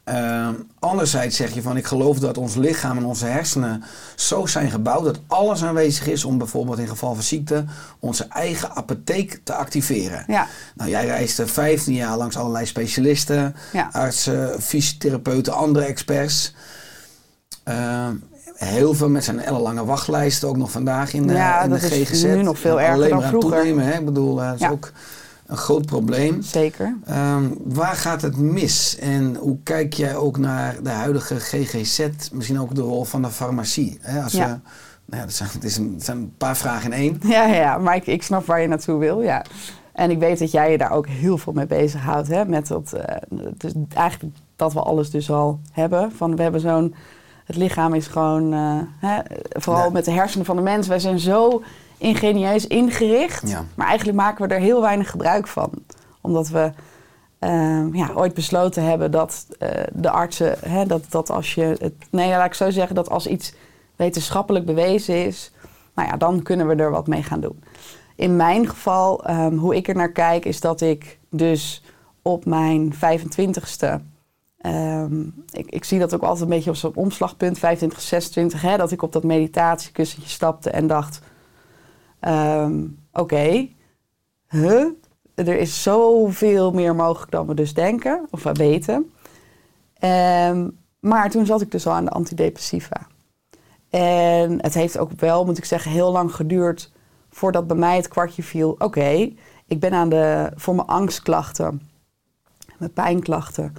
Ehm, 0.06 0.54
anderzijds 0.78 1.36
zeg 1.36 1.54
je 1.54 1.62
van, 1.62 1.76
ik 1.76 1.86
geloof 1.86 2.18
dat 2.18 2.38
ons 2.38 2.54
lichaam 2.54 2.96
en 2.96 3.04
onze 3.04 3.26
hersenen 3.26 3.82
zo 4.14 4.46
zijn 4.46 4.70
gebouwd 4.70 5.04
dat 5.04 5.20
alles 5.26 5.64
aanwezig 5.64 6.06
is 6.06 6.24
om 6.24 6.38
bijvoorbeeld 6.38 6.78
in 6.78 6.88
geval 6.88 7.14
van 7.14 7.22
ziekte 7.22 7.64
onze 7.98 8.24
eigen 8.28 8.70
apotheek 8.76 9.40
te 9.44 9.54
activeren. 9.54 10.24
ja, 10.26 10.46
Nou, 10.74 10.90
jij 10.90 11.06
reisde 11.06 11.46
15 11.46 11.94
jaar 11.94 12.16
langs 12.16 12.36
allerlei 12.36 12.66
specialisten, 12.66 13.54
Ja. 13.72 13.88
artsen, 13.92 14.62
fysiotherapeuten, 14.62 15.52
andere 15.54 15.84
experts. 15.84 16.54
Ehm, 17.64 18.14
heel 18.54 18.94
veel 18.94 19.08
met 19.08 19.24
zijn 19.24 19.40
ellenlange 19.40 19.84
wachtlijsten, 19.84 20.48
ook 20.48 20.56
nog 20.56 20.70
vandaag 20.70 21.12
in 21.12 21.26
de, 21.26 21.32
Ja, 21.32 21.62
in 21.62 21.70
de 21.70 21.80
dat 21.80 21.90
is 21.90 22.08
GGZ. 22.08 22.22
nu 22.22 22.42
nog 22.42 22.58
veel 22.58 22.72
En 22.80 22.84
erger 22.84 22.94
alleen 22.94 23.08
dan 23.08 23.16
maar 23.18 23.26
aan 23.26 23.32
vroeger. 23.32 23.58
Toenemen, 23.58 23.84
hè? 23.84 23.98
Ik 23.98 24.04
bedoel, 24.04 24.40
eh, 24.40 24.46
dat 24.46 24.54
is 24.54 24.60
Ja. 24.60 24.70
ook 24.70 24.92
een 25.46 25.56
groot 25.56 25.86
probleem. 25.86 26.42
zeker. 26.42 26.96
Ehm, 27.04 27.44
waar 27.64 27.94
gaat 27.94 28.22
het 28.22 28.36
mis 28.36 28.98
en 28.98 29.36
hoe 29.36 29.56
kijk 29.62 29.92
jij 29.92 30.16
ook 30.16 30.38
naar 30.38 30.76
de 30.82 30.90
huidige 30.90 31.40
GGZ, 31.40 32.06
misschien 32.32 32.60
ook 32.60 32.74
de 32.74 32.80
rol 32.80 33.04
van 33.04 33.22
de 33.22 33.30
farmacie? 33.30 33.98
Hè? 34.00 34.22
Als 34.22 34.32
Ja. 34.32 34.44
we, 34.44 34.50
nou 35.04 35.20
ja, 35.20 35.22
dat 35.26 35.32
zijn, 35.32 35.48
het, 35.52 35.64
is 35.64 35.76
een, 35.76 35.92
het 35.94 36.04
zijn 36.04 36.16
een 36.16 36.32
paar 36.36 36.56
vragen 36.56 36.92
in 36.92 36.98
één. 36.98 37.20
Ja, 37.36 37.46
ja, 37.46 37.78
maar 37.78 37.96
ik, 37.96 38.06
ik 38.06 38.22
snap 38.22 38.46
waar 38.46 38.60
je 38.60 38.68
naartoe 38.68 38.98
wil, 38.98 39.22
ja. 39.22 39.44
En 39.92 40.10
ik 40.10 40.18
weet 40.18 40.38
dat 40.38 40.50
jij 40.50 40.70
je 40.70 40.78
daar 40.78 40.90
ook 40.92 41.06
heel 41.06 41.38
veel 41.38 41.52
mee 41.52 41.66
bezighoudt, 41.66 42.28
hè. 42.28 42.44
Met 42.44 42.66
dat, 42.66 42.92
eh, 42.92 43.16
dus 43.56 43.72
eigenlijk 43.94 44.36
dat 44.56 44.72
we 44.72 44.80
alles 44.80 45.10
dus 45.10 45.30
al 45.30 45.60
hebben. 45.72 46.12
Van 46.12 46.36
we 46.36 46.42
hebben 46.42 46.60
zo'n, 46.60 46.94
het 47.44 47.56
lichaam 47.56 47.94
is 47.94 48.06
gewoon, 48.06 48.52
eh, 48.52 48.78
hè, 49.08 49.20
vooral 49.48 49.84
Ja. 49.84 49.90
met 49.90 50.04
de 50.04 50.10
hersenen 50.10 50.46
van 50.46 50.56
de 50.56 50.62
mens. 50.62 50.86
Wij 50.86 50.98
zijn 50.98 51.18
zo 51.18 51.62
ingenieus 51.98 52.66
ingericht, 52.66 53.48
Ja. 53.48 53.64
maar 53.74 53.86
eigenlijk 53.86 54.18
maken 54.18 54.48
we 54.48 54.54
er 54.54 54.60
heel 54.60 54.80
weinig 54.80 55.10
gebruik 55.10 55.46
van. 55.46 55.70
Omdat 56.20 56.48
we 56.48 56.72
eh, 57.38 57.84
ja, 57.92 58.10
ooit 58.14 58.34
besloten 58.34 58.82
hebben 58.84 59.10
dat 59.10 59.46
eh, 59.58 59.68
de 59.92 60.10
artsen, 60.10 60.56
hè, 60.68 60.86
dat, 60.86 61.02
dat 61.08 61.30
als 61.30 61.54
je 61.54 61.76
het, 61.78 61.94
nee, 62.10 62.28
laat 62.30 62.46
ik 62.46 62.54
zo 62.54 62.70
zeggen, 62.70 62.94
dat 62.94 63.10
als 63.10 63.26
iets 63.26 63.54
wetenschappelijk 63.96 64.64
bewezen 64.66 65.24
is, 65.26 65.52
nou 65.94 66.08
ja, 66.08 66.16
dan 66.16 66.42
kunnen 66.42 66.66
we 66.66 66.74
er 66.74 66.90
wat 66.90 67.06
mee 67.06 67.22
gaan 67.22 67.40
doen. 67.40 67.62
In 68.16 68.36
mijn 68.36 68.68
geval, 68.68 69.24
ehm, 69.24 69.56
hoe 69.56 69.76
ik 69.76 69.88
er 69.88 69.94
naar 69.94 70.12
kijk, 70.12 70.44
is 70.44 70.60
dat 70.60 70.80
ik 70.80 71.18
dus 71.30 71.82
op 72.22 72.44
mijn 72.44 72.94
25ste. 72.94 74.00
ehm, 74.58 75.20
ik, 75.50 75.66
ik 75.70 75.84
zie 75.84 75.98
dat 75.98 76.14
ook 76.14 76.22
altijd 76.22 76.40
een 76.42 76.48
beetje 76.56 76.70
op 76.70 76.76
zo'n 76.76 76.94
omslagpunt, 76.94 77.58
25, 77.58 78.00
26, 78.00 78.62
hè, 78.62 78.76
dat 78.76 78.92
ik 78.92 79.02
op 79.02 79.12
dat 79.12 79.22
meditatiekussentje 79.24 80.30
stapte 80.30 80.70
en 80.70 80.86
dacht: 80.86 81.20
ehm, 82.26 82.84
Oké, 83.12 83.68
huh? 84.48 84.86
er 85.34 85.58
is 85.58 85.82
zoveel 85.82 86.72
meer 86.72 86.94
mogelijk 86.94 87.30
dan 87.30 87.46
we 87.46 87.54
dus 87.54 87.74
denken 87.74 88.26
of 88.30 88.42
we 88.42 88.52
weten. 88.52 89.12
Ehm, 89.98 90.68
maar 91.00 91.30
toen 91.30 91.46
zat 91.46 91.60
ik 91.60 91.70
dus 91.70 91.86
al 91.86 91.92
aan 91.92 92.04
de 92.04 92.10
antidepressiva. 92.10 93.06
En 93.90 94.62
het 94.62 94.74
heeft 94.74 94.98
ook 94.98 95.10
wel, 95.12 95.44
moet 95.44 95.58
ik 95.58 95.64
zeggen, 95.64 95.90
heel 95.90 96.12
lang 96.12 96.34
geduurd 96.34 96.92
voordat 97.30 97.66
bij 97.66 97.76
mij 97.76 97.96
het 97.96 98.08
kwartje 98.08 98.42
viel. 98.42 98.74
Oké, 98.78 99.32
ik 99.66 99.80
ben 99.80 99.92
aan 99.92 100.08
de, 100.08 100.52
voor 100.54 100.74
mijn 100.74 100.88
angstklachten, 100.88 101.88
mijn 102.78 102.92
pijnklachten. 102.92 103.72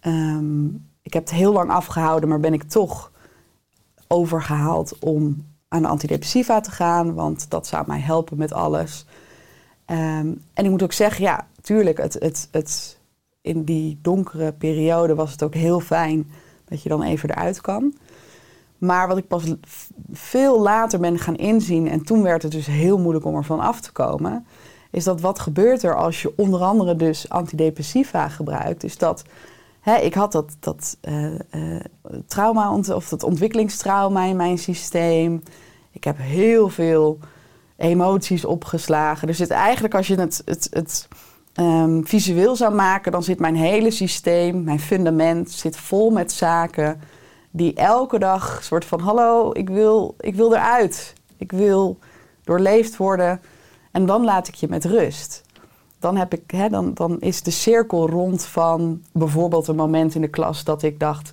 ehm, 0.00 0.66
ik 1.02 1.12
heb 1.12 1.22
het 1.22 1.32
heel 1.32 1.52
lang 1.52 1.70
afgehouden, 1.70 2.28
maar 2.28 2.40
ben 2.40 2.52
ik 2.54 2.62
toch 2.62 3.12
overgehaald 4.08 4.98
om 4.98 5.53
aan 5.74 5.82
de 5.82 5.88
antidepressiva 5.88 6.60
te 6.60 6.70
gaan, 6.70 7.14
want 7.14 7.50
dat 7.50 7.66
zou 7.66 7.84
mij 7.86 8.00
helpen 8.00 8.36
met 8.36 8.52
alles. 8.52 9.06
Ehm, 9.84 10.32
en 10.54 10.64
ik 10.64 10.70
moet 10.70 10.82
ook 10.82 10.92
zeggen, 10.92 11.24
ja, 11.24 11.46
tuurlijk, 11.60 11.98
het, 11.98 12.16
het, 12.18 12.48
het, 12.50 12.98
in 13.40 13.64
die 13.64 13.98
donkere 14.02 14.52
periode 14.52 15.14
was 15.14 15.32
het 15.32 15.42
ook 15.42 15.54
heel 15.54 15.80
fijn 15.80 16.30
dat 16.64 16.82
je 16.82 16.88
dan 16.88 17.02
even 17.02 17.30
eruit 17.30 17.60
kan. 17.60 17.94
Maar 18.78 19.08
wat 19.08 19.16
ik 19.16 19.28
pas 19.28 19.54
veel 20.12 20.60
later 20.60 21.00
ben 21.00 21.18
gaan 21.18 21.36
inzien, 21.36 21.88
en 21.88 22.04
toen 22.04 22.22
werd 22.22 22.42
het 22.42 22.52
dus 22.52 22.66
heel 22.66 22.98
moeilijk 22.98 23.24
om 23.24 23.36
ervan 23.36 23.60
af 23.60 23.80
te 23.80 23.92
komen, 23.92 24.46
is 24.90 25.04
dat 25.04 25.20
wat 25.20 25.38
gebeurt 25.38 25.82
er 25.82 25.96
als 25.96 26.22
je 26.22 26.32
onder 26.36 26.60
andere 26.60 26.96
dus 26.96 27.28
antidepressiva 27.28 28.28
gebruikt, 28.28 28.84
is 28.84 28.98
dat 28.98 29.24
ik 29.92 30.14
had 30.14 30.32
dat, 30.32 30.56
dat 30.60 30.96
eh, 31.00 31.34
eh, 31.34 31.84
trauma 32.26 32.74
of 32.74 33.08
dat 33.08 33.22
ontwikkelingstrauma 33.22 34.24
in 34.24 34.36
mijn 34.36 34.58
systeem. 34.58 35.42
Ik 35.90 36.04
heb 36.04 36.16
heel 36.18 36.68
veel 36.68 37.18
emoties 37.76 38.44
opgeslagen. 38.44 39.28
Er 39.28 39.34
zit 39.34 39.50
eigenlijk, 39.50 39.94
als 39.94 40.06
je 40.06 40.14
het, 40.14 40.42
het, 40.44 40.68
het 40.70 41.08
ehm, 41.52 42.02
visueel 42.02 42.56
zou 42.56 42.74
maken, 42.74 43.12
dan 43.12 43.22
zit 43.22 43.38
mijn 43.38 43.56
hele 43.56 43.90
systeem, 43.90 44.64
mijn 44.64 44.80
fundament, 44.80 45.50
zit 45.50 45.76
vol 45.76 46.10
met 46.10 46.32
zaken 46.32 47.00
die 47.50 47.74
elke 47.74 48.18
dag 48.18 48.60
soort 48.62 48.84
van: 48.84 49.00
hallo, 49.00 49.50
ik 49.52 49.68
wil, 49.68 50.14
ik 50.20 50.34
wil 50.34 50.54
eruit. 50.54 51.14
Ik 51.36 51.52
wil 51.52 51.98
doorleefd 52.44 52.96
worden. 52.96 53.40
En 53.90 54.06
dan 54.06 54.24
laat 54.24 54.48
ik 54.48 54.54
je 54.54 54.68
met 54.68 54.84
rust. 54.84 55.43
Dan, 56.04 56.16
heb 56.16 56.32
ik, 56.34 56.50
hè, 56.50 56.68
dan, 56.68 56.94
dan 56.94 57.20
is 57.20 57.42
de 57.42 57.50
cirkel 57.50 58.08
rond 58.08 58.44
van 58.44 59.02
bijvoorbeeld 59.12 59.68
een 59.68 59.76
moment 59.76 60.14
in 60.14 60.20
de 60.20 60.28
klas 60.28 60.64
dat 60.64 60.82
ik 60.82 61.00
dacht. 61.00 61.32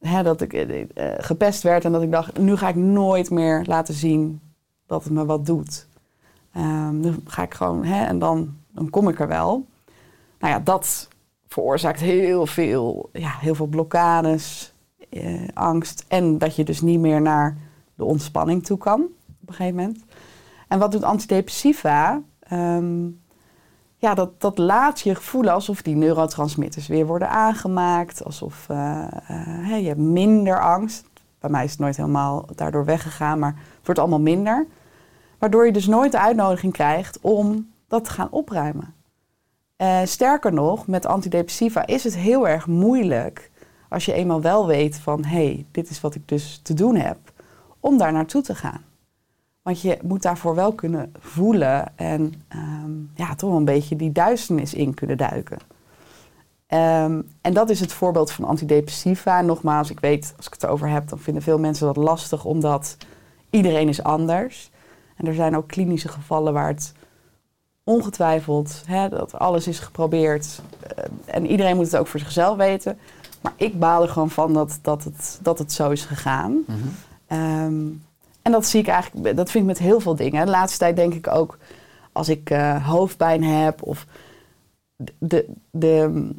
Hè, 0.00 0.22
dat 0.22 0.40
ik 0.40 0.52
eh, 0.52 0.80
eh, 0.80 1.24
gepest 1.24 1.62
werd 1.62 1.84
en 1.84 1.92
dat 1.92 2.02
ik 2.02 2.10
dacht: 2.10 2.38
nu 2.38 2.56
ga 2.56 2.68
ik 2.68 2.74
nooit 2.74 3.30
meer 3.30 3.62
laten 3.66 3.94
zien 3.94 4.40
dat 4.86 5.04
het 5.04 5.12
me 5.12 5.24
wat 5.24 5.46
doet. 5.46 5.86
Ehm, 6.52 7.00
dan 7.00 7.20
ga 7.24 7.42
ik 7.42 7.54
gewoon, 7.54 7.84
hè, 7.84 8.04
en 8.04 8.18
dan, 8.18 8.56
dan 8.70 8.90
kom 8.90 9.08
ik 9.08 9.20
er 9.20 9.28
wel. 9.28 9.66
Nou 10.38 10.52
ja, 10.52 10.60
dat 10.60 11.08
veroorzaakt 11.46 12.00
heel 12.00 12.46
veel, 12.46 13.08
ja, 13.12 13.30
heel 13.40 13.54
veel 13.54 13.66
blokkades, 13.66 14.74
eh, 15.10 15.48
angst. 15.54 16.04
En 16.08 16.38
dat 16.38 16.56
je 16.56 16.64
dus 16.64 16.80
niet 16.80 17.00
meer 17.00 17.20
naar 17.20 17.56
de 17.94 18.04
ontspanning 18.04 18.64
toe 18.64 18.78
kan 18.78 19.00
op 19.42 19.48
een 19.48 19.54
gegeven 19.54 19.76
moment. 19.76 20.04
En 20.68 20.78
wat 20.78 20.92
doet 20.92 21.02
antidepressiva? 21.02 22.22
Ehm, 22.40 23.06
ja, 24.04 24.14
dat, 24.14 24.40
dat 24.40 24.58
laat 24.58 25.00
je 25.00 25.14
voelen 25.14 25.52
alsof 25.52 25.82
die 25.82 25.96
neurotransmitters 25.96 26.86
weer 26.86 27.06
worden 27.06 27.30
aangemaakt. 27.30 28.24
Alsof 28.24 28.66
eh, 28.68 29.06
eh, 29.28 29.80
je 29.80 29.86
hebt 29.86 30.00
minder 30.00 30.60
angst. 30.60 31.04
bij 31.38 31.50
mij 31.50 31.64
is 31.64 31.70
het 31.70 31.80
nooit 31.80 31.96
helemaal 31.96 32.48
daardoor 32.54 32.84
weggegaan, 32.84 33.38
maar 33.38 33.54
het 33.54 33.84
wordt 33.84 34.00
allemaal 34.00 34.20
minder. 34.20 34.66
Waardoor 35.38 35.66
je 35.66 35.72
dus 35.72 35.86
nooit 35.86 36.12
de 36.12 36.18
uitnodiging 36.18 36.72
krijgt 36.72 37.18
om 37.20 37.70
dat 37.88 38.04
te 38.04 38.10
gaan 38.10 38.30
opruimen. 38.30 38.94
Eh, 39.76 40.00
sterker 40.04 40.52
nog, 40.52 40.86
met 40.86 41.06
antidepressiva 41.06 41.86
is 41.86 42.04
het 42.04 42.16
heel 42.16 42.48
erg 42.48 42.66
moeilijk 42.66 43.50
als 43.88 44.04
je 44.04 44.12
eenmaal 44.12 44.40
wel 44.40 44.66
weet 44.66 44.96
van 44.96 45.24
hé, 45.24 45.44
hey, 45.44 45.66
dit 45.70 45.90
is 45.90 46.00
wat 46.00 46.14
ik 46.14 46.28
dus 46.28 46.60
te 46.62 46.74
doen 46.74 46.96
heb, 46.96 47.18
om 47.80 47.98
daar 47.98 48.12
naartoe 48.12 48.42
te 48.42 48.54
gaan. 48.54 48.84
Want 49.64 49.80
je 49.80 49.98
moet 50.02 50.22
daarvoor 50.22 50.54
wel 50.54 50.72
kunnen 50.72 51.12
voelen 51.18 51.96
en 51.96 52.34
ehm, 52.48 52.90
ja, 53.14 53.34
toch 53.34 53.54
een 53.54 53.64
beetje 53.64 53.96
die 53.96 54.12
duisternis 54.12 54.74
in 54.74 54.94
kunnen 54.94 55.16
duiken. 55.16 55.58
Ehm, 56.66 57.20
en 57.40 57.52
dat 57.52 57.70
is 57.70 57.80
het 57.80 57.92
voorbeeld 57.92 58.30
van 58.30 58.44
antidepressiva. 58.44 59.40
Nogmaals, 59.40 59.90
ik 59.90 60.00
weet, 60.00 60.34
als 60.36 60.46
ik 60.46 60.52
het 60.52 60.62
erover 60.62 60.88
heb, 60.88 61.08
dan 61.08 61.18
vinden 61.18 61.42
veel 61.42 61.58
mensen 61.58 61.86
dat 61.86 61.96
lastig, 61.96 62.44
omdat 62.44 62.96
iedereen 63.50 63.88
is 63.88 64.02
anders. 64.02 64.70
En 65.16 65.26
er 65.26 65.34
zijn 65.34 65.56
ook 65.56 65.68
klinische 65.68 66.08
gevallen 66.08 66.52
waar 66.52 66.68
het 66.68 66.92
ongetwijfeld, 67.84 68.82
hè, 68.86 69.08
dat 69.08 69.38
alles 69.38 69.66
is 69.68 69.78
geprobeerd. 69.78 70.60
eh, 70.96 71.04
en 71.24 71.46
iedereen 71.46 71.76
moet 71.76 71.84
het 71.84 71.96
ook 71.96 72.06
voor 72.06 72.20
zichzelf 72.20 72.56
weten. 72.56 72.98
Maar 73.40 73.52
ik 73.56 73.78
baal 73.78 74.02
er 74.02 74.08
gewoon 74.08 74.30
van 74.30 74.52
dat, 74.52 74.78
dat, 74.82 75.04
het, 75.04 75.38
dat 75.42 75.58
het 75.58 75.72
zo 75.72 75.90
is 75.90 76.04
gegaan. 76.04 76.64
Ehm, 77.26 77.82
en 78.44 78.52
dat 78.52 78.66
zie 78.66 78.80
ik 78.80 78.86
eigenlijk, 78.86 79.36
dat 79.36 79.50
vind 79.50 79.64
ik 79.64 79.70
met 79.70 79.78
heel 79.78 80.00
veel 80.00 80.16
dingen. 80.16 80.44
De 80.44 80.50
laatste 80.50 80.78
tijd 80.78 80.96
denk 80.96 81.14
ik 81.14 81.28
ook, 81.28 81.58
als 82.12 82.28
ik 82.28 82.50
eh, 82.50 82.86
hoofdpijn 82.86 83.44
heb 83.44 83.82
of 83.82 84.06
de, 85.18 85.46
de, 85.70 86.30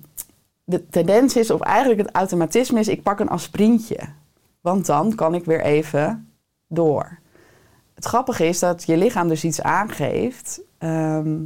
de 0.64 0.90
tendens 0.90 1.36
is, 1.36 1.52
of 1.52 1.62
eigenlijk 1.62 2.00
het 2.00 2.12
automatisme 2.12 2.80
is, 2.80 2.88
ik 2.88 3.04
pak 3.04 3.20
een 3.20 3.30
aspirintje. 3.30 4.00
Want 4.62 4.86
dan 4.86 5.16
kan 5.16 5.36
ik 5.36 5.46
weer 5.46 5.62
even 5.62 6.30
door. 6.68 7.20
Het 7.94 8.06
grappige 8.06 8.46
is 8.46 8.60
dat 8.60 8.84
je 8.86 8.98
lichaam 8.98 9.28
dus 9.28 9.44
iets 9.44 9.62
aangeeft 9.62 10.62
ehm, 10.78 11.38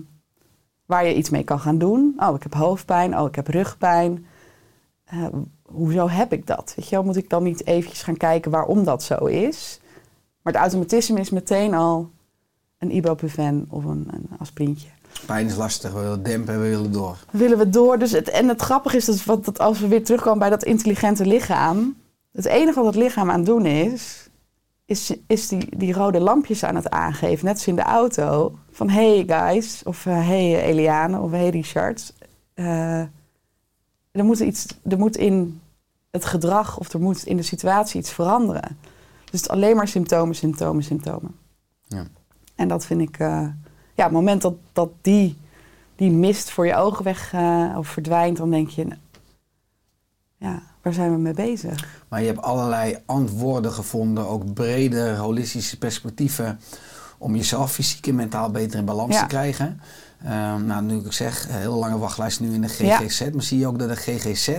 waar 0.86 1.06
je 1.06 1.16
iets 1.16 1.30
mee 1.30 1.44
kan 1.44 1.60
gaan 1.60 1.78
doen. 1.78 2.14
Oh, 2.18 2.36
ik 2.36 2.44
heb 2.44 2.54
hoofdpijn. 2.54 3.20
Oh, 3.20 3.28
ik 3.28 3.36
heb 3.36 3.48
rugpijn. 3.48 4.26
Eh, 5.06 5.26
hoezo 5.66 6.10
heb 6.10 6.34
ik 6.34 6.48
dat? 6.48 6.74
Weet 6.76 6.90
je 6.90 6.96
wel, 6.96 7.06
moet 7.06 7.18
ik 7.18 7.30
dan 7.30 7.44
niet 7.44 7.66
eventjes 7.66 8.04
gaan 8.04 8.18
kijken 8.18 8.52
waarom 8.52 8.84
dat 8.84 9.04
zo 9.04 9.26
is? 9.26 9.80
Maar 10.50 10.62
het 10.62 10.72
automatisme 10.72 11.20
is 11.20 11.30
meteen 11.30 11.74
al 11.74 12.10
een 12.78 12.96
ibuprofen 12.96 13.66
of 13.70 13.84
een, 13.84 14.08
een 14.12 14.28
aspirintje. 14.40 14.88
Pijn 15.26 15.46
is 15.46 15.56
lastig, 15.56 15.94
we 15.94 16.00
willen 16.00 16.24
dempen, 16.24 16.62
we 16.62 16.70
willen 16.70 16.92
door. 16.92 17.18
willen 17.32 17.58
we 17.58 17.70
door. 17.70 18.00
Dus 18.00 18.12
het, 18.12 18.30
en 18.30 18.48
het 18.48 18.62
grappige 18.62 18.98
is 18.98 19.06
dat, 19.06 19.26
wat, 19.26 19.46
dat 19.46 19.60
als 19.60 19.80
we 19.80 19.88
weer 19.88 20.04
terugkomen 20.04 20.40
bij 20.40 20.50
dat 20.50 20.64
intelligente 20.64 21.26
lichaam. 21.26 21.98
Het 22.32 22.46
enige 22.46 22.80
wat 22.84 22.94
het 22.94 23.04
lichaam 23.04 23.30
aan 23.30 23.38
het 23.38 23.46
doen 23.46 23.66
is, 23.66 24.30
is, 24.86 25.16
is 25.28 25.48
die, 25.48 25.78
die 25.78 25.94
rode 25.94 26.20
lampjes 26.20 26.64
aan 26.64 26.76
het 26.76 26.90
aangeven. 26.90 27.46
Net 27.46 27.54
als 27.56 27.68
in 27.68 27.76
de 27.76 27.82
auto. 27.82 28.58
Van 28.72 28.90
hey 28.90 29.24
guys, 29.28 29.82
of 29.84 30.06
eh, 30.06 30.28
hey 30.28 30.64
Eliane, 30.64 31.20
of 31.20 31.32
hey 31.32 31.50
Richard. 31.50 32.14
eh, 32.54 33.00
er, 34.12 34.26
moet 34.26 34.40
iets, 34.40 34.66
er 34.84 34.98
moet 34.98 35.18
in 35.18 35.62
het 36.12 36.26
gedrag 36.26 36.80
of 36.80 36.94
er 36.94 37.00
moet 37.00 37.26
in 37.26 37.38
de 37.38 37.44
situatie 37.44 38.00
iets 38.00 38.12
veranderen. 38.12 38.78
Dus 39.32 39.42
het 39.42 39.50
alleen 39.50 39.76
maar 39.76 39.88
symptomen, 39.88 40.36
symptomen, 40.36 40.84
symptomen. 40.84 41.36
Ja. 41.88 42.06
En 42.56 42.68
dat 42.68 42.86
vind 42.86 43.02
ik, 43.02 43.20
eh, 43.20 43.28
ja, 43.96 44.06
op 44.06 44.12
het 44.12 44.12
moment 44.12 44.42
dat, 44.42 44.56
dat 44.74 44.90
die, 45.02 45.38
die 45.96 46.12
mist 46.12 46.50
voor 46.50 46.66
je 46.66 46.76
ogen 46.76 47.04
weg 47.04 47.34
eh, 47.34 47.76
of 47.78 47.88
verdwijnt, 47.88 48.38
dan 48.38 48.50
denk 48.52 48.70
je, 48.70 48.88
ja, 50.38 50.62
waar 50.82 50.94
zijn 50.94 51.12
we 51.12 51.18
mee 51.18 51.34
bezig? 51.34 52.04
Maar 52.08 52.20
je 52.22 52.28
hebt 52.28 52.42
allerlei 52.42 52.98
antwoorden 53.06 53.72
gevonden, 53.72 54.28
ook 54.28 54.54
brede 54.54 55.16
holistische 55.16 55.78
perspectieven 55.78 56.60
om 57.18 57.36
jezelf 57.36 57.72
fysiek 57.72 58.08
en 58.08 58.16
mentaal 58.16 58.52
beter 58.52 58.80
in 58.80 58.86
balans 58.86 59.16
Ja. 59.16 59.22
te 59.22 59.28
krijgen. 59.28 59.82
Ehm, 60.24 60.66
nou, 60.66 60.82
nu 60.84 60.96
ik 60.98 61.12
zeg, 61.14 61.48
een 61.50 61.56
hele 61.56 61.76
lange 61.76 61.98
wachtlijst 61.98 62.40
nu 62.40 62.54
in 62.54 62.62
de 62.62 62.68
GGZ. 62.68 63.30
Maar 63.34 63.44
zie 63.44 63.60
je 63.60 63.68
ook 63.68 63.80
dat 63.80 63.90
de 63.90 63.96
GGZ, 63.96 64.50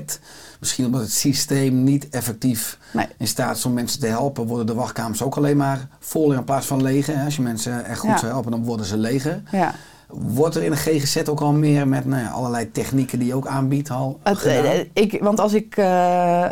misschien 0.61 0.85
omdat 0.85 1.01
het 1.01 1.13
systeem 1.13 1.85
niet 1.85 2.09
effectief 2.09 2.79
Nee. 2.93 3.07
in 3.19 3.27
staat 3.29 3.57
is 3.57 3.65
om 3.65 3.73
mensen 3.73 4.01
te 4.01 4.07
helpen, 4.07 4.47
worden 4.47 4.67
de 4.67 4.75
wachtkamers 4.75 5.23
ook 5.23 5.37
alleen 5.37 5.57
maar 5.57 5.89
voller 5.99 6.37
in 6.39 6.45
plaats 6.45 6.67
van 6.67 6.83
hè. 7.15 7.25
Als 7.25 7.37
je 7.37 7.43
mensen 7.43 7.85
echt 7.85 7.99
goed 7.99 8.11
Ja. 8.11 8.19
zou 8.19 8.33
helpen, 8.33 8.51
dan 8.51 8.65
worden 8.65 8.87
ze 8.87 8.97
leger. 8.97 9.43
Ja. 9.51 9.75
Wordt 10.13 10.55
er 10.55 10.63
in 10.63 10.71
de 10.71 10.77
GGZ 10.77 11.29
ook 11.29 11.41
al 11.41 11.53
meer 11.53 11.89
met 11.89 12.07
nou 12.07 12.23
ja, 12.23 12.29
allerlei 12.29 12.71
technieken 12.71 13.19
die 13.19 13.29
je 13.29 13.35
ook 13.35 13.47
aanbiedt 13.47 13.91
al 13.91 14.21
Het, 14.23 14.39
gedaan? 14.39 14.65
eh, 14.65 14.81
ik, 14.93 15.19
want 15.23 15.41
als 15.41 15.53
ik 15.55 15.77
eh, 15.77 16.45
eh, 16.45 16.51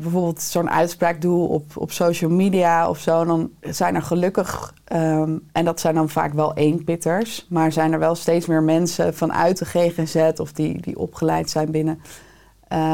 bijvoorbeeld 0.00 0.42
zo'n 0.42 0.70
uitspraak 0.70 1.20
doe 1.20 1.48
op, 1.48 1.76
op 1.76 1.92
social 1.92 2.30
media 2.30 2.88
of 2.88 2.98
zo, 2.98 3.24
dan 3.24 3.50
zijn 3.60 3.94
er 3.94 4.02
gelukkig, 4.02 4.74
ehm, 4.84 5.36
en 5.52 5.64
dat 5.64 5.80
zijn 5.80 5.94
dan 5.94 6.08
vaak 6.08 6.32
wel 6.32 6.54
eenpitters, 6.54 7.46
maar 7.48 7.72
zijn 7.72 7.92
er 7.92 7.98
wel 7.98 8.14
steeds 8.14 8.46
meer 8.46 8.62
mensen 8.62 9.14
vanuit 9.14 9.58
de 9.58 9.64
GGZ 9.64 10.40
of 10.40 10.52
die, 10.52 10.80
die 10.80 10.98
opgeleid 10.98 11.50
zijn 11.50 11.70
binnen, 11.70 12.00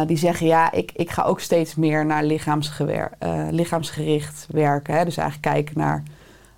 die 0.07 0.16
zeggen 0.16 0.46
ja, 0.46 0.72
ik, 0.72 0.92
ik 0.94 1.11
ga 1.11 1.22
ook 1.22 1.40
steeds 1.40 1.74
meer 1.74 2.07
naar 2.07 2.24
lichaamsgewer, 2.24 3.11
lichaamsgericht 3.50 4.46
werken. 4.50 4.94
Hè? 4.94 5.05
Dus 5.05 5.16
eigenlijk 5.16 5.55
kijken 5.55 5.79
naar, 5.79 6.02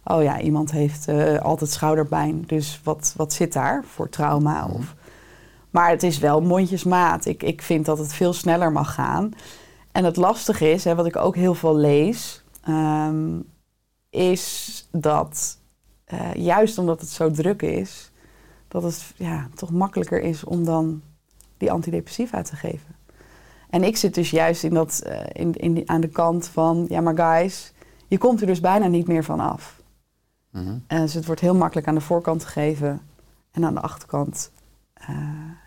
oh 0.08 0.22
ja, 0.22 0.40
iemand 0.40 0.70
heeft 0.70 1.08
eh, 1.08 1.38
altijd 1.38 1.70
schouderpijn, 1.70 2.42
dus 2.46 2.80
wat, 2.84 3.14
wat 3.16 3.32
zit 3.32 3.52
daar 3.52 3.84
voor 3.84 4.08
trauma? 4.08 4.66
Of, 4.66 4.94
maar 5.70 5.90
het 5.90 6.02
is 6.02 6.18
wel 6.18 6.40
mondjesmaat. 6.40 7.24
Ik, 7.26 7.42
ik 7.42 7.62
vind 7.62 7.84
dat 7.84 7.98
het 7.98 8.12
veel 8.14 8.32
sneller 8.32 8.72
mag 8.72 8.94
gaan. 8.94 9.32
En 9.92 10.04
het 10.04 10.16
lastige 10.16 10.70
is, 10.70 10.84
hè, 10.84 10.94
wat 10.94 11.06
ik 11.06 11.16
ook 11.16 11.36
heel 11.36 11.54
veel 11.54 11.76
lees, 11.76 12.42
ehm, 12.62 13.40
is 14.10 14.88
dat 14.92 15.58
eh, 16.04 16.34
juist 16.34 16.78
omdat 16.78 17.00
het 17.00 17.10
zo 17.10 17.30
druk 17.30 17.62
is, 17.62 18.10
dat 18.68 18.82
het 18.82 19.12
ja, 19.16 19.48
toch 19.54 19.70
makkelijker 19.70 20.20
is 20.20 20.44
om 20.44 20.64
dan 20.64 21.02
die 21.56 21.72
antidepressiva 21.72 22.42
te 22.42 22.56
geven. 22.56 22.96
En 23.70 23.84
ik 23.84 23.96
zit 23.96 24.14
dus 24.14 24.30
juist 24.30 24.64
in 24.64 24.74
dat, 24.74 24.98
eh, 24.98 25.20
in, 25.32 25.54
in 25.54 25.74
die- 25.74 25.90
aan 25.90 26.00
de 26.00 26.08
kant 26.08 26.46
van, 26.46 26.86
ja 26.88 27.00
maar 27.00 27.16
guys, 27.16 27.72
je 28.06 28.18
komt 28.18 28.40
er 28.40 28.46
dus 28.46 28.60
bijna 28.60 28.86
niet 28.86 29.06
meer 29.06 29.24
van 29.24 29.40
af. 29.40 29.77
Mhm. 30.50 30.78
En 30.86 31.00
dus 31.00 31.14
het 31.14 31.26
wordt 31.26 31.40
heel 31.40 31.54
makkelijk 31.54 31.86
aan 31.88 31.94
de 31.94 32.00
voorkant 32.00 32.44
gegeven 32.44 33.00
en 33.50 33.64
aan 33.64 33.74
de 33.74 33.80
achterkant, 33.80 34.50
eh, 34.94 35.08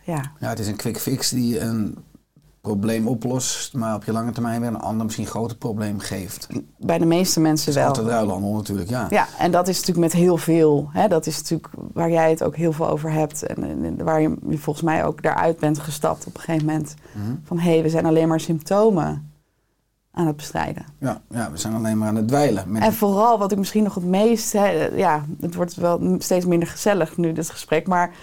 ja, 0.05 0.31
Ja, 0.39 0.49
het 0.49 0.59
is 0.59 0.67
een 0.67 0.75
quick 0.75 0.97
fix 0.99 1.29
die 1.29 1.59
een 1.59 1.97
probleem 2.61 3.07
oplost, 3.07 3.73
maar 3.73 3.95
op 3.95 4.03
je 4.03 4.11
lange 4.11 4.31
termijn 4.31 4.59
weer 4.61 4.69
een 4.69 4.79
ander 4.79 5.05
misschien 5.05 5.25
groter 5.25 5.57
probleem 5.57 5.99
geeft. 5.99 6.47
Bij 6.77 6.97
de 6.97 7.05
meeste 7.05 7.39
mensen 7.39 7.69
is 7.69 7.75
wel. 7.75 7.87
altijd 7.87 8.07
ruilhandel 8.07 8.53
natuurlijk, 8.53 8.89
ja. 8.89 9.07
Ja, 9.09 9.27
en 9.39 9.51
dat 9.51 9.67
is 9.67 9.75
natuurlijk 9.79 10.13
met 10.13 10.21
heel 10.21 10.37
veel. 10.37 10.89
Hè? 10.91 11.07
Dat 11.07 11.25
is 11.25 11.37
natuurlijk 11.37 11.69
waar 11.93 12.09
jij 12.11 12.29
het 12.29 12.43
ook 12.43 12.55
heel 12.55 12.71
veel 12.73 12.89
over 12.89 13.11
hebt. 13.11 13.43
En, 13.43 13.63
en- 13.63 13.83
en 13.85 14.03
waar 14.03 14.21
je 14.21 14.35
volgens 14.49 14.81
mij 14.85 15.05
ook 15.05 15.21
daaruit 15.21 15.59
bent 15.59 15.79
gestapt 15.79 16.25
op 16.27 16.35
een 16.35 16.41
gegeven 16.41 16.65
moment. 16.65 16.95
Mhm. 17.13 17.35
Van 17.43 17.59
hé, 17.59 17.71
hey, 17.71 17.81
we 17.83 17.89
zijn 17.89 18.05
alleen 18.05 18.27
maar 18.27 18.39
symptomen 18.39 19.30
aan 20.11 20.27
het 20.27 20.35
bestrijden. 20.35 20.85
Ja, 20.97 21.21
ja, 21.29 21.51
we 21.51 21.57
zijn 21.57 21.73
alleen 21.73 21.97
maar 21.97 22.07
aan 22.07 22.15
het 22.15 22.27
dweilen. 22.27 22.71
Met 22.71 22.81
En 22.81 22.93
vooral 22.93 23.37
wat 23.37 23.51
ik 23.51 23.57
misschien 23.57 23.83
nog 23.83 23.95
het 23.95 24.03
meest... 24.03 24.51
Ja, 24.95 25.25
het 25.39 25.55
wordt 25.55 25.75
wel 25.75 26.15
steeds 26.17 26.45
minder 26.45 26.67
gezellig 26.67 27.17
nu, 27.17 27.33
dit 27.33 27.49
gesprek. 27.49 27.87
Maar 27.87 28.13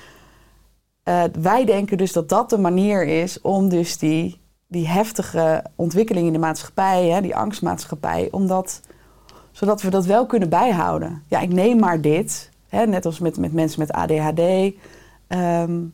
eh, 1.02 1.22
wij 1.40 1.64
denken 1.64 1.98
dus 1.98 2.12
dat 2.12 2.28
dat 2.28 2.50
de 2.50 2.58
manier 2.58 3.06
is 3.22 3.40
om 3.40 3.68
dus 3.68 3.98
die, 3.98 4.40
die 4.66 4.88
heftige 4.88 5.64
ontwikkeling 5.76 6.26
in 6.26 6.32
de 6.32 6.38
maatschappij... 6.38 7.08
Hè, 7.08 7.20
die 7.20 7.36
angstmaatschappij, 7.36 8.28
om 8.30 8.46
dat, 8.46 8.80
zodat 9.50 9.82
we 9.82 9.90
dat 9.90 10.06
wel 10.06 10.26
kunnen 10.26 10.48
bijhouden. 10.48 11.22
Ja, 11.28 11.40
ik 11.40 11.52
neem 11.52 11.78
maar 11.78 12.00
dit. 12.00 12.50
Hè, 12.68 12.86
net 12.86 13.06
als 13.06 13.18
met, 13.18 13.38
met 13.38 13.52
mensen 13.52 13.80
met 13.80 13.92
ADHD. 13.92 14.72
Ehm, 15.26 15.84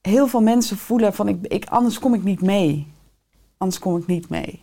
heel 0.00 0.26
veel 0.26 0.42
mensen 0.42 0.76
voelen 0.76 1.14
van, 1.14 1.28
ik, 1.28 1.46
ik, 1.46 1.66
anders 1.66 1.98
kom 1.98 2.14
ik 2.14 2.24
niet 2.24 2.42
mee. 2.42 2.96
Anders 3.58 3.78
kom 3.80 3.96
ik 3.96 4.06
niet 4.06 4.28
mee. 4.28 4.62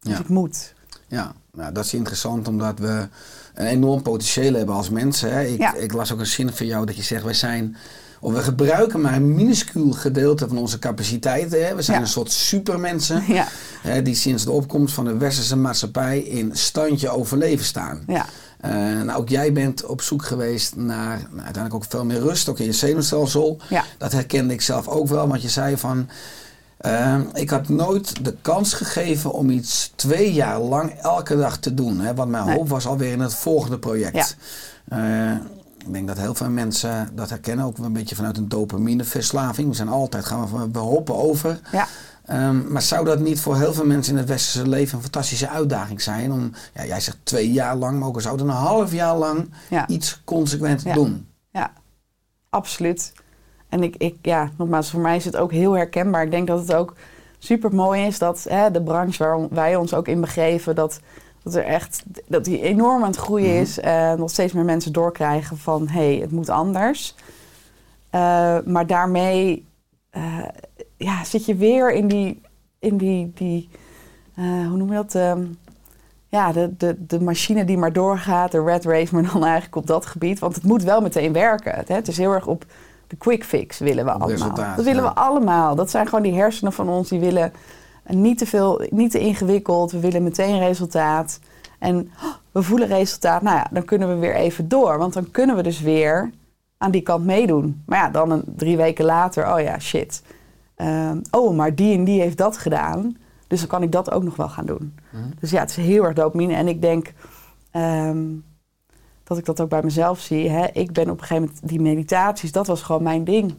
Dus 0.00 0.12
Ja. 0.12 0.18
ik 0.18 0.28
moet. 0.28 0.74
Ja, 1.08 1.32
nou, 1.52 1.72
dat 1.72 1.84
is 1.84 1.94
interessant 1.94 2.48
omdat 2.48 2.78
we 2.78 3.08
een 3.54 3.66
enorm 3.66 4.02
potentieel 4.02 4.54
hebben 4.54 4.74
als 4.74 4.90
mensen. 4.90 5.32
Hè. 5.32 5.42
Ik, 5.44 5.58
Ja. 5.58 5.74
ik 5.74 5.92
las 5.92 6.12
ook 6.12 6.18
een 6.18 6.26
zin 6.26 6.52
van 6.52 6.66
jou 6.66 6.86
dat 6.86 6.96
je 6.96 7.02
zegt, 7.02 7.24
wij 7.24 7.34
zijn, 7.34 7.76
of 8.20 8.32
we 8.32 8.42
gebruiken 8.42 9.00
maar 9.00 9.14
een 9.14 9.34
minuscuul 9.34 9.90
gedeelte 9.92 10.48
van 10.48 10.58
onze 10.58 10.78
capaciteiten. 10.78 11.66
Hè. 11.66 11.74
We 11.74 11.82
zijn 11.82 11.96
Ja. 11.98 12.02
een 12.02 12.08
soort 12.10 12.32
supermensen 12.32 13.24
Ja, 13.26 13.46
hè, 13.82 14.02
die 14.02 14.14
sinds 14.14 14.44
de 14.44 14.50
opkomst 14.50 14.94
van 14.94 15.04
de 15.04 15.16
westerse 15.16 15.56
maatschappij 15.56 16.18
in 16.20 16.50
standje 16.56 17.08
overleven 17.08 17.64
staan. 17.64 18.02
ja. 18.06 18.26
Eh, 18.60 18.70
nou, 18.72 19.12
ook 19.20 19.28
jij 19.28 19.52
bent 19.52 19.84
op 19.86 20.02
zoek 20.02 20.24
geweest 20.24 20.76
naar 20.76 21.18
nou, 21.18 21.30
uiteindelijk 21.44 21.74
ook 21.74 21.84
veel 21.88 22.04
meer 22.04 22.20
rust, 22.20 22.48
ook 22.48 22.58
in 22.58 22.64
je 22.64 22.72
zenuwstelsel. 22.72 23.60
Dat 23.98 24.12
herkende 24.12 24.52
ik 24.54 24.60
zelf 24.60 24.88
ook 24.88 25.08
wel, 25.08 25.28
want 25.28 25.42
je 25.42 25.48
zei 25.48 25.76
van... 25.76 26.08
eh, 26.80 27.18
ik 27.32 27.50
had 27.50 27.68
nooit 27.68 28.24
de 28.24 28.36
kans 28.42 28.72
gegeven 28.72 29.32
om 29.32 29.50
iets 29.50 29.92
twee 29.96 30.32
jaar 30.32 30.60
lang 30.60 30.90
elke 30.92 31.36
dag 31.36 31.56
te 31.58 31.74
doen. 31.74 32.00
Hè, 32.00 32.14
want 32.14 32.30
mijn 32.30 32.46
Nee. 32.46 32.56
hoop 32.56 32.68
was 32.68 32.86
alweer 32.86 33.12
in 33.12 33.20
het 33.20 33.34
volgende 33.34 33.78
project. 33.78 34.36
Eh, 34.88 35.32
ik 35.78 35.92
denk 35.92 36.06
dat 36.08 36.18
heel 36.18 36.34
veel 36.34 36.50
mensen 36.50 37.08
dat 37.14 37.28
herkennen, 37.30 37.64
ook 37.66 37.78
een 37.78 37.92
beetje 37.92 38.14
vanuit 38.14 38.36
een 38.36 38.48
dopamineverslaving. 38.48 39.68
We 39.68 39.74
zijn 39.74 39.88
altijd, 39.88 40.24
gaan 40.24 40.48
we, 40.52 40.68
we 40.72 40.78
hoppen 40.78 41.14
over. 41.16 41.60
Ja, 41.72 41.86
Ehm, 42.24 42.72
maar 42.72 42.82
zou 42.82 43.04
dat 43.04 43.18
niet 43.20 43.40
voor 43.40 43.56
heel 43.58 43.72
veel 43.74 43.86
mensen 43.86 44.12
in 44.12 44.18
het 44.18 44.28
westerse 44.28 44.68
leven 44.68 44.96
een 44.96 45.02
fantastische 45.02 45.48
uitdaging 45.48 46.02
zijn? 46.02 46.32
Om, 46.32 46.52
ja, 46.74 46.84
jij 46.84 47.00
zegt 47.00 47.16
twee 47.22 47.52
jaar 47.52 47.76
lang, 47.76 47.98
maar 47.98 48.08
ook 48.08 48.14
al 48.14 48.20
zouden 48.20 48.48
een 48.48 48.54
half 48.54 48.92
jaar 48.92 49.16
lang 49.16 49.50
Ja. 49.70 49.88
iets 49.88 50.20
consequent 50.24 50.82
Ja. 50.82 50.94
doen. 50.94 51.26
Ja, 51.52 51.72
absoluut. 52.50 53.12
En 53.70 53.82
ik, 53.82 53.96
ik, 53.96 54.16
ja, 54.22 54.50
nogmaals, 54.56 54.90
voor 54.90 55.00
mij 55.00 55.16
is 55.16 55.24
het 55.24 55.36
ook 55.36 55.52
heel 55.52 55.72
herkenbaar. 55.72 56.22
Ik 56.22 56.30
denk 56.30 56.46
dat 56.46 56.58
het 56.58 56.74
ook 56.74 56.94
super 57.38 57.74
mooi 57.74 58.06
is 58.06 58.18
dat 58.18 58.46
hè, 58.48 58.70
de 58.70 58.82
branche 58.82 59.24
waar 59.24 59.48
wij 59.48 59.76
ons 59.76 59.94
ook 59.94 60.08
in 60.08 60.20
begeven, 60.20 60.74
dat, 60.74 61.00
dat 61.42 61.54
er 61.54 61.64
echt 61.64 62.02
dat 62.26 62.44
die 62.44 62.60
enorm 62.62 63.02
aan 63.02 63.10
het 63.10 63.16
groeien 63.16 63.52
Mhm. 63.52 63.60
is. 63.60 63.78
En 63.80 64.16
dat 64.16 64.30
steeds 64.30 64.52
meer 64.52 64.64
mensen 64.64 64.92
doorkrijgen 64.92 65.58
van 65.58 65.88
hé, 65.88 66.12
hey, 66.12 66.20
het 66.20 66.30
moet 66.30 66.48
anders. 66.48 67.14
Eh, 68.10 68.58
maar 68.64 68.86
daarmee 68.86 69.64
eh, 70.10 70.44
ja, 70.96 71.24
zit 71.24 71.44
je 71.44 71.54
weer 71.54 71.92
in 71.92 72.08
die, 72.08 72.40
in 72.78 72.96
die, 72.96 73.32
die 73.34 73.68
eh, 74.34 74.44
hoe 74.44 74.76
noem 74.76 74.88
je 74.88 74.94
dat? 74.94 75.14
Ehm, 75.14 75.44
ja, 76.28 76.52
de, 76.52 76.76
de, 76.76 77.06
de 77.06 77.20
machine 77.20 77.64
die 77.64 77.78
maar 77.78 77.92
doorgaat, 77.92 78.52
de 78.52 78.62
red 78.62 78.84
race, 78.84 79.14
maar 79.14 79.32
dan 79.32 79.44
eigenlijk 79.52 79.76
op 79.76 79.86
dat 79.86 80.06
gebied. 80.06 80.38
Want 80.38 80.54
het 80.54 80.64
moet 80.64 80.82
wel 80.82 81.00
meteen 81.00 81.32
werken. 81.32 81.74
Het, 81.74 81.88
hè? 81.88 81.94
het 81.94 82.08
is 82.08 82.16
heel 82.16 82.32
erg 82.32 82.46
op 82.46 82.64
de 83.10 83.16
quick 83.16 83.44
fix 83.44 83.78
willen 83.78 84.04
we 84.04 84.10
allemaal. 84.10 84.28
resultaat, 84.28 84.76
dat 84.76 84.84
willen 84.84 85.02
ja. 85.02 85.08
we 85.08 85.14
allemaal. 85.14 85.74
Dat 85.74 85.90
zijn 85.90 86.06
gewoon 86.06 86.22
die 86.22 86.34
hersenen 86.34 86.72
van 86.72 86.88
ons 86.88 87.08
die 87.08 87.20
willen 87.20 87.52
niet 88.06 88.38
te 88.38 88.46
veel, 88.46 88.82
niet 88.90 89.10
te 89.10 89.18
ingewikkeld. 89.18 89.92
We 89.92 90.00
willen 90.00 90.22
meteen 90.22 90.58
resultaat. 90.58 91.40
En 91.78 92.10
oh, 92.22 92.32
we 92.52 92.62
voelen 92.62 92.88
resultaat. 92.88 93.42
Nou 93.42 93.56
ja, 93.56 93.66
dan 93.70 93.84
kunnen 93.84 94.08
we 94.08 94.14
weer 94.14 94.34
even 94.34 94.68
door. 94.68 94.98
Want 94.98 95.12
dan 95.12 95.30
kunnen 95.30 95.56
we 95.56 95.62
dus 95.62 95.80
weer 95.80 96.30
aan 96.78 96.90
die 96.90 97.02
kant 97.02 97.24
meedoen. 97.24 97.82
Maar 97.86 97.98
ja, 97.98 98.08
dan 98.08 98.30
een, 98.30 98.42
drie 98.46 98.76
weken 98.76 99.04
later, 99.04 99.54
oh 99.54 99.60
ja, 99.60 99.78
shit. 99.78 100.22
Ehm, 100.76 101.18
oh, 101.30 101.56
maar 101.56 101.74
die 101.74 101.96
en 101.96 102.04
die 102.04 102.20
heeft 102.20 102.38
dat 102.38 102.56
gedaan. 102.58 103.16
Dus 103.46 103.58
dan 103.58 103.68
kan 103.68 103.82
ik 103.82 103.92
dat 103.92 104.10
ook 104.10 104.22
nog 104.22 104.36
wel 104.36 104.48
gaan 104.48 104.66
doen. 104.66 104.94
Mhm. 105.10 105.22
Dus 105.40 105.50
ja, 105.50 105.60
het 105.60 105.70
is 105.70 105.76
heel 105.76 106.04
erg 106.04 106.14
dopamine. 106.14 106.54
En 106.54 106.68
ik 106.68 106.80
denk 106.80 107.12
ehm, 107.70 108.26
dat 109.30 109.38
ik 109.38 109.44
dat 109.44 109.60
ook 109.60 109.68
bij 109.68 109.82
mezelf 109.82 110.20
zie. 110.20 110.50
Hè. 110.50 110.66
Ik 110.72 110.92
ben 110.92 111.10
op 111.10 111.20
een 111.20 111.26
gegeven 111.26 111.42
moment, 111.42 111.68
die 111.68 111.80
meditaties, 111.80 112.52
dat 112.52 112.66
was 112.66 112.82
gewoon 112.82 113.02
mijn 113.02 113.24
ding. 113.24 113.54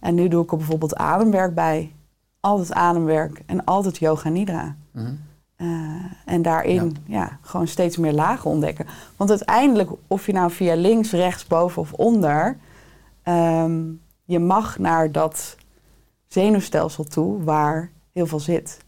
En 0.00 0.14
nu 0.14 0.28
doe 0.28 0.42
ik 0.42 0.50
er 0.50 0.56
bijvoorbeeld 0.56 0.96
ademwerk 0.96 1.54
bij. 1.54 1.92
Altijd 2.40 2.72
ademwerk 2.72 3.42
en 3.46 3.64
altijd 3.64 3.98
yoga 3.98 4.28
nidra. 4.28 4.76
Mhm. 4.90 5.12
Eh, 5.56 5.66
en 6.24 6.42
daarin 6.42 6.96
ja. 7.06 7.38
gewoon 7.40 7.66
steeds 7.66 7.96
meer 7.96 8.12
lagen 8.12 8.50
ontdekken. 8.50 8.86
Want 9.16 9.30
uiteindelijk, 9.30 9.90
of 10.06 10.26
je 10.26 10.32
nou 10.32 10.50
via 10.50 10.74
links, 10.74 11.12
rechts, 11.12 11.46
boven 11.46 11.82
of 11.82 11.92
onder... 11.92 12.56
ehm, 13.22 13.80
je 14.24 14.38
mag 14.38 14.78
naar 14.78 15.12
dat 15.12 15.56
zenuwstelsel 16.26 17.04
toe 17.04 17.44
waar 17.44 17.90
heel 18.12 18.26
veel 18.26 18.40
zit. 18.40 18.81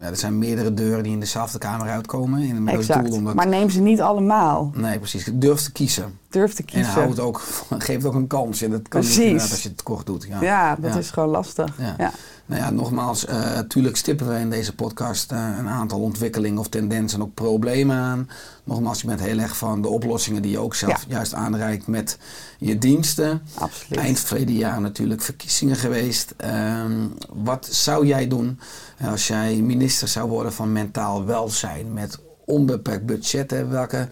Ja. 0.00 0.06
er 0.06 0.16
zijn 0.16 0.38
meerdere 0.38 0.74
deuren 0.74 1.02
die 1.02 1.12
in 1.12 1.20
dezelfde 1.20 1.58
kamer 1.58 1.88
uitkomen. 1.88 2.40
In 2.42 2.68
als 2.68 2.78
exact. 2.78 3.06
doel 3.06 3.16
om 3.16 3.24
dat... 3.24 3.34
Maar 3.34 3.48
neem 3.48 3.70
ze 3.70 3.80
niet 3.80 4.00
allemaal. 4.00 4.70
Nee, 4.74 4.98
precies. 4.98 5.30
Durf 5.32 5.60
te 5.60 5.72
kiezen. 5.72 6.18
Durf 6.28 6.52
te 6.54 6.58
En 6.62 6.64
kiezen. 6.64 6.92
houd 6.92 7.08
het 7.08 7.20
ook, 7.20 7.42
geef 7.78 7.96
het 7.96 8.04
ook 8.04 8.14
een 8.14 8.26
kans. 8.26 8.62
En 8.62 8.70
dat 8.70 8.88
kan 8.88 9.00
Precies. 9.00 9.32
niet 9.42 9.50
als 9.50 9.62
je 9.62 9.68
het 9.68 9.82
kort 9.82 10.06
doet. 10.06 10.26
Ja. 10.28 10.40
Ja, 10.42 10.76
dat 10.76 10.92
Ja. 10.92 10.98
is 10.98 11.10
gewoon 11.10 11.28
lastig. 11.28 11.74
Ja. 11.98 12.12
Nou 12.50 12.62
ja, 12.62 12.70
nogmaals, 12.70 13.24
natuurlijk 13.26 13.96
stippen 13.96 14.28
we 14.28 14.38
in 14.38 14.50
deze 14.50 14.74
podcast 14.74 15.32
eh, 15.32 15.54
een 15.58 15.68
aantal 15.68 16.00
ontwikkelingen 16.00 16.58
of 16.58 16.68
tendensen 16.68 17.18
en 17.18 17.24
ook 17.24 17.34
problemen 17.34 17.96
aan. 17.96 18.28
Nogmaals, 18.64 19.00
je 19.00 19.06
bent 19.06 19.20
heel 19.20 19.38
erg 19.38 19.56
van 19.56 19.82
de 19.82 19.88
oplossingen 19.88 20.42
die 20.42 20.50
je 20.50 20.58
ook 20.58 20.74
zelf 20.74 21.04
juist 21.08 21.34
aanreikt 21.34 21.86
met 21.86 22.18
je 22.58 22.78
diensten. 22.78 23.42
Absoluut. 23.54 23.98
Eind 23.98 24.20
verleden 24.20 24.54
jaar 24.54 24.80
natuurlijk 24.80 25.22
verkiezingen 25.22 25.76
geweest. 25.76 26.34
Ehm, 26.36 27.06
wat 27.32 27.68
zou 27.70 28.06
jij 28.06 28.28
doen 28.28 28.58
als 29.04 29.26
jij 29.26 29.56
minister 29.56 30.08
zou 30.08 30.28
worden 30.28 30.52
van 30.52 30.72
mentaal 30.72 31.24
welzijn 31.24 31.92
met 31.92 32.18
onbeperkt 32.44 33.06
budget? 33.06 33.50
Hè? 33.50 33.66
Welke 33.66 34.08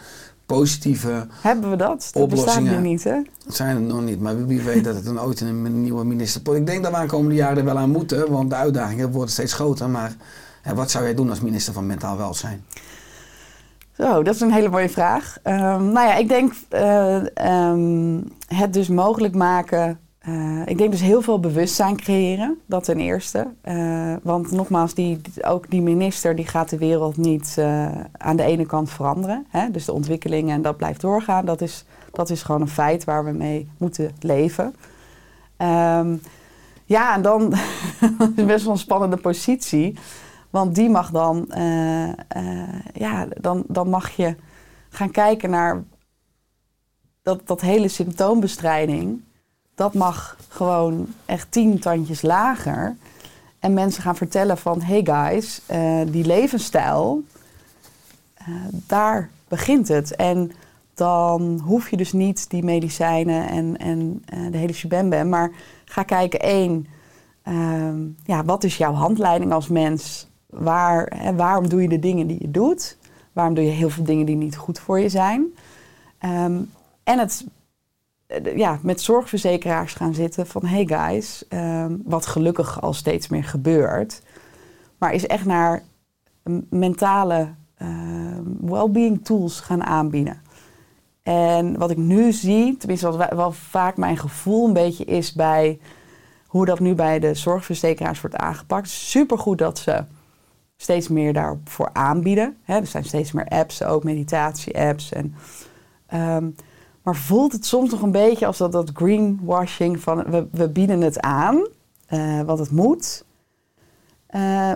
positieve 0.56 1.26
Hebben 1.40 1.70
we 1.70 1.76
dat? 1.76 2.10
Dat 2.12 2.28
bestaat 2.28 2.48
Oplossingen. 2.48 2.82
nu 2.82 2.88
niet, 2.88 3.04
hè? 3.04 3.16
zijn 3.46 3.76
er 3.76 3.82
nog 3.82 4.02
niet, 4.02 4.20
maar 4.20 4.46
wie 4.46 4.62
weet 4.62 4.84
dat 4.84 4.94
het 4.94 5.04
dan 5.04 5.20
ooit 5.20 5.40
een 5.40 5.82
nieuwe 5.82 6.04
minister... 6.04 6.56
Ik 6.56 6.66
denk 6.66 6.82
dat 6.82 6.92
we 6.92 6.98
aankomende 6.98 7.34
jaren 7.34 7.56
er 7.56 7.64
wel 7.64 7.78
aan 7.78 7.90
moeten, 7.90 8.30
want 8.30 8.50
de 8.50 8.56
uitdagingen 8.56 9.10
worden 9.10 9.30
steeds 9.30 9.52
groter. 9.52 9.88
Maar 9.88 10.12
hè, 10.62 10.74
wat 10.74 10.90
zou 10.90 11.04
jij 11.04 11.14
doen 11.14 11.30
als 11.30 11.40
minister 11.40 11.72
van 11.72 11.86
Mentaal 11.86 12.16
Welzijn? 12.16 12.64
Zo, 13.92 14.22
dat 14.22 14.34
is 14.34 14.40
een 14.40 14.52
hele 14.52 14.68
mooie 14.68 14.88
vraag. 14.88 15.38
Ehm, 15.42 15.92
nou 15.92 16.08
ja, 16.08 16.14
ik 16.14 16.28
denk 16.28 16.52
eh, 16.68 17.36
ehm, 17.36 18.20
het 18.46 18.72
dus 18.72 18.88
mogelijk 18.88 19.34
maken. 19.34 19.98
Eh, 20.28 20.60
ik 20.64 20.78
denk 20.78 20.90
dus 20.90 21.00
heel 21.00 21.22
veel 21.22 21.40
bewustzijn 21.40 21.96
creëren, 21.96 22.58
dat 22.66 22.84
ten 22.84 22.98
eerste. 22.98 23.46
Eh, 23.60 24.14
want 24.22 24.50
nogmaals, 24.50 24.94
die, 24.94 25.20
ook 25.40 25.70
die 25.70 25.82
minister 25.82 26.36
die 26.36 26.46
gaat 26.46 26.68
de 26.68 26.78
wereld 26.78 27.16
niet 27.16 27.54
eh, 27.58 27.88
aan 28.12 28.36
de 28.36 28.42
ene 28.42 28.66
kant 28.66 28.90
veranderen. 28.90 29.46
Hè? 29.48 29.70
Dus 29.70 29.84
de 29.84 29.92
ontwikkelingen 29.92 30.54
en 30.54 30.62
dat 30.62 30.76
blijft 30.76 31.00
doorgaan. 31.00 31.44
Dat 31.44 31.60
is, 31.60 31.84
dat 32.12 32.30
is 32.30 32.42
gewoon 32.42 32.60
een 32.60 32.68
feit 32.68 33.04
waar 33.04 33.24
we 33.24 33.30
mee 33.30 33.68
moeten 33.78 34.10
leven. 34.20 34.74
Ehm, 35.56 36.16
ja, 36.84 37.14
en 37.14 37.22
dan 37.22 37.52
is 38.36 38.44
best 38.44 38.64
wel 38.64 38.72
een 38.72 38.78
spannende 38.78 39.16
positie. 39.16 39.98
Want 40.50 40.74
die 40.74 40.90
mag 40.90 41.10
dan, 41.10 41.46
ja, 42.92 43.26
dan, 43.40 43.64
dan 43.66 43.88
mag 43.88 44.10
je 44.10 44.34
gaan 44.88 45.10
kijken 45.10 45.50
naar 45.50 45.84
dat, 47.22 47.46
dat 47.46 47.60
hele 47.60 47.88
symptoombestrijding. 47.88 49.22
Dat 49.78 49.94
mag 49.94 50.36
gewoon 50.48 51.06
echt 51.24 51.46
tien 51.50 51.78
tandjes 51.78 52.22
lager. 52.22 52.96
En 53.58 53.74
mensen 53.74 54.02
gaan 54.02 54.16
vertellen 54.16 54.58
van, 54.58 54.82
hey 54.82 55.00
guys, 55.04 55.60
eh, 55.66 56.00
die 56.06 56.24
levensstijl, 56.24 57.22
eh, 58.34 58.46
daar 58.70 59.30
begint 59.48 59.88
het. 59.88 60.16
En 60.16 60.52
dan 60.94 61.60
hoef 61.64 61.90
je 61.90 61.96
dus 61.96 62.12
niet 62.12 62.50
die 62.50 62.64
medicijnen 62.64 63.48
en, 63.48 63.76
en 63.76 64.22
eh, 64.24 64.38
de 64.50 64.56
hele 64.56 64.72
shebembem. 64.72 65.28
Maar 65.28 65.50
ga 65.84 66.02
kijken, 66.02 66.40
één, 66.40 66.86
ehm, 67.42 68.00
ja, 68.24 68.44
wat 68.44 68.64
is 68.64 68.76
jouw 68.76 68.92
handleiding 68.92 69.52
als 69.52 69.68
mens? 69.68 70.28
Waar, 70.46 71.12
hè, 71.16 71.34
waarom 71.34 71.68
doe 71.68 71.82
je 71.82 71.88
de 71.88 71.98
dingen 71.98 72.26
die 72.26 72.40
je 72.40 72.50
doet? 72.50 72.96
Waarom 73.32 73.54
doe 73.54 73.64
je 73.64 73.70
heel 73.70 73.90
veel 73.90 74.04
dingen 74.04 74.26
die 74.26 74.36
niet 74.36 74.56
goed 74.56 74.78
voor 74.78 75.00
je 75.00 75.08
zijn? 75.08 75.46
Ehm, 76.18 76.60
en 77.04 77.18
het 77.18 77.44
ja, 78.54 78.78
met 78.82 79.00
zorgverzekeraars 79.00 79.94
gaan 79.94 80.14
zitten 80.14 80.46
van... 80.46 80.64
hey 80.64 80.86
guys, 80.86 81.48
ehm, 81.48 81.96
wat 82.04 82.26
gelukkig 82.26 82.80
al 82.80 82.92
steeds 82.92 83.28
meer 83.28 83.44
gebeurt... 83.44 84.22
maar 84.98 85.12
is 85.12 85.26
echt 85.26 85.44
naar 85.44 85.82
mentale 86.70 87.54
ehm, 87.76 88.42
well-being 88.60 89.24
tools 89.24 89.60
gaan 89.60 89.84
aanbieden. 89.84 90.42
En 91.22 91.78
wat 91.78 91.90
ik 91.90 91.96
nu 91.96 92.32
zie, 92.32 92.76
tenminste 92.76 93.10
wat 93.10 93.32
wel 93.34 93.52
vaak 93.52 93.96
mijn 93.96 94.16
gevoel 94.16 94.66
een 94.66 94.72
beetje 94.72 95.04
is 95.04 95.32
bij 95.32 95.78
hoe 96.46 96.66
dat 96.66 96.80
nu 96.80 96.94
bij 96.94 97.18
de 97.18 97.34
zorgverzekeraars 97.34 98.20
wordt 98.20 98.36
aangepakt. 98.36 98.88
Supergoed 98.88 99.58
dat 99.58 99.78
ze 99.78 100.04
steeds 100.76 101.08
meer 101.08 101.32
daarvoor 101.32 101.90
aanbieden. 101.92 102.56
Hè, 102.62 102.76
er 102.76 102.86
zijn 102.86 103.04
steeds 103.04 103.32
meer 103.32 103.48
apps, 103.48 103.82
ook 103.82 104.04
meditatie-apps. 104.04 105.12
En, 105.12 105.34
ehm, 106.06 106.50
maar 107.08 107.16
voelt 107.16 107.52
het 107.52 107.66
soms 107.66 107.90
nog 107.90 108.02
een 108.02 108.10
beetje 108.10 108.46
als 108.46 108.58
dat, 108.58 108.72
dat 108.72 108.90
greenwashing 108.94 110.00
van 110.00 110.24
we, 110.30 110.46
we 110.52 110.68
bieden 110.68 111.00
het 111.00 111.20
aan, 111.20 111.66
wat 112.46 112.58
het 112.58 112.70
moet. 112.70 113.24
Eh, 114.26 114.72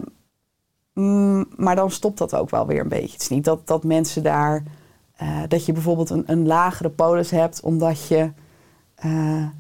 mm, 0.93 1.47
maar 1.57 1.77
dan 1.77 1.91
stopt 1.91 2.19
dat 2.19 2.35
ook 2.35 2.51
wel 2.51 2.67
weer 2.67 2.81
een 2.81 2.89
beetje. 2.89 3.13
Het 3.13 3.21
is 3.21 3.29
niet 3.29 3.45
dat, 3.45 3.67
dat 3.67 3.85
mensen 3.85 4.23
daar, 4.23 4.63
eh, 5.17 5.43
dat 5.49 5.67
je 5.67 5.73
bijvoorbeeld 5.73 6.11
een, 6.11 6.23
een 6.27 6.47
lagere 6.47 6.91
polis 6.91 7.31
hebt 7.31 7.61
omdat 7.61 8.09
je 8.09 8.31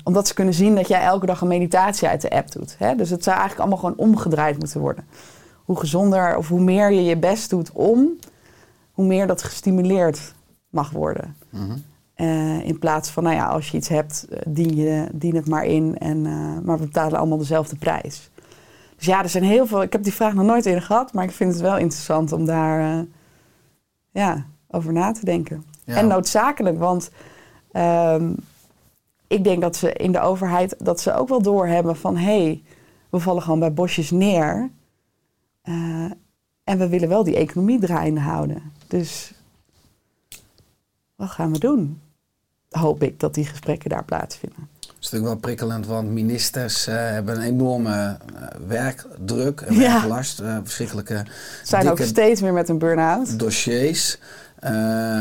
omdat 0.04 0.28
ze 0.28 0.34
kunnen 0.34 0.54
zien 0.54 0.74
dat 0.74 0.88
jij 0.88 1.02
elke 1.02 1.26
dag 1.26 1.40
een 1.40 1.48
meditatie 1.48 2.08
uit 2.08 2.20
de 2.20 2.30
app 2.30 2.52
doet. 2.52 2.74
Hè? 2.78 2.94
Dus 2.94 3.10
het 3.10 3.22
zou 3.22 3.36
eigenlijk 3.36 3.68
allemaal 3.68 3.90
gewoon 3.90 4.08
omgedraaid 4.08 4.58
moeten 4.58 4.80
worden. 4.80 5.06
Hoe 5.64 5.78
gezonder 5.78 6.36
of 6.36 6.48
hoe 6.48 6.60
meer 6.60 6.92
je 6.92 7.04
je 7.04 7.16
best 7.16 7.50
doet 7.50 7.72
om, 7.72 8.18
hoe 8.92 9.06
meer 9.06 9.26
dat 9.26 9.42
gestimuleerd 9.42 10.34
mag 10.68 10.90
worden. 10.90 11.36
Mhm. 11.50 11.76
Eh, 12.22 12.64
in 12.64 12.78
plaats 12.78 13.10
van, 13.10 13.22
nou 13.22 13.36
ja, 13.36 13.46
als 13.46 13.68
je 13.68 13.76
iets 13.76 13.88
hebt, 13.88 14.26
eh, 14.30 14.38
dien, 14.46 14.76
je, 14.76 15.08
dien 15.12 15.34
het 15.34 15.48
maar 15.48 15.64
in. 15.64 15.98
En, 15.98 16.26
eh, 16.26 16.64
maar 16.64 16.78
we 16.78 16.84
betalen 16.84 17.18
allemaal 17.18 17.38
dezelfde 17.38 17.76
prijs. 17.76 18.30
Dus 18.96 19.06
ja, 19.06 19.22
er 19.22 19.28
zijn 19.28 19.44
heel 19.44 19.66
veel. 19.66 19.82
Ik 19.82 19.92
heb 19.92 20.02
die 20.02 20.12
vraag 20.12 20.34
nog 20.34 20.44
nooit 20.44 20.66
eerder 20.66 20.82
gehad, 20.82 21.12
maar 21.12 21.24
ik 21.24 21.30
vind 21.30 21.52
het 21.52 21.60
wel 21.60 21.76
interessant 21.76 22.32
om 22.32 22.44
daar 22.44 23.04
ja, 24.10 24.46
over 24.68 24.92
na 24.92 25.12
te 25.12 25.24
denken. 25.24 25.64
Ja. 25.84 25.96
En 25.96 26.06
noodzakelijk, 26.06 26.78
want 26.78 27.10
ehm, 27.72 28.32
ik 29.26 29.44
denk 29.44 29.60
dat 29.60 29.76
ze 29.76 29.92
in 29.92 30.12
de 30.12 30.20
overheid 30.20 30.74
dat 30.78 31.00
ze 31.00 31.14
ook 31.14 31.28
wel 31.28 31.42
doorhebben 31.42 31.96
van 31.96 32.16
hé, 32.16 32.42
hey, 32.42 32.62
we 33.10 33.18
vallen 33.18 33.42
gewoon 33.42 33.58
bij 33.58 33.72
bosjes 33.72 34.10
neer. 34.10 34.70
En 36.64 36.78
we 36.78 36.88
willen 36.88 37.08
wel 37.08 37.24
die 37.24 37.36
economie 37.36 37.80
draaiende 37.80 38.20
houden. 38.20 38.72
Dus 38.86 39.34
wat 41.16 41.30
gaan 41.30 41.52
we 41.52 41.58
doen? 41.58 42.01
Hoop 42.72 43.02
ik 43.02 43.20
dat 43.20 43.34
die 43.34 43.44
gesprekken 43.44 43.90
daar 43.90 44.04
plaatsvinden. 44.04 44.68
is 44.80 45.10
natuurlijk 45.10 45.24
wel 45.32 45.36
prikkelend, 45.36 45.86
want 45.86 46.08
ministers 46.10 46.86
eh, 46.86 46.94
hebben 46.94 47.36
een 47.36 47.42
enorme 47.42 47.90
eh, 48.36 48.42
werkdruk 48.66 49.60
en 49.60 49.74
Ja. 49.74 49.92
werklast. 49.92 50.40
eh, 50.40 50.56
verschrikkelijke 50.62 51.24
Zijn 51.62 51.90
ook 51.90 52.00
steeds 52.00 52.40
meer 52.40 52.52
met 52.52 52.68
een 52.68 52.78
burn-out. 52.78 53.38
dossiers. 53.38 54.18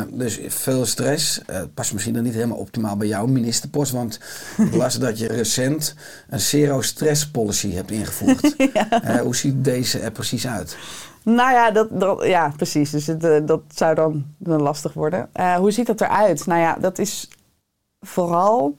Dus 0.09 0.39
veel 0.47 0.85
stress. 0.85 1.41
Eh 1.45 1.61
past 1.73 1.93
misschien 1.93 2.13
dan 2.13 2.23
niet 2.23 2.33
helemaal 2.33 2.57
optimaal 2.57 2.97
bij 2.97 3.07
jouw 3.07 3.25
ministerpost. 3.25 3.91
Want 3.91 4.19
ik 4.57 4.75
las 4.75 4.99
dat 4.99 5.19
je 5.19 5.27
recent 5.27 5.95
een 6.29 6.39
zero-stress 6.39 7.29
policy 7.29 7.73
hebt 7.73 7.91
ingevoerd. 7.91 8.55
Hoe 9.23 9.35
ziet 9.35 9.63
deze 9.63 9.99
er 9.99 10.11
precies 10.11 10.47
uit? 10.47 10.77
Nou 11.23 11.51
ja, 11.51 11.71
dat, 11.71 11.87
dat, 11.99 12.25
ja 12.25 12.53
precies. 12.57 12.89
Dus 12.89 13.07
het, 13.07 13.47
dat 13.47 13.61
zou 13.75 13.95
dan, 13.95 14.25
dan 14.37 14.61
lastig 14.61 14.93
worden. 14.93 15.29
Hoe 15.57 15.71
ziet 15.71 15.87
dat 15.87 16.01
eruit? 16.01 16.45
Nou 16.45 16.59
ja, 16.59 16.77
dat 16.81 16.99
is 16.99 17.29
vooral 18.01 18.75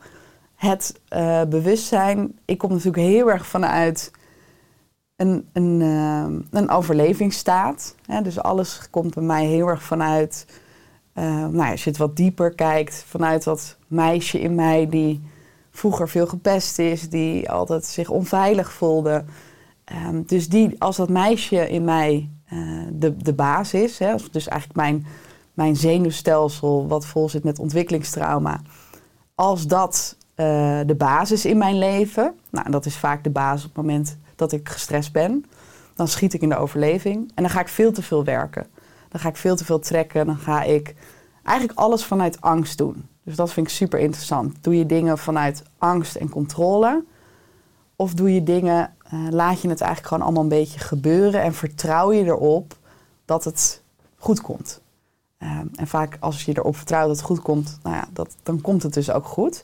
het 0.55 1.01
eh, 1.09 1.43
bewustzijn. 1.45 2.39
Ik 2.45 2.59
kom 2.59 2.71
natuurlijk 2.71 2.97
heel 2.97 3.31
erg 3.31 3.47
vanuit 3.47 4.11
een, 5.17 5.49
een, 5.53 5.81
eh, 5.81 6.61
een 6.61 6.71
overlevingsstaat. 6.71 7.95
Hè? 8.07 8.23
Dus 8.23 8.39
alles 8.39 8.91
komt 8.91 9.15
bij 9.15 9.23
mij 9.23 9.47
heel 9.47 9.69
erg 9.69 9.83
vanuit... 9.83 10.47
eh, 11.13 11.25
nou 11.47 11.71
als 11.71 11.85
je 11.85 11.91
het 11.91 11.99
wat 11.99 12.17
dieper 12.17 12.55
kijkt, 12.55 13.05
vanuit 13.09 13.45
dat 13.45 13.77
meisje 13.87 14.41
in 14.41 14.55
mij... 14.55 14.89
die 14.89 15.23
vroeger 15.71 16.09
veel 16.09 16.27
gepest 16.27 16.79
is, 16.79 17.09
die 17.09 17.51
altijd 17.51 17.85
zich 17.85 18.11
onveilig 18.11 18.73
voelde... 18.73 19.25
Ehm, 19.85 20.23
dus 20.27 20.49
die, 20.49 20.75
als 20.79 20.97
dat 20.97 21.09
meisje 21.09 21.69
in 21.69 21.85
mij 21.85 22.31
de, 22.93 23.17
de 23.17 23.33
baas 23.33 23.75
is, 23.75 23.99
hè, 23.99 24.15
dus 24.31 24.49
eigenlijk 24.49 24.81
mijn, 24.81 25.07
mijn 25.55 25.77
zenuwstelsel, 25.77 26.87
wat 26.89 27.07
vol 27.07 27.29
zit 27.29 27.45
met 27.45 27.59
ontwikkelingstrauma, 27.59 28.61
als 29.43 29.67
dat 29.67 30.17
eh, 30.35 30.81
de 30.87 30.95
basis 30.95 31.45
in 31.45 31.59
mijn 31.59 31.79
leven, 31.79 32.35
nou, 32.51 32.71
dat 32.71 32.87
is 32.87 32.97
vaak 32.97 33.25
de 33.25 33.31
basis 33.31 33.65
op 33.65 33.77
het 33.77 33.85
moment 33.85 34.19
dat 34.37 34.53
ik 34.53 34.69
gestrest 34.69 35.13
ben, 35.13 35.45
dan 35.95 36.09
schiet 36.09 36.35
ik 36.35 36.43
in 36.43 36.49
de 36.49 36.57
overleving 36.57 37.17
en 37.35 37.43
dan 37.43 37.51
ga 37.51 37.61
ik 37.61 37.69
veel 37.69 37.93
te 37.93 38.03
veel 38.03 38.25
werken. 38.25 38.67
Dan 39.09 39.21
ga 39.21 39.29
ik 39.29 39.37
veel 39.37 39.57
te 39.57 39.65
veel 39.65 39.79
trekken, 39.79 40.27
dan 40.27 40.37
ga 40.37 40.63
ik 40.63 40.95
eigenlijk 41.43 41.79
alles 41.79 42.05
vanuit 42.05 42.41
angst 42.41 42.79
doen. 42.79 43.09
Dus 43.23 43.37
dat 43.37 43.53
vind 43.53 43.67
ik 43.67 43.73
super 43.73 43.99
interessant. 43.99 44.57
Doe 44.61 44.79
je 44.79 44.87
dingen 44.87 45.19
vanuit 45.19 45.63
angst 45.79 46.17
en 46.17 46.29
controle? 46.29 47.05
Of 47.97 48.15
doe 48.15 48.35
je 48.35 48.43
dingen, 48.43 48.95
eh, 49.05 49.19
laat 49.31 49.61
je 49.61 49.69
het 49.69 49.81
eigenlijk 49.81 50.09
gewoon 50.09 50.23
allemaal 50.23 50.43
een 50.43 50.49
beetje 50.49 50.79
gebeuren 50.79 51.43
en 51.43 51.55
vertrouw 51.55 52.13
je 52.13 52.25
erop 52.25 52.77
dat 53.25 53.45
het 53.45 53.83
goed 54.17 54.41
komt. 54.41 54.82
Ehm, 55.43 55.67
en 55.75 55.87
vaak 55.87 56.17
als 56.21 56.45
je 56.45 56.57
erop 56.57 56.77
vertrouwt 56.77 57.07
dat 57.07 57.17
het 57.17 57.27
goed 57.27 57.43
komt, 57.43 57.79
nou 57.83 57.97
ja, 57.97 58.09
dat, 58.13 58.37
dan 58.43 58.61
komt 58.61 58.83
het 58.83 58.95
dus 58.95 59.11
ook 59.11 59.27
goed. 59.27 59.63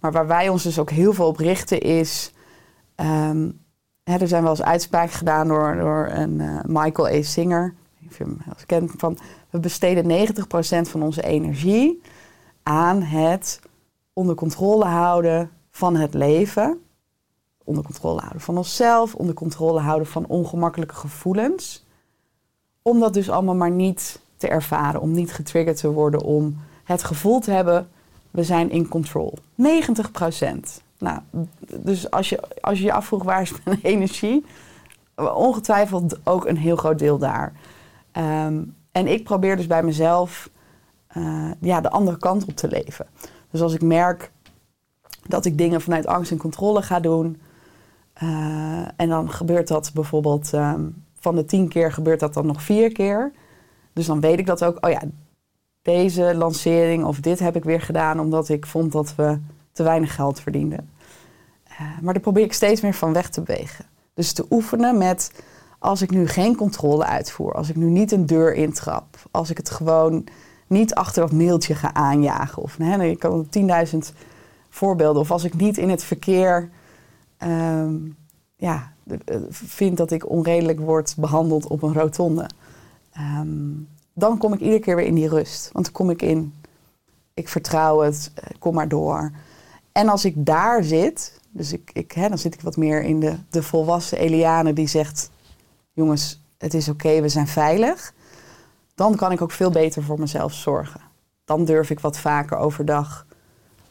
Maar 0.00 0.12
waar 0.12 0.26
wij 0.26 0.48
ons 0.48 0.62
dus 0.62 0.78
ook 0.78 0.90
heel 0.90 1.12
veel 1.12 1.26
op 1.26 1.36
richten 1.36 1.80
is... 1.80 2.32
ehm, 2.94 3.50
hè, 4.02 4.16
er 4.16 4.28
zijn 4.28 4.42
wel 4.42 4.50
eens 4.50 4.62
uitspraken 4.62 5.14
gedaan 5.14 5.48
door, 5.48 5.76
door 5.76 6.08
een 6.12 6.40
eh, 6.40 6.58
Michael 6.66 7.18
A. 7.18 7.22
Singer. 7.22 7.74
Of 8.08 8.18
je 8.18 8.24
hem 8.24 8.38
eens 8.48 8.66
kent. 8.66 8.92
Van, 8.96 9.18
we 9.50 9.60
besteden 9.60 10.28
90% 10.86 10.90
van 10.90 11.02
onze 11.02 11.22
energie 11.22 12.02
aan 12.62 13.02
het 13.02 13.60
onder 14.12 14.34
controle 14.34 14.84
houden 14.84 15.50
van 15.70 15.96
het 15.96 16.14
leven 16.14 16.80
onder 17.64 17.84
controle 17.84 18.20
houden 18.20 18.40
van 18.40 18.56
onszelf, 18.56 19.14
onder 19.14 19.34
controle 19.34 19.80
houden 19.80 20.06
van 20.06 20.26
ongemakkelijke 20.26 20.94
gevoelens. 20.94 21.84
Om 22.82 23.00
dat 23.00 23.14
dus 23.14 23.30
allemaal 23.30 23.54
maar 23.54 23.70
niet 23.70 24.20
te 24.40 24.48
ervaren, 24.48 25.00
om 25.00 25.12
niet 25.12 25.32
getriggerd 25.32 25.76
te 25.76 25.90
worden, 25.90 26.22
om 26.22 26.60
het 26.84 27.04
gevoel 27.04 27.40
te 27.40 27.50
hebben, 27.50 27.88
we 28.30 28.44
zijn 28.44 28.70
in 28.70 28.88
control. 28.88 29.38
90% 29.56 29.64
Nou, 30.98 31.20
dus 31.76 32.10
als 32.10 32.28
je, 32.28 32.40
als 32.60 32.78
je 32.78 32.84
je 32.84 32.92
afvroeg 32.92 33.22
waar 33.22 33.42
is 33.42 33.52
mijn 33.64 33.80
energie, 33.94 34.44
ongetwijfeld 35.14 36.26
ook 36.26 36.46
een 36.46 36.56
heel 36.56 36.76
groot 36.76 36.98
deel 36.98 37.18
daar. 37.18 37.52
Ehm, 38.12 38.62
en 38.92 39.06
ik 39.06 39.24
probeer 39.24 39.56
dus 39.56 39.66
bij 39.66 39.82
mezelf 39.82 40.50
eh, 41.06 41.50
ja, 41.60 41.80
de 41.80 41.90
andere 41.90 42.18
kant 42.18 42.44
op 42.44 42.56
te 42.56 42.68
leven. 42.68 43.06
Dus 43.50 43.60
als 43.60 43.74
ik 43.74 43.82
merk 43.82 44.30
dat 45.26 45.44
ik 45.44 45.58
dingen 45.58 45.80
vanuit 45.80 46.06
angst 46.06 46.30
en 46.30 46.38
controle 46.38 46.82
ga 46.82 47.00
doen, 47.00 47.40
eh, 48.12 48.84
en 48.96 49.08
dan 49.08 49.30
gebeurt 49.30 49.68
dat 49.68 49.90
bijvoorbeeld 49.94 50.52
ehm, 50.52 50.84
van 51.18 51.34
de 51.34 51.44
tien 51.44 51.68
keer 51.68 51.92
gebeurt 51.92 52.20
dat 52.20 52.34
dan 52.34 52.46
nog 52.46 52.62
vier 52.62 52.92
keer. 52.92 53.32
Dus 53.92 54.06
dan 54.06 54.20
weet 54.20 54.38
ik 54.38 54.46
dat 54.46 54.64
ook, 54.64 54.86
oh 54.86 54.90
ja, 54.90 55.02
deze 55.82 56.34
lancering 56.34 57.04
of 57.04 57.20
dit 57.20 57.38
heb 57.38 57.56
ik 57.56 57.64
weer 57.64 57.80
gedaan 57.80 58.20
omdat 58.20 58.48
ik 58.48 58.66
vond 58.66 58.92
dat 58.92 59.14
we 59.14 59.38
te 59.72 59.82
weinig 59.82 60.14
geld 60.14 60.40
verdienden. 60.40 60.90
Eh, 61.64 61.80
maar 62.00 62.12
daar 62.12 62.22
probeer 62.22 62.44
ik 62.44 62.52
steeds 62.52 62.80
meer 62.80 62.94
van 62.94 63.12
weg 63.12 63.28
te 63.28 63.40
bewegen. 63.40 63.84
Dus 64.14 64.32
te 64.32 64.46
oefenen 64.50 64.98
met 64.98 65.32
als 65.78 66.02
ik 66.02 66.10
nu 66.10 66.28
geen 66.28 66.56
controle 66.56 67.04
uitvoer, 67.04 67.52
als 67.52 67.68
ik 67.68 67.76
nu 67.76 67.90
niet 67.90 68.12
een 68.12 68.26
deur 68.26 68.54
intrap, 68.54 69.16
als 69.30 69.50
ik 69.50 69.56
het 69.56 69.70
gewoon 69.70 70.24
niet 70.66 70.94
achter 70.94 71.22
dat 71.22 71.32
mailtje 71.32 71.74
ga 71.74 71.94
aanjagen. 71.94 72.62
Of 72.62 72.76
hè, 72.76 73.04
ik 73.04 73.18
kan 73.18 73.48
10.000 73.92 73.98
voorbeelden. 74.68 75.22
Of 75.22 75.30
als 75.30 75.44
ik 75.44 75.54
niet 75.54 75.78
in 75.78 75.90
het 75.90 76.04
verkeer 76.04 76.70
ehm, 77.36 77.94
ja, 78.56 78.92
eh, 79.06 79.36
vind 79.50 79.96
dat 79.96 80.10
ik 80.10 80.28
onredelijk 80.28 80.80
word 80.80 81.14
behandeld 81.16 81.66
op 81.66 81.82
een 81.82 81.92
rotonde. 81.92 82.48
Ehm, 83.12 83.72
dan 84.12 84.38
kom 84.38 84.52
ik 84.52 84.60
iedere 84.60 84.80
keer 84.80 84.96
weer 84.96 85.06
in 85.06 85.14
die 85.14 85.28
rust. 85.28 85.70
Want 85.72 85.84
dan 85.84 85.94
kom 85.94 86.10
ik 86.10 86.22
in, 86.22 86.54
ik 87.34 87.48
vertrouw 87.48 88.00
het, 88.00 88.30
eh, 88.34 88.44
kom 88.58 88.74
maar 88.74 88.88
door. 88.88 89.32
En 89.92 90.08
als 90.08 90.24
ik 90.24 90.46
daar 90.46 90.84
zit, 90.84 91.40
dus 91.50 91.72
ik, 91.72 91.90
ik, 91.92 92.12
hè, 92.12 92.28
dan 92.28 92.38
zit 92.38 92.54
ik 92.54 92.60
wat 92.60 92.76
meer 92.76 93.02
in 93.02 93.20
de, 93.20 93.36
de 93.50 93.62
volwassen 93.62 94.18
Eliane 94.18 94.72
die 94.72 94.86
zegt... 94.86 95.30
jongens, 95.92 96.42
het 96.58 96.74
is 96.74 96.88
oké, 96.88 97.20
we 97.20 97.28
zijn 97.28 97.46
veilig. 97.46 98.14
Dan 98.94 99.16
kan 99.16 99.32
ik 99.32 99.40
ook 99.40 99.50
veel 99.50 99.70
beter 99.70 100.02
voor 100.02 100.18
mezelf 100.18 100.52
zorgen. 100.52 101.00
Dan 101.44 101.64
durf 101.64 101.90
ik 101.90 102.00
wat 102.00 102.18
vaker 102.18 102.56
overdag 102.56 103.26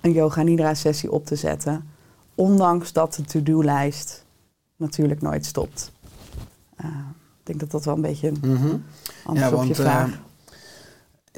een 0.02 0.12
yoga 0.12 0.44
nidra 0.44 0.74
sessie 0.74 1.12
op 1.12 1.26
te 1.26 1.36
zetten. 1.36 1.90
Ondanks 2.36 2.94
dat 2.94 3.14
de 3.14 3.24
to-do-lijst 3.24 4.26
natuurlijk 4.76 5.22
nooit 5.22 5.46
stopt. 5.46 5.92
Eh, 6.76 6.86
ik 6.88 7.09
denk 7.50 7.60
dat 7.60 7.72
dat 7.72 7.86
wel 7.86 7.96
een 7.96 8.02
beetje 8.02 8.28
een 8.28 8.40
Mhm. 8.42 8.76
antwoord 9.26 9.54
op 9.54 9.64
je 9.64 9.70
eh, 9.74 9.80
vraag. 9.80 10.20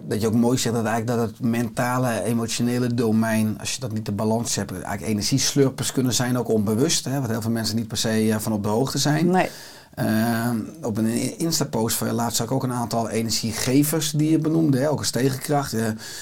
dat 0.04 0.22
je 0.22 0.28
ook 0.28 0.34
mooi 0.34 0.58
zegt 0.58 0.76
dat, 0.76 0.86
eigenlijk 0.86 1.20
dat 1.20 1.30
het 1.30 1.40
mentale, 1.50 2.24
emotionele 2.24 2.94
domein, 2.94 3.56
als 3.60 3.74
je 3.74 3.80
dat 3.80 3.92
niet 3.92 4.06
de 4.06 4.12
balans 4.12 4.56
hebt, 4.56 4.72
eigenlijk 4.72 5.02
energieslurpers 5.04 5.92
kunnen 5.92 6.14
zijn, 6.14 6.38
ook 6.38 6.48
onbewust. 6.50 7.06
Hè, 7.06 7.22
wat 7.22 7.30
heel 7.30 7.42
veel 7.42 7.52
mensen 7.52 7.76
niet 7.76 7.88
per 7.88 7.98
se 7.98 8.30
eh, 8.32 8.38
van 8.40 8.54
op 8.54 8.64
de 8.64 8.70
hoogte 8.70 8.98
zijn. 8.98 9.28
Nee, 9.28 9.50
Eh, 9.92 10.50
op 10.82 10.98
een 10.98 11.40
Insta-post 11.40 11.96
van 11.96 12.08
je 12.08 12.14
laatst 12.14 12.38
zag 12.38 12.46
ik 12.46 12.52
ook 12.52 12.64
een 12.64 12.72
aantal 12.74 13.10
energiegevers 13.10 14.12
die 14.12 14.32
je 14.32 14.38
benoemde. 14.40 14.78
Hè? 14.80 14.90
Ook 14.90 14.98
als 15.00 15.10
tegenkracht. 15.10 15.76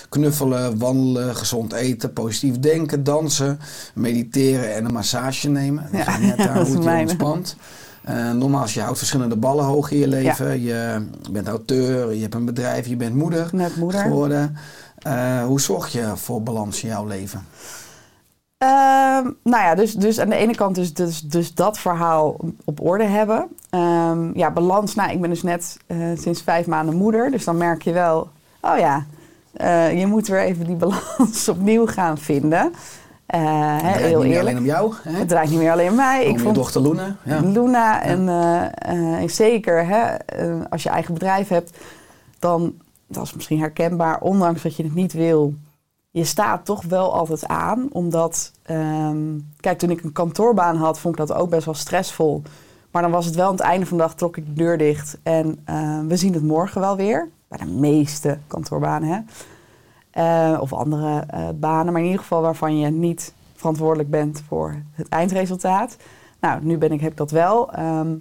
Knuffelen, 0.09 0.77
wandelen, 0.77 1.35
gezond 1.35 1.73
eten, 1.73 2.13
positief 2.13 2.59
denken, 2.59 3.03
dansen, 3.03 3.59
mediteren 3.93 4.75
en 4.75 4.85
een 4.85 4.93
massage 4.93 5.49
nemen. 5.49 5.83
Dat 5.91 6.05
Ja, 6.05 6.11
gaat 6.11 6.21
net 6.21 6.37
daar 6.47 6.53
dat 6.53 6.67
is 6.67 6.73
hoe 6.73 6.83
je 6.83 6.99
ontspant. 7.01 7.55
Eh 8.01 8.31
nogmaals, 8.31 8.73
je 8.73 8.81
houdt 8.81 8.97
verschillende 8.97 9.35
ballen 9.35 9.65
hoog 9.65 9.91
in 9.91 9.97
je 9.97 10.07
leven. 10.07 10.61
Je 10.61 11.05
bent 11.31 11.47
auteur, 11.47 12.13
je 12.13 12.21
hebt 12.21 12.33
een 12.33 12.45
bedrijf, 12.45 12.87
je 12.87 12.95
bent 12.95 13.15
moeder 13.15 13.49
net 13.51 13.75
moeder. 13.75 14.01
geworden. 14.01 14.57
Eh, 14.97 15.43
hoe 15.43 15.61
zorg 15.61 15.87
je 15.87 16.11
voor 16.15 16.43
balans 16.43 16.83
in 16.83 16.89
jouw 16.89 17.05
leven? 17.05 17.47
Ehm, 18.57 19.23
nou 19.43 19.63
ja, 19.63 19.75
dus, 19.75 19.93
dus 19.93 20.19
aan 20.19 20.29
de 20.29 20.35
ene 20.35 20.55
kant 20.55 20.75
dus, 20.75 20.93
dus, 20.93 21.21
dus 21.21 21.53
dat 21.53 21.79
verhaal 21.79 22.37
op 22.65 22.81
orde 22.81 23.03
hebben. 23.03 23.47
Ehm, 23.69 24.37
ja, 24.37 24.51
balans. 24.51 24.95
Nou, 24.95 25.11
ik 25.11 25.21
ben 25.21 25.29
dus 25.29 25.43
net 25.43 25.77
eh, 25.87 25.97
sinds 26.17 26.41
vijf 26.41 26.67
maanden 26.67 26.95
moeder. 26.95 27.31
Dus 27.31 27.43
dan 27.43 27.57
merk 27.57 27.81
je 27.81 27.91
wel, 27.91 28.29
oh 28.61 28.77
ja, 28.77 29.05
je 29.89 30.05
moet 30.07 30.27
weer 30.27 30.41
even 30.41 30.65
die 30.65 30.75
balans 30.75 31.49
opnieuw 31.55 31.85
gaan 31.85 32.17
vinden. 32.17 32.71
Eh, 33.29 33.71
Het 33.71 33.79
draait 33.79 33.95
heel 33.95 34.21
niet 34.21 34.29
meer 34.29 34.39
alleen 34.39 34.57
om 34.57 34.65
jou. 34.65 34.93
Hè? 35.03 35.11
Het 35.11 35.29
draait 35.29 35.49
niet 35.49 35.59
meer 35.59 35.71
alleen 35.71 35.89
om 35.89 35.95
mij. 35.95 36.23
Om 36.23 36.29
Ik 36.29 36.37
je 36.37 36.43
vond 36.43 36.55
dochter 36.55 36.81
Luna. 36.81 37.15
Ja. 37.23 37.39
Luna 37.39 38.01
en 38.01 38.29
eh, 38.29 39.21
eh, 39.21 39.29
zeker 39.29 39.85
hè, 39.85 40.17
als 40.69 40.83
je 40.83 40.89
eigen 40.89 41.13
bedrijf 41.13 41.47
hebt, 41.47 41.77
dan 42.39 42.73
dat 43.07 43.23
is 43.23 43.33
misschien 43.33 43.59
herkenbaar, 43.59 44.21
ondanks 44.21 44.61
dat 44.61 44.75
je 44.75 44.83
het 44.83 44.95
niet 44.95 45.13
wil. 45.13 45.53
Je 46.09 46.23
staat 46.23 46.65
toch 46.65 46.83
wel 46.83 47.13
altijd 47.13 47.47
aan, 47.47 47.87
omdat 47.91 48.51
ehm, 48.63 49.17
kijk, 49.59 49.79
toen 49.79 49.89
ik 49.89 50.03
een 50.03 50.11
kantoorbaan 50.11 50.75
had, 50.75 50.99
vond 50.99 51.19
ik 51.19 51.27
dat 51.27 51.37
ook 51.37 51.49
best 51.49 51.65
wel 51.65 51.73
stressvol. 51.73 52.41
Maar 52.91 53.01
dan 53.01 53.11
was 53.11 53.25
het 53.25 53.35
wel 53.35 53.45
aan 53.45 53.51
het 53.51 53.61
einde 53.61 53.85
van 53.85 53.97
de 53.97 54.03
dag 54.03 54.15
trok 54.15 54.37
ik 54.37 54.45
de 54.45 54.53
deur 54.53 54.77
dicht 54.77 55.17
en 55.23 55.59
we 56.07 56.15
zien 56.15 56.33
het 56.33 56.43
morgen 56.43 56.81
wel 56.81 56.95
weer. 56.95 57.29
Bij 57.47 57.57
de 57.57 57.65
meeste 57.65 58.37
kantoorbanen, 58.47 59.09
hè. 59.09 59.19
Eh, 60.11 60.57
of 60.59 60.73
andere 60.73 61.23
eh, 61.27 61.47
banen, 61.55 61.93
maar 61.93 62.01
in 62.01 62.07
ieder 62.07 62.21
geval 62.21 62.41
waarvan 62.41 62.79
je 62.79 62.89
niet 62.89 63.33
verantwoordelijk 63.55 64.09
bent 64.09 64.43
voor 64.47 64.81
het 64.91 65.09
eindresultaat. 65.09 65.97
Nou, 66.39 66.63
nu 66.63 66.77
ben 66.77 66.91
ik, 66.91 67.01
heb 67.01 67.11
ik 67.11 67.17
dat 67.17 67.31
wel. 67.31 67.71
Ehm, 67.71 68.15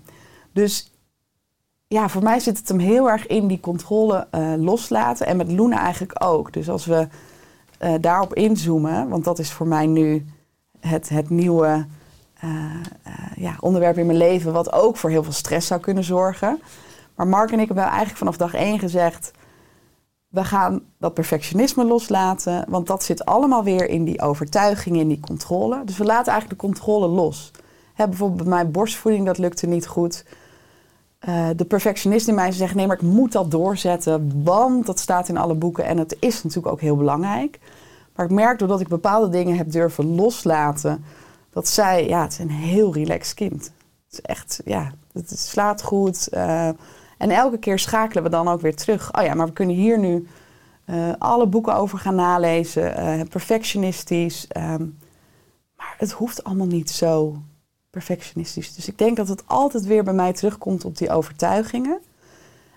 dus 0.52 0.92
ja, 1.86 2.08
voor 2.08 2.22
mij 2.22 2.40
zit 2.40 2.58
het 2.58 2.68
hem 2.68 2.78
heel 2.78 3.10
erg 3.10 3.26
in 3.26 3.46
die 3.46 3.60
controle 3.60 4.26
eh, 4.30 4.52
loslaten. 4.56 5.26
En 5.26 5.36
met 5.36 5.52
Luna 5.52 5.78
eigenlijk 5.78 6.24
ook. 6.24 6.52
Dus 6.52 6.68
als 6.68 6.86
we 6.86 7.08
daarop 8.00 8.34
inzoomen, 8.34 9.08
want 9.08 9.24
dat 9.24 9.38
is 9.38 9.52
voor 9.52 9.66
mij 9.66 9.86
nu 9.86 10.26
het, 10.80 11.08
het 11.08 11.30
nieuwe 11.30 11.86
ja, 13.36 13.56
onderwerp 13.60 13.98
in 13.98 14.06
mijn 14.06 14.18
leven, 14.18 14.52
wat 14.52 14.72
ook 14.72 14.96
voor 14.96 15.10
heel 15.10 15.22
veel 15.22 15.32
stress 15.32 15.66
zou 15.66 15.80
kunnen 15.80 16.04
zorgen. 16.04 16.60
Maar 17.14 17.26
Mark 17.26 17.52
en 17.52 17.60
ik 17.60 17.66
hebben 17.66 17.84
eigenlijk 17.84 18.18
vanaf 18.18 18.36
dag 18.36 18.54
één 18.54 18.78
gezegd: 18.78 19.32
we 20.28 20.44
gaan 20.44 20.80
dat 20.98 21.14
perfectionisme 21.14 21.84
loslaten, 21.84 22.64
want 22.68 22.86
dat 22.86 23.02
zit 23.02 23.24
allemaal 23.24 23.64
weer 23.64 23.88
in 23.88 24.04
die 24.04 24.20
overtuiging, 24.20 24.96
in 24.96 25.08
die 25.08 25.20
controle. 25.20 25.82
Dus 25.84 25.96
we 25.96 26.04
laten 26.04 26.32
eigenlijk 26.32 26.60
de 26.60 26.66
controle 26.66 27.06
los. 27.06 27.50
Bijvoorbeeld 27.96 28.42
bij 28.42 28.48
mijn 28.48 28.70
borstvoeding, 28.70 29.26
dat 29.26 29.38
lukte 29.38 29.66
niet 29.66 29.86
goed. 29.86 30.24
Eh, 31.18 31.48
de 31.56 31.64
perfectionist 31.64 32.28
in 32.28 32.34
mij 32.34 32.52
zegt: 32.52 32.74
nee, 32.74 32.86
maar 32.86 32.96
ik 32.96 33.02
moet 33.02 33.32
dat 33.32 33.50
doorzetten, 33.50 34.42
want 34.44 34.86
dat 34.86 34.98
staat 34.98 35.28
in 35.28 35.36
alle 35.36 35.54
boeken 35.54 35.84
en 35.84 35.98
het 35.98 36.16
is 36.20 36.42
natuurlijk 36.42 36.72
ook 36.72 36.80
heel 36.80 36.96
belangrijk. 36.96 37.58
Maar 38.14 38.26
ik 38.26 38.32
merk 38.32 38.58
doordat 38.58 38.80
ik 38.80 38.88
bepaalde 38.88 39.28
dingen 39.28 39.56
heb 39.56 39.70
durven 39.70 40.14
loslaten, 40.14 41.04
dat 41.50 41.68
zij, 41.68 42.08
ja, 42.08 42.22
het 42.22 42.32
is 42.32 42.38
een 42.38 42.50
heel 42.50 42.94
relaxed 42.94 43.34
kind. 43.34 43.62
Het 43.62 44.12
is 44.12 44.20
echt, 44.20 44.60
ja, 44.64 44.92
het 45.12 45.38
slaat 45.38 45.82
goed. 45.82 46.28
eh, 46.28 46.68
en 47.18 47.30
elke 47.30 47.58
keer 47.58 47.78
schakelen 47.78 48.22
we 48.22 48.28
dan 48.28 48.48
ook 48.48 48.60
weer 48.60 48.76
terug. 48.76 49.14
Oh 49.14 49.24
ja, 49.24 49.34
maar 49.34 49.46
we 49.46 49.52
kunnen 49.52 49.76
hier 49.76 49.98
nu 49.98 50.26
eh, 50.84 51.12
alle 51.18 51.46
boeken 51.46 51.74
over 51.74 51.98
gaan 51.98 52.14
nalezen. 52.14 52.96
eh, 52.96 53.20
perfectionistisch. 53.28 54.46
ehm, 54.48 54.86
maar 55.76 55.94
het 55.98 56.12
hoeft 56.12 56.44
allemaal 56.44 56.66
niet 56.66 56.90
zo 56.90 57.42
perfectionistisch. 57.90 58.74
Dus 58.74 58.88
ik 58.88 58.98
denk 58.98 59.16
dat 59.16 59.28
het 59.28 59.42
altijd 59.46 59.84
weer 59.84 60.04
bij 60.04 60.12
mij 60.12 60.32
terugkomt 60.32 60.84
op 60.84 60.98
die 60.98 61.10
overtuigingen. 61.10 61.98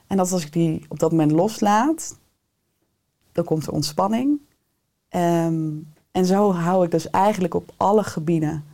En 0.07 0.17
dat 0.17 0.31
als 0.31 0.45
ik 0.45 0.53
die 0.53 0.85
op 0.87 0.99
dat 0.99 1.11
moment 1.11 1.31
loslaat, 1.31 2.17
dan 3.31 3.45
komt 3.45 3.65
er 3.65 3.73
ontspanning. 3.73 4.39
Ehm, 5.09 5.69
en 6.11 6.25
zo 6.25 6.53
hou 6.53 6.85
ik 6.85 6.91
dus 6.91 7.09
eigenlijk 7.09 7.53
op 7.53 7.71
alle 7.77 8.03
gebieden 8.03 8.65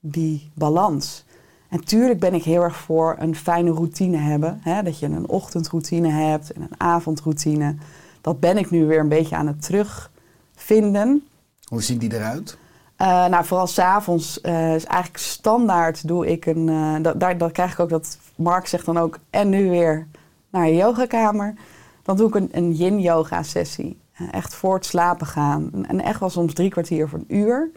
die 0.00 0.50
balans. 0.54 1.24
En 1.68 1.84
tuurlijk 1.84 2.20
ben 2.20 2.34
ik 2.34 2.42
heel 2.42 2.62
erg 2.62 2.76
voor 2.76 3.16
een 3.18 3.36
fijne 3.36 3.70
routine 3.70 4.16
hebben. 4.16 4.60
Hè? 4.62 4.82
Dat 4.82 4.98
je 4.98 5.06
een 5.06 5.28
ochtendroutine 5.28 6.08
hebt 6.08 6.52
en 6.52 6.62
een 6.62 6.80
avondroutine. 6.80 7.74
Dat 8.20 8.40
ben 8.40 8.56
ik 8.56 8.70
nu 8.70 8.86
weer 8.86 9.00
een 9.00 9.08
beetje 9.08 9.36
aan 9.36 9.46
het 9.46 9.62
terugvinden. 9.62 11.26
Hoe 11.68 11.82
ziet 11.82 12.00
die 12.00 12.14
eruit? 12.14 12.58
Eh, 12.96 13.26
nou, 13.26 13.44
vooral 13.44 13.66
s'avonds 13.66 14.38
uh, 14.42 14.74
is 14.74 14.84
eigenlijk 14.84 15.22
standaard 15.22 16.08
doe 16.08 16.26
ik 16.26 16.46
een... 16.46 17.02
dat, 17.02 17.20
daar, 17.20 17.38
dat 17.38 17.52
krijg 17.52 17.72
ik 17.72 17.80
ook 17.80 17.88
dat 17.88 18.18
Mark 18.34 18.66
zegt 18.66 18.86
dan 18.86 18.98
ook... 18.98 19.18
en 19.30 19.48
nu 19.48 19.70
weer 19.70 20.06
naar 20.50 20.68
je 20.68 20.74
yogakamer. 20.74 21.54
Dan 22.02 22.16
doe 22.16 22.28
ik 22.28 22.34
een, 22.34 22.48
een 22.52 22.72
yin-yoga 22.72 23.42
sessie. 23.42 23.98
Echt 24.30 24.54
voor 24.54 24.74
het 24.74 24.86
slapen 24.86 25.26
gaan. 25.26 25.70
En, 25.86 26.00
echt 26.00 26.20
wel 26.20 26.30
soms 26.30 26.54
drie 26.54 26.70
kwartier 26.70 27.08
voor 27.08 27.18
een 27.18 27.36
uur. 27.36 27.70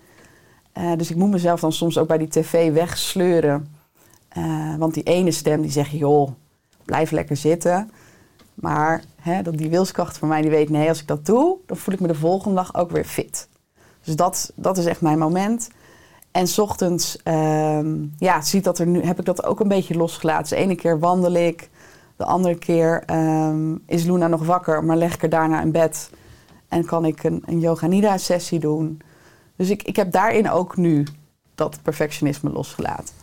Dus 0.98 1.10
ik 1.10 1.16
moet 1.16 1.30
mezelf 1.30 1.60
dan 1.60 1.72
soms 1.72 1.98
ook 1.98 2.08
bij 2.08 2.18
die 2.18 2.28
tv 2.28 2.74
wegsleuren. 2.74 3.81
Eh, 4.32 4.76
want 4.78 4.94
die 4.94 5.04
ene 5.04 5.32
stem 5.32 5.62
die 5.62 5.72
zegt, 5.72 5.92
joh, 5.92 6.32
blijf 6.86 7.12
lekker 7.12 7.38
zitten. 7.38 7.92
Maar 8.54 9.04
hè, 9.22 9.42
dat 9.42 9.58
die 9.58 9.70
wilskracht 9.70 10.18
van 10.18 10.28
mij 10.28 10.42
die 10.42 10.50
weet, 10.50 10.70
nee, 10.70 10.90
als 10.90 11.02
ik 11.02 11.08
dat 11.08 11.26
doe... 11.26 11.58
dan 11.66 11.78
voel 11.78 11.94
ik 11.94 12.00
me 12.00 12.08
de 12.08 12.16
volgende 12.16 12.56
dag 12.56 12.76
ook 12.76 12.92
weer 12.92 13.06
fit. 13.06 13.50
Dus 14.04 14.16
dat, 14.16 14.52
dat 14.56 14.78
is 14.78 14.86
echt 14.86 15.02
mijn 15.02 15.18
moment. 15.18 15.70
En 16.32 16.48
's 16.48 16.58
ochtends 16.58 17.18
ehm, 17.24 18.06
ja, 18.18 18.42
ziet 18.42 18.64
dat 18.64 18.80
er 18.80 18.88
nu, 18.88 19.04
heb 19.04 19.20
ik 19.20 19.26
dat 19.26 19.46
ook 19.46 19.60
een 19.60 19.68
beetje 19.68 19.96
losgelaten. 19.96 20.42
Dus 20.42 20.50
de 20.50 20.56
ene 20.56 20.76
keer 20.76 21.00
wandel 21.00 21.34
ik, 21.34 21.70
de 22.16 22.26
andere 22.26 22.56
keer 22.56 23.04
ehm, 23.06 23.76
is 23.86 24.04
Luna 24.04 24.28
nog 24.28 24.46
wakker, 24.46 24.84
maar 24.84 24.98
leg 24.98 25.14
ik 25.14 25.24
er 25.24 25.30
daarna 25.30 25.62
in 25.62 25.72
bed 25.72 26.10
en 26.68 26.86
kan 26.86 27.06
ik 27.06 27.24
een, 27.24 27.44
een 27.46 27.60
yoga 27.60 27.88
nidra 27.88 28.18
sessie 28.18 28.60
doen. 28.60 29.02
Dus 29.56 29.70
ik, 29.70 29.84
ik 29.84 29.96
heb 29.96 30.12
daarin 30.12 30.50
ook 30.50 30.78
nu 30.78 31.08
dat 31.56 31.80
perfectionisme 31.82 32.50
losgelaten. 32.50 33.21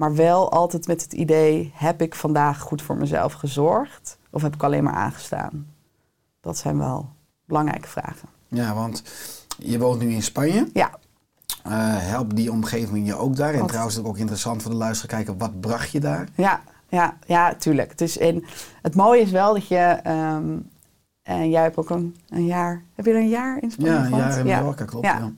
Maar 0.00 0.14
wel 0.14 0.50
altijd 0.52 0.86
met 0.86 1.02
het 1.02 1.12
idee, 1.12 1.72
heb 1.74 2.02
ik 2.02 2.14
vandaag 2.14 2.60
goed 2.60 2.82
voor 2.82 2.96
mezelf 2.96 3.32
gezorgd? 3.32 4.18
Of 4.30 4.42
heb 4.42 4.54
ik 4.54 4.62
alleen 4.62 4.84
maar 4.84 4.92
aangestaan? 4.94 5.66
Dat 6.40 6.58
zijn 6.58 6.78
wel 6.78 7.08
belangrijke 7.44 7.88
vragen. 7.88 8.28
Ja, 8.48 8.74
want 8.74 9.02
je 9.58 9.78
woont 9.78 10.00
nu 10.00 10.12
in 10.12 10.22
Spanje. 10.22 10.68
Ja, 10.72 10.90
Eh, 11.62 11.72
helpt 11.98 12.36
die 12.36 12.52
omgeving 12.52 13.06
je 13.06 13.14
ook 13.14 13.36
daar? 13.36 13.52
En 13.52 13.58
Wat? 13.58 13.68
trouwens 13.68 13.94
is 13.96 14.00
het 14.00 14.10
ook 14.10 14.18
interessant 14.18 14.62
voor 14.62 14.70
de 14.70 14.76
luisteraar 14.76 15.16
kijken, 15.16 15.38
wat 15.38 15.60
bracht 15.60 15.90
je 15.90 16.00
daar? 16.00 16.28
Ja, 16.34 16.60
ja, 16.88 17.16
ja, 17.26 17.54
tuurlijk. 17.54 17.98
Dus 17.98 18.16
in, 18.16 18.44
het 18.82 18.94
mooie 18.94 19.20
is 19.20 19.30
wel 19.30 19.52
dat 19.54 19.66
je... 19.68 19.76
ehm, 20.02 20.56
en 21.22 21.50
jij 21.50 21.62
hebt 21.62 21.76
ook 21.76 21.90
een, 21.90 22.16
een 22.28 22.46
jaar... 22.46 22.82
Heb 22.94 23.04
je 23.04 23.10
er 23.12 23.18
een 23.18 23.28
jaar 23.28 23.62
in 23.62 23.70
Spanje 23.70 23.90
Ja, 23.92 24.02
gehad? 24.04 24.32
ja, 24.34 24.38
in 24.38 24.46
Mallorca, 24.46 24.84
klopt. 24.84 25.06
Ja. 25.06 25.18
Ja. 25.18 25.32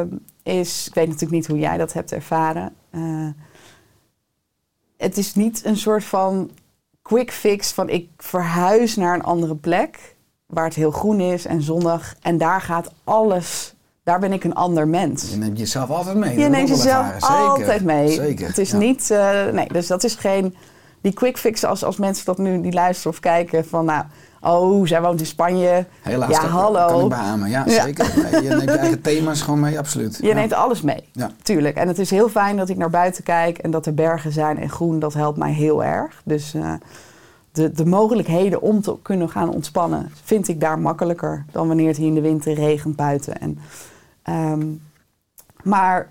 Ehm, 0.00 0.08
is, 0.44 0.86
ik 0.88 0.94
weet 0.94 1.06
natuurlijk 1.06 1.32
niet 1.32 1.46
hoe 1.46 1.58
jij 1.58 1.76
dat 1.76 1.92
hebt 1.92 2.12
ervaren. 2.12 2.74
Eh, 2.90 3.28
het 4.96 5.18
is 5.18 5.34
niet 5.34 5.64
een 5.64 5.76
soort 5.76 6.04
van 6.04 6.50
quick 7.02 7.32
fix 7.32 7.72
van 7.72 7.88
ik 7.88 8.08
verhuis 8.16 8.96
naar 8.96 9.14
een 9.14 9.22
andere 9.22 9.56
plek 9.56 10.16
waar 10.46 10.64
het 10.64 10.74
heel 10.74 10.90
groen 10.90 11.20
is 11.20 11.46
en 11.46 11.62
zonnig 11.62 12.16
en 12.22 12.38
daar 12.38 12.60
gaat 12.60 12.92
alles, 13.04 13.74
daar 14.02 14.18
ben 14.18 14.32
ik 14.32 14.44
een 14.44 14.54
ander 14.54 14.88
mens. 14.88 15.30
Je 15.30 15.36
neemt 15.36 15.58
jezelf 15.58 15.90
altijd 15.90 16.16
mee. 16.16 16.38
Je 16.38 16.48
neemt 16.48 16.68
jezelf 16.68 17.10
ervaren. 17.10 17.20
Zeker. 17.20 17.48
altijd 17.48 17.84
mee. 17.84 18.08
Zeker. 18.08 18.46
Het 18.46 18.58
is 18.58 18.70
ja. 18.70 18.76
niet, 18.76 19.10
eh, 19.10 19.46
nee, 19.46 19.68
dus 19.68 19.86
dat 19.86 20.04
is 20.04 20.14
geen, 20.14 20.56
die 21.00 21.12
quick 21.12 21.38
fix 21.38 21.64
als, 21.64 21.84
als 21.84 21.96
mensen 21.96 22.24
dat 22.24 22.38
nu 22.38 22.60
die 22.60 22.72
luisteren 22.72 23.12
of 23.12 23.20
kijken 23.20 23.66
van 23.66 23.84
nou, 23.84 24.04
oh, 24.44 24.86
zij 24.86 25.02
woont 25.02 25.20
in 25.20 25.26
Spanje. 25.26 25.86
Helaas, 26.02 26.30
ja, 26.30 26.46
hallo. 26.46 26.86
kan 26.86 27.00
ik 27.00 27.08
beamen. 27.08 27.50
Ja, 27.50 27.68
zeker. 27.68 28.04
Je 28.42 28.48
neemt 28.48 28.62
je 28.62 28.70
eigen 28.78 29.00
thema's 29.00 29.42
gewoon 29.42 29.60
mee, 29.60 29.78
absoluut. 29.78 30.18
Je 30.20 30.26
ja. 30.26 30.34
neemt 30.34 30.52
alles 30.52 30.82
mee, 30.82 31.04
Ja. 31.12 31.30
tuurlijk. 31.42 31.76
En 31.76 31.88
het 31.88 31.98
is 31.98 32.10
heel 32.10 32.28
fijn 32.28 32.56
dat 32.56 32.68
ik 32.68 32.76
naar 32.76 32.90
buiten 32.90 33.24
kijk 33.24 33.58
en 33.58 33.70
dat 33.70 33.86
er 33.86 33.94
bergen 33.94 34.32
zijn 34.32 34.58
en 34.58 34.70
groen, 34.70 34.98
dat 34.98 35.14
helpt 35.14 35.38
mij 35.38 35.52
heel 35.52 35.84
erg. 35.84 36.22
Dus 36.24 36.54
eh, 36.54 36.72
de, 37.52 37.70
de 37.72 37.86
mogelijkheden 37.86 38.62
om 38.62 38.80
te 38.80 38.96
kunnen 39.02 39.28
gaan 39.30 39.48
ontspannen 39.48 40.10
vind 40.24 40.48
ik 40.48 40.60
daar 40.60 40.78
makkelijker 40.78 41.44
dan 41.52 41.66
wanneer 41.66 41.88
het 41.88 41.96
hier 41.96 42.06
in 42.06 42.14
de 42.14 42.20
winter 42.20 42.54
regent 42.54 42.96
buiten. 42.96 43.40
En, 43.40 43.58
ehm, 44.22 44.66
maar 45.62 46.10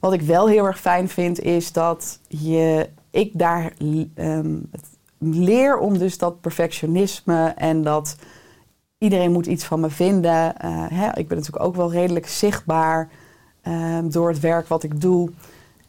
wat 0.00 0.12
ik 0.12 0.22
wel 0.22 0.48
heel 0.48 0.66
erg 0.66 0.80
fijn 0.80 1.08
vind 1.08 1.40
is 1.40 1.72
dat 1.72 2.18
je, 2.28 2.88
ik 3.10 3.30
daar 3.34 3.72
ehm, 4.14 4.56
het 4.70 4.84
leer 5.32 5.78
om 5.78 5.98
dus 5.98 6.18
dat 6.18 6.40
perfectionisme 6.40 7.54
en 7.56 7.82
dat 7.82 8.16
iedereen 8.98 9.32
moet 9.32 9.46
iets 9.46 9.64
van 9.64 9.80
me 9.80 9.90
vinden. 9.90 10.56
Eh, 10.56 10.86
hè, 10.88 11.06
ik 11.06 11.28
ben 11.28 11.36
natuurlijk 11.36 11.64
ook 11.64 11.76
wel 11.76 11.92
redelijk 11.92 12.26
zichtbaar 12.26 13.08
ehm, 13.62 14.08
door 14.08 14.28
het 14.28 14.40
werk 14.40 14.68
wat 14.68 14.82
ik 14.82 15.00
doe. 15.00 15.30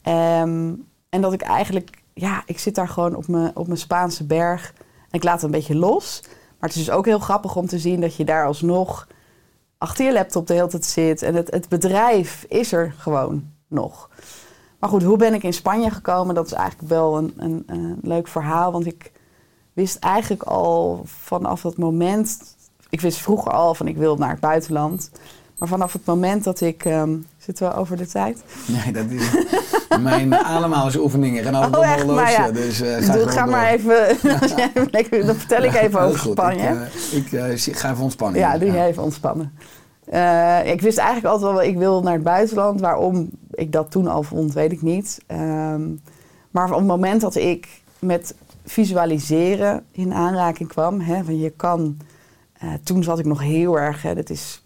Ehm, 0.01 0.73
en 1.09 1.21
dat 1.21 1.33
ik 1.33 1.41
eigenlijk, 1.41 2.01
ja, 2.13 2.43
ik 2.45 2.59
zit 2.59 2.75
daar 2.75 2.89
gewoon 2.89 3.15
op 3.15 3.27
mijn, 3.27 3.55
op 3.55 3.67
mijn 3.67 3.79
Spaanse 3.79 4.25
berg 4.25 4.73
en 5.09 5.19
ik 5.19 5.23
laat 5.23 5.33
het 5.33 5.43
een 5.43 5.51
beetje 5.51 5.75
los. 5.75 6.21
Maar 6.23 6.69
het 6.69 6.79
is 6.79 6.85
dus 6.85 6.95
ook 6.95 7.05
heel 7.05 7.19
grappig 7.19 7.55
om 7.55 7.67
te 7.67 7.79
zien 7.79 8.01
dat 8.01 8.15
je 8.15 8.25
daar 8.25 8.45
alsnog 8.45 9.07
achter 9.77 10.05
je 10.05 10.13
laptop 10.13 10.47
de 10.47 10.53
hele 10.53 10.67
tijd 10.67 10.85
zit. 10.85 11.21
En 11.21 11.35
het, 11.35 11.51
het 11.51 11.69
bedrijf 11.69 12.45
is 12.47 12.71
er 12.71 12.93
gewoon 12.97 13.51
nog. 13.67 14.09
Maar 14.79 14.89
goed, 14.89 15.03
hoe 15.03 15.17
ben 15.17 15.33
ik 15.33 15.43
in 15.43 15.53
Spanje 15.53 15.89
gekomen? 15.89 16.35
Dat 16.35 16.45
is 16.45 16.51
eigenlijk 16.51 16.89
wel 16.89 17.17
een, 17.17 17.33
een, 17.37 17.63
een 17.65 17.97
leuk 18.01 18.27
verhaal. 18.27 18.71
Want 18.71 18.85
ik 18.85 19.11
wist 19.75 19.95
eigenlijk 19.99 20.43
al 20.43 21.01
vanaf 21.05 21.63
het 21.63 21.77
moment... 21.77 22.37
Ik 22.89 23.01
wist 23.01 23.17
vroeger 23.17 23.51
al 23.51 23.75
van 23.75 23.87
ik 23.87 23.97
wil 23.97 24.15
naar 24.15 24.29
het 24.29 24.39
buitenland. 24.39 25.11
Maar 25.57 25.67
vanaf 25.67 25.93
het 25.93 26.05
moment 26.05 26.43
dat 26.43 26.61
ik... 26.61 26.85
ehm, 26.85 27.15
zitten 27.37 27.67
we 27.69 27.75
over 27.75 27.97
de 27.97 28.07
tijd? 28.07 28.43
Nee, 28.67 28.93
dat 28.93 29.05
is 29.09 29.29
mijn 29.99 30.35
ademhalingsoefeningen. 30.35 31.43
Gaan 31.43 31.55
over 31.55 31.77
Oh, 31.77 31.93
echt? 31.93 32.03
los. 32.05 32.15
Nou 32.15 32.29
ja. 32.29 32.51
Dus 32.51 32.81
uh, 32.81 32.97
ga, 32.97 33.13
Doe, 33.43 33.51
maar 33.51 33.67
even... 33.67 34.17
lekker- 34.91 35.25
dan 35.25 35.35
vertel 35.35 35.63
ik 35.63 35.73
even 35.73 35.99
over 36.01 36.19
goed. 36.19 36.31
Spanje. 36.31 36.87
Ik, 37.11 37.31
eh, 37.31 37.51
ik 37.51 37.65
eh, 37.65 37.75
ga 37.75 37.91
even 37.91 38.03
ontspannen. 38.03 38.39
Ja, 38.39 38.57
doe 38.57 38.71
je 38.71 38.83
even 38.83 39.03
ontspannen. 39.03 39.51
Eh, 40.05 40.71
ik 40.71 40.81
wist 40.81 40.97
eigenlijk 40.97 41.27
altijd 41.27 41.51
wel, 41.51 41.63
ik 41.63 41.77
wil 41.77 42.01
naar 42.01 42.13
het 42.13 42.23
buitenland. 42.23 42.81
Waarom 42.81 43.29
ik 43.51 43.71
dat 43.71 43.91
toen 43.91 44.07
al 44.07 44.23
vond, 44.23 44.53
weet 44.53 44.71
ik 44.71 44.81
niet. 44.81 45.19
Ehm, 45.27 45.81
maar 46.51 46.69
op 46.71 46.77
het 46.77 46.87
moment 46.87 47.21
dat 47.21 47.35
ik 47.35 47.81
met 47.99 48.35
visualiseren 48.65 49.85
in 49.91 50.13
aanraking 50.13 50.69
kwam, 50.69 50.99
hè, 50.99 51.23
van 51.23 51.39
je 51.39 51.49
kan, 51.49 51.97
eh, 52.53 52.73
toen 52.83 53.03
zat 53.03 53.19
ik 53.19 53.25
nog 53.25 53.41
heel 53.41 53.79
erg, 53.79 54.01
hè, 54.01 54.15
dat 54.15 54.29
is, 54.29 54.63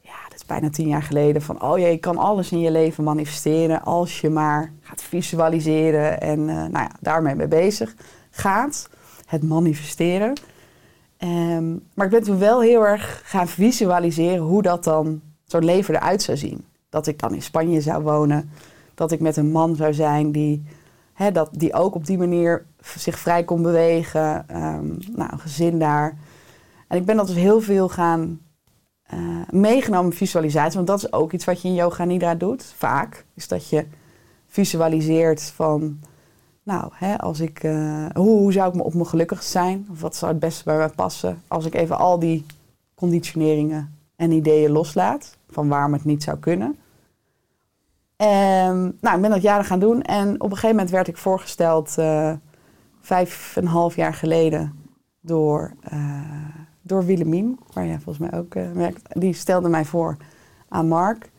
ja, 0.00 0.14
dat 0.28 0.38
is 0.38 0.46
bijna 0.46 0.70
tien 0.70 0.88
jaar 0.88 1.02
geleden, 1.02 1.42
van 1.42 1.62
oh 1.62 1.78
je 1.78 1.98
kan 1.98 2.16
alles 2.16 2.52
in 2.52 2.60
je 2.60 2.70
leven 2.70 3.04
manifesteren 3.04 3.82
als 3.82 4.20
je 4.20 4.30
maar 4.30 4.72
gaat 4.80 5.02
visualiseren 5.02 6.20
en 6.20 6.48
eh, 6.48 6.54
nou 6.54 6.72
ja, 6.72 6.90
daarmee 7.00 7.34
mee 7.34 7.48
bezig 7.48 7.94
gaat, 8.30 8.88
het 9.26 9.42
manifesteren. 9.42 10.34
Ehm, 11.16 11.70
maar 11.94 12.06
ik 12.06 12.12
ben 12.12 12.22
toen 12.22 12.38
wel 12.38 12.60
heel 12.60 12.86
erg 12.86 13.22
gaan 13.24 13.48
visualiseren 13.48 14.44
hoe 14.44 14.62
dat 14.62 14.84
dan, 14.84 15.20
zo'n 15.44 15.64
leven 15.64 15.94
eruit 15.94 16.22
zou 16.22 16.36
zien. 16.36 16.64
Dat 16.88 17.06
ik 17.06 17.18
dan 17.18 17.34
in 17.34 17.42
Spanje 17.42 17.80
zou 17.80 18.02
wonen, 18.02 18.50
dat 18.94 19.12
ik 19.12 19.20
met 19.20 19.36
een 19.36 19.50
man 19.50 19.76
zou 19.76 19.94
zijn 19.94 20.32
die, 20.32 20.64
dat, 21.32 21.48
die 21.52 21.72
ook 21.72 21.94
op 21.94 22.06
die 22.06 22.18
manier 22.18 22.64
zich 22.82 23.18
vrij 23.18 23.44
kon 23.44 23.62
bewegen. 23.62 24.48
Ehm, 24.48 24.86
nou, 25.12 25.32
een 25.32 25.40
gezin 25.40 25.78
daar. 25.78 26.16
En 26.88 26.98
ik 26.98 27.04
ben 27.04 27.16
dat 27.16 27.26
dus 27.26 27.36
heel 27.36 27.60
veel 27.60 27.88
gaan 27.88 28.40
eh, 29.02 29.18
meegenomen 29.50 30.12
visualisatie. 30.12 30.74
Want 30.74 30.86
dat 30.86 30.98
is 30.98 31.12
ook 31.12 31.32
iets 31.32 31.44
wat 31.44 31.62
je 31.62 31.68
in 31.68 31.74
yoga 31.74 32.04
nidra 32.04 32.34
doet, 32.34 32.74
vaak. 32.76 33.24
Is 33.34 33.48
dat 33.48 33.68
je 33.68 33.86
visualiseert 34.46 35.42
van... 35.42 36.00
Nou, 36.62 36.90
hè, 36.94 37.18
als 37.18 37.40
ik, 37.40 37.62
eh, 37.62 38.06
hoe, 38.14 38.52
zou 38.52 38.68
ik 38.68 38.74
me 38.74 38.82
op 38.82 38.94
mijn 38.94 39.06
gelukkigst 39.06 39.50
zijn? 39.50 39.86
Of 39.90 40.00
wat 40.00 40.16
zou 40.16 40.30
het 40.30 40.40
beste 40.40 40.64
bij 40.64 40.76
mij 40.76 40.88
passen? 40.88 41.42
Als 41.48 41.64
ik 41.64 41.74
even 41.74 41.98
al 41.98 42.18
die 42.18 42.46
conditioneringen 42.94 43.98
en 44.16 44.30
ideeën 44.30 44.70
loslaat. 44.70 45.36
Van 45.48 45.68
waarom 45.68 45.92
het 45.92 46.04
niet 46.04 46.22
zou 46.22 46.38
kunnen. 46.38 46.78
En, 48.16 48.98
nou, 49.00 49.16
ik 49.16 49.22
ben 49.22 49.30
dat 49.30 49.42
jaren 49.42 49.64
gaan 49.64 49.80
doen. 49.80 50.02
En 50.02 50.34
op 50.34 50.50
een 50.50 50.56
gegeven 50.56 50.76
moment 50.76 50.90
werd 50.90 51.08
ik 51.08 51.16
voorgesteld... 51.16 51.98
eh, 51.98 52.32
vijf 53.00 53.56
en 53.56 53.62
een 53.62 53.68
half 53.68 53.96
jaar 53.96 54.14
geleden 54.14 54.72
door, 55.20 55.72
eh 55.82 56.40
door 56.82 57.04
Willemien, 57.04 57.58
waar 57.72 57.86
jij 57.86 58.00
volgens 58.00 58.30
mij 58.30 58.40
ook 58.40 58.54
eh, 58.54 58.72
werkt. 58.72 59.20
Die 59.20 59.32
stelde 59.32 59.68
mij 59.68 59.84
voor 59.84 60.16
aan 60.68 60.88
Mark. 60.88 61.30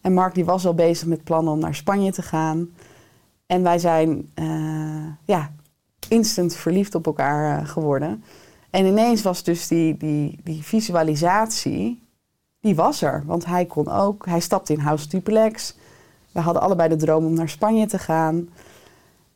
En 0.00 0.12
Mark 0.12 0.34
die 0.34 0.44
was 0.44 0.66
al 0.66 0.74
bezig 0.74 1.08
met 1.08 1.24
plannen 1.24 1.52
om 1.52 1.58
naar 1.58 1.74
Spanje 1.74 2.12
te 2.12 2.22
gaan. 2.22 2.68
En 3.46 3.62
wij 3.62 3.78
zijn 3.78 4.30
eh, 4.34 5.06
ja, 5.24 5.50
instant 6.08 6.54
verliefd 6.54 6.94
op 6.94 7.06
elkaar 7.06 7.66
geworden. 7.66 8.24
En 8.70 8.86
ineens 8.86 9.22
was 9.22 9.42
dus 9.42 9.68
die, 9.68 9.96
die, 9.96 10.40
die 10.44 10.62
visualisatie, 10.62 12.02
die 12.60 12.74
was 12.74 13.02
er. 13.02 13.22
Want 13.26 13.44
hij 13.46 13.64
kon 13.64 13.88
ook, 13.88 14.26
hij 14.26 14.40
stapte 14.40 14.72
in 14.72 14.78
House 14.78 15.08
Duplex. 15.08 15.76
We 16.32 16.40
hadden 16.40 16.62
allebei 16.62 16.88
de 16.88 16.96
droom 16.96 17.24
om 17.24 17.34
naar 17.34 17.48
Spanje 17.48 17.86
te 17.86 17.98
gaan. 17.98 18.48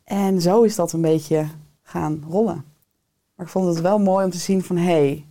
En 0.03 0.41
zo 0.41 0.61
is 0.61 0.75
dat 0.75 0.91
een 0.91 1.01
beetje 1.01 1.45
gaan 1.89 2.23
rollen. 2.29 2.63
Maar 3.35 3.45
ik 3.45 3.51
vond 3.51 3.67
het 3.67 3.81
wel 3.81 3.99
mooi 3.99 4.25
om 4.25 4.31
te 4.31 4.37
zien 4.37 4.63
van... 4.63 4.77
hé, 4.77 4.83
hey, 4.83 5.25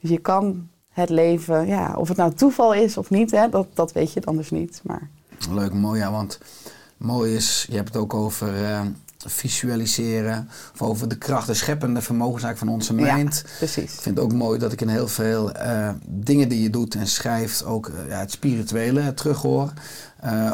dus 0.00 0.10
je 0.10 0.18
kan 0.18 0.68
het 0.88 1.08
leven... 1.10 1.66
Ja, 1.66 1.94
of 1.96 2.08
het 2.08 2.16
nou 2.16 2.34
toeval 2.34 2.74
is 2.74 2.96
of 2.96 3.10
niet, 3.10 3.30
hè, 3.30 3.48
dat, 3.48 3.66
dat 3.74 3.92
weet 3.92 4.12
je 4.12 4.20
dan 4.20 4.36
dus 4.36 4.50
niet. 4.50 4.80
Maar 4.84 5.08
Leuk, 5.50 5.72
mooi 5.74 6.00
ja, 6.00 6.10
want 6.10 6.38
mooi 6.96 7.34
is, 7.34 7.66
je 7.70 7.76
hebt 7.76 7.88
het 7.88 7.96
ook 7.96 8.14
over 8.14 8.64
eh, 8.64 8.80
visualiseren, 9.26 10.48
of 10.74 10.82
over 10.82 11.08
de 11.08 11.18
kracht, 11.18 11.46
de 11.46 11.54
scheppende 11.54 12.02
vermogens 12.02 12.42
eigenlijk 12.42 12.72
van 12.72 12.94
onze 12.96 13.06
Ja. 13.06 13.14
mind. 13.16 13.44
precies. 13.58 13.94
Ik 13.94 14.00
vind 14.00 14.16
het 14.16 14.24
ook 14.24 14.32
mooi 14.32 14.58
dat 14.58 14.72
ik 14.72 14.80
in 14.80 14.88
heel 14.88 15.08
veel 15.08 15.52
eh, 15.52 15.90
dingen 16.08 16.48
die 16.48 16.62
je 16.62 16.70
doet 16.70 16.94
en 16.94 17.06
schrijft 17.06 17.64
ook 17.64 17.88
eh, 17.88 18.08
ja, 18.08 18.18
het 18.18 18.30
spirituele 18.30 19.14
terughoor. 19.14 19.72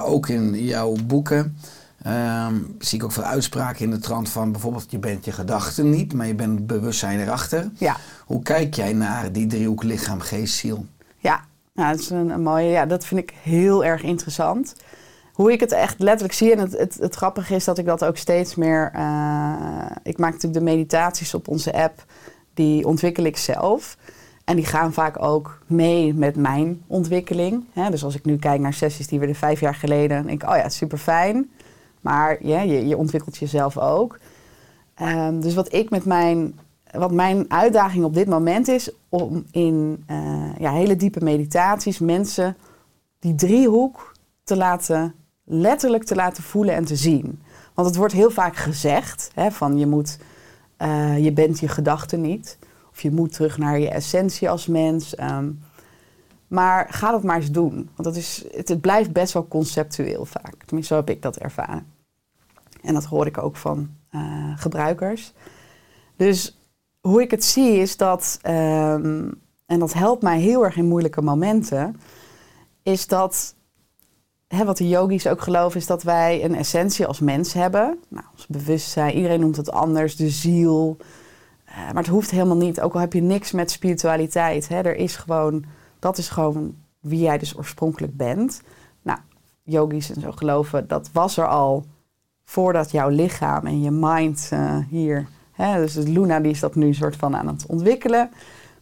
Ook 0.00 0.28
in 0.28 0.64
jouw 0.64 0.96
boeken. 1.06 1.56
Ehm, 2.04 2.54
zie 2.78 2.98
ik 2.98 3.04
ook 3.04 3.12
veel 3.12 3.22
uitspraken 3.22 3.84
in 3.84 3.90
de 3.90 3.98
trant 3.98 4.28
van 4.28 4.52
bijvoorbeeld 4.52 4.90
je 4.90 4.98
bent 4.98 5.24
je 5.24 5.32
gedachten 5.32 5.90
niet, 5.90 6.12
maar 6.12 6.26
je 6.26 6.34
bent 6.34 6.58
het 6.58 6.66
bewustzijn 6.66 7.20
erachter. 7.20 7.70
Ja, 7.78 7.96
Hoe 8.26 8.42
kijk 8.42 8.74
jij 8.74 8.92
naar 8.92 9.32
die 9.32 9.46
driehoek 9.46 9.82
lichaam, 9.82 10.20
geest, 10.20 10.54
ziel? 10.54 10.86
ja. 11.18 11.44
Nou, 11.74 11.90
dat 11.90 12.00
is 12.00 12.10
een, 12.10 12.28
een 12.30 12.42
mooie... 12.42 12.68
Ja, 12.68 12.86
dat 12.86 13.06
vind 13.06 13.20
ik 13.20 13.32
heel 13.42 13.84
erg 13.84 14.02
interessant. 14.02 14.74
Hoe 15.32 15.52
ik 15.52 15.60
het 15.60 15.72
echt 15.72 15.98
letterlijk 15.98 16.34
zie. 16.34 16.52
En 16.52 16.58
het, 16.58 16.78
het, 16.78 16.94
het 17.00 17.14
grappige 17.14 17.54
is 17.54 17.64
dat 17.64 17.78
ik 17.78 17.86
dat 17.86 18.04
ook 18.04 18.16
steeds 18.16 18.54
meer... 18.54 18.90
eh, 18.94 19.90
ik 20.02 20.18
maak 20.18 20.32
natuurlijk 20.32 20.64
de 20.64 20.70
meditaties 20.70 21.34
op 21.34 21.48
onze 21.48 21.72
app. 21.72 22.04
Die 22.54 22.86
ontwikkel 22.86 23.24
ik 23.24 23.36
zelf. 23.36 23.96
En 24.44 24.56
die 24.56 24.66
gaan 24.66 24.92
vaak 24.92 25.22
ook 25.22 25.58
mee 25.66 26.14
met 26.14 26.36
mijn 26.36 26.82
ontwikkeling. 26.86 27.64
Dus 27.90 28.04
als 28.04 28.14
ik 28.14 28.24
nu 28.24 28.36
kijk 28.36 28.60
naar 28.60 28.74
sessies 28.74 29.06
die 29.06 29.18
we 29.18 29.26
er 29.26 29.34
vijf 29.34 29.60
jaar 29.60 29.74
geleden... 29.74 30.26
denk 30.26 30.42
ik, 30.42 30.50
oh 30.50 30.56
ja, 30.56 30.68
super 30.68 30.98
fijn. 30.98 31.50
Maar 32.04 32.46
ja, 32.46 32.60
je, 32.60 32.86
je 32.86 32.96
ontwikkelt 32.96 33.36
jezelf 33.36 33.78
ook. 33.78 34.18
Ehm, 34.94 35.40
dus 35.40 35.54
wat 35.54 35.72
ik 35.72 35.90
met 35.90 36.04
mijn, 36.04 36.58
wat 36.90 37.12
mijn 37.12 37.44
uitdaging 37.50 38.04
op 38.04 38.14
dit 38.14 38.28
moment 38.28 38.68
is, 38.68 38.90
om 39.08 39.44
in 39.50 40.04
eh, 40.06 40.56
ja, 40.58 40.72
hele 40.72 40.96
diepe 40.96 41.24
meditaties 41.24 41.98
mensen 41.98 42.56
die 43.18 43.34
driehoek 43.34 44.14
te 44.42 44.56
laten, 44.56 45.14
letterlijk 45.44 46.04
te 46.04 46.14
laten 46.14 46.42
voelen 46.42 46.74
en 46.74 46.84
te 46.84 46.96
zien. 46.96 47.42
Want 47.74 47.88
het 47.88 47.96
wordt 47.96 48.12
heel 48.12 48.30
vaak 48.30 48.56
gezegd, 48.56 49.30
hè, 49.34 49.50
van 49.50 49.78
je 49.78 49.86
moet, 49.86 50.18
eh, 50.76 51.24
je 51.24 51.32
bent 51.32 51.60
je 51.60 51.68
gedachten 51.68 52.20
niet. 52.20 52.58
Of 52.90 53.02
je 53.02 53.10
moet 53.10 53.32
terug 53.32 53.58
naar 53.58 53.78
je 53.78 53.90
essentie 53.90 54.50
als 54.50 54.66
mens. 54.66 55.14
ehm. 55.14 55.50
maar 56.46 56.86
ga 56.90 57.10
dat 57.10 57.22
maar 57.22 57.36
eens 57.36 57.50
doen. 57.50 57.74
Want 57.74 58.08
dat 58.08 58.16
is, 58.16 58.44
het, 58.52 58.68
het 58.68 58.80
blijft 58.80 59.12
best 59.12 59.32
wel 59.32 59.48
conceptueel 59.48 60.24
vaak. 60.24 60.54
Tenminste, 60.64 60.94
zo 60.94 61.00
heb 61.00 61.10
ik 61.10 61.22
dat 61.22 61.36
ervaren. 61.36 61.93
En 62.84 62.94
dat 62.94 63.04
hoor 63.04 63.26
ik 63.26 63.38
ook 63.38 63.56
van 63.56 63.88
eh, 64.10 64.52
gebruikers. 64.56 65.32
Dus 66.16 66.58
hoe 67.00 67.22
ik 67.22 67.30
het 67.30 67.44
zie 67.44 67.72
is 67.72 67.96
dat, 67.96 68.38
ehm, 68.42 69.30
en 69.66 69.78
dat 69.78 69.92
helpt 69.92 70.22
mij 70.22 70.40
heel 70.40 70.64
erg 70.64 70.76
in 70.76 70.88
moeilijke 70.88 71.22
momenten, 71.22 72.00
is 72.82 73.06
dat, 73.06 73.54
hè, 74.48 74.64
wat 74.64 74.76
de 74.76 74.88
yogis 74.88 75.26
ook 75.26 75.40
geloven, 75.40 75.80
is 75.80 75.86
dat 75.86 76.02
wij 76.02 76.44
een 76.44 76.54
essentie 76.54 77.06
als 77.06 77.20
mens 77.20 77.52
hebben. 77.52 77.98
Nou, 78.08 78.26
ons 78.32 78.46
bewustzijn, 78.46 79.16
iedereen 79.16 79.40
noemt 79.40 79.56
het 79.56 79.70
anders, 79.70 80.16
de 80.16 80.30
ziel. 80.30 80.96
Eh, 81.64 81.76
maar 81.76 82.02
het 82.02 82.06
hoeft 82.06 82.30
helemaal 82.30 82.56
niet, 82.56 82.80
ook 82.80 82.94
al 82.94 83.00
heb 83.00 83.12
je 83.12 83.22
niks 83.22 83.52
met 83.52 83.70
spiritualiteit. 83.70 84.68
Hè, 84.68 84.80
er 84.80 84.96
is 84.96 85.16
gewoon, 85.16 85.64
dat 85.98 86.18
is 86.18 86.28
gewoon 86.28 86.74
wie 87.00 87.20
jij 87.20 87.38
dus 87.38 87.56
oorspronkelijk 87.56 88.16
bent. 88.16 88.62
Nou, 89.02 89.18
yogis 89.62 90.10
en 90.10 90.20
zo 90.20 90.32
geloven, 90.32 90.88
dat 90.88 91.10
was 91.12 91.36
er 91.36 91.48
al 91.48 91.84
voordat 92.44 92.90
jouw 92.90 93.08
lichaam 93.08 93.66
en 93.66 93.82
je 93.82 93.90
mind 93.90 94.48
eh, 94.52 94.76
hier... 94.88 95.26
Hè, 95.52 95.80
dus 95.80 95.94
Luna 95.94 96.40
die 96.40 96.50
is 96.50 96.60
dat 96.60 96.74
nu 96.74 96.94
soort 96.94 97.16
van 97.16 97.36
aan 97.36 97.46
het 97.46 97.66
ontwikkelen. 97.66 98.30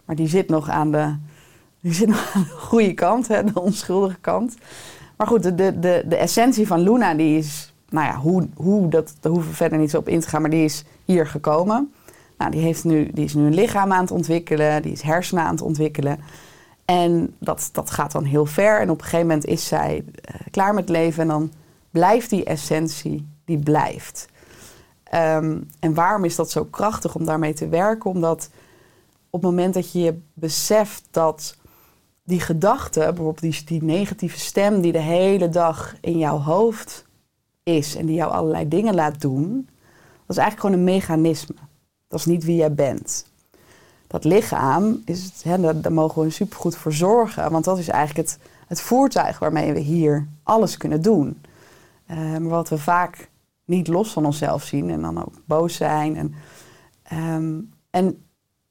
Maar 0.05 0.17
die 0.17 0.29
zit 0.29 0.49
nog 0.49 0.69
aan 0.69 0.91
de, 0.91 1.17
die 1.81 1.93
zit 1.93 2.09
nog 2.09 2.31
aan 2.35 2.43
de 2.43 2.57
goede 2.59 2.93
kant, 2.95 3.29
hè, 3.29 3.45
de 3.45 3.61
onschuldige 3.61 4.19
kant. 4.21 4.57
Maar 5.17 5.27
goed, 5.27 5.43
de, 5.43 5.55
de, 5.55 5.79
de, 5.79 6.05
de 6.07 6.17
essentie 6.17 6.67
van 6.67 6.81
Luna 6.81 7.15
die 7.15 7.39
is... 7.39 7.75
Nou 7.89 8.07
ja, 8.07 8.17
hoe, 8.17 8.49
hoe 8.55 8.89
dat, 8.89 9.15
daar 9.21 9.33
hoeven 9.33 9.51
we 9.51 9.57
verder 9.57 9.79
niet 9.79 9.91
zo 9.91 9.99
op 9.99 10.09
in 10.09 10.21
te 10.21 10.29
gaan, 10.29 10.41
maar 10.41 10.51
die 10.51 10.65
is 10.65 10.85
hier 11.05 11.27
gekomen. 11.27 11.93
Nou, 12.39 12.51
die, 12.51 12.61
heeft 12.61 12.85
nu, 12.85 13.11
die 13.13 13.25
is 13.25 13.35
nu 13.35 13.47
een 13.47 13.55
lichaam 13.55 13.93
aan 13.93 14.01
het 14.01 14.11
ontwikkelen, 14.11 14.83
die 14.83 14.93
is 14.93 15.03
hersenen 15.03 15.45
aan 15.45 15.55
het 15.55 15.63
ontwikkelen. 15.63 16.19
En 16.85 17.35
dat, 17.39 17.69
dat 17.73 17.91
gaat 17.91 18.13
dan 18.13 18.25
heel 18.25 18.47
ver. 18.47 18.81
En 18.81 18.91
op 18.91 18.99
een 18.99 19.05
gegeven 19.05 19.27
moment 19.27 19.45
is 19.45 19.67
zij 19.67 20.05
eh, 20.21 20.35
klaar 20.51 20.75
met 20.75 20.89
leven 20.89 21.23
en 21.23 21.29
dan 21.29 21.53
blijft 21.91 22.31
die 22.31 22.45
essentie, 22.45 23.29
die 23.57 23.65
blijft. 23.65 24.29
Ehm, 25.03 25.61
en 25.81 25.95
waarom 25.95 26.25
is 26.25 26.37
dat 26.37 26.51
zo 26.51 26.65
krachtig 26.65 27.15
om 27.15 27.25
daarmee 27.25 27.53
te 27.53 27.69
werken? 27.69 28.11
Omdat 28.11 28.51
op 29.31 29.43
het 29.43 29.51
moment 29.51 29.75
dat 29.75 29.93
je 29.93 30.01
je 30.01 30.19
beseft 30.35 31.05
dat 31.11 31.57
die 32.25 32.41
gedachte, 32.41 33.01
bijvoorbeeld 33.01 33.41
die, 33.41 33.65
die 33.65 33.83
negatieve 33.83 34.39
stem 34.39 34.81
die 34.81 34.93
de 34.93 34.99
hele 34.99 35.49
dag 35.49 35.95
in 36.01 36.19
jouw 36.19 36.39
hoofd 36.39 37.05
is 37.63 37.97
en 37.97 38.07
die 38.07 38.15
jou 38.15 38.33
allerlei 38.33 38.69
dingen 38.69 38.95
laat 38.95 39.21
doen, 39.21 39.69
dat 40.27 40.37
is 40.37 40.37
eigenlijk 40.37 40.61
gewoon 40.61 40.77
een 40.77 40.95
mechanisme. 40.95 41.55
Dat 42.09 42.19
is 42.19 42.27
niet 42.27 42.45
wie 42.45 42.57
jij 42.57 42.75
bent. 42.75 43.31
Dat 44.07 44.25
lichaam, 44.25 45.03
is 45.05 45.25
het, 45.25 45.43
hè, 45.43 45.81
daar, 45.81 45.93
mogen 45.93 46.23
we 46.23 46.31
supergoed 46.31 46.77
voor 46.77 46.93
zorgen, 46.93 47.51
want 47.51 47.65
dat 47.65 47.79
is 47.79 47.89
eigenlijk 47.89 48.29
het, 48.29 48.39
het 48.67 48.81
voertuig 48.81 49.39
waarmee 49.39 49.73
we 49.73 49.81
hier 49.81 50.29
alles 50.43 50.77
kunnen 50.77 51.03
doen. 51.03 51.41
Maar 52.07 52.49
wat 52.49 52.69
we 52.69 52.79
vaak 52.79 53.31
niet 53.65 53.89
los 53.89 54.13
van 54.13 54.25
onszelf 54.25 54.63
zien 54.63 54.91
en 54.91 55.01
dan 55.01 55.23
ook 55.23 55.35
boos 55.47 55.75
zijn. 55.75 56.17
En, 56.17 56.35
ehm, 57.03 57.61
en 57.91 58.25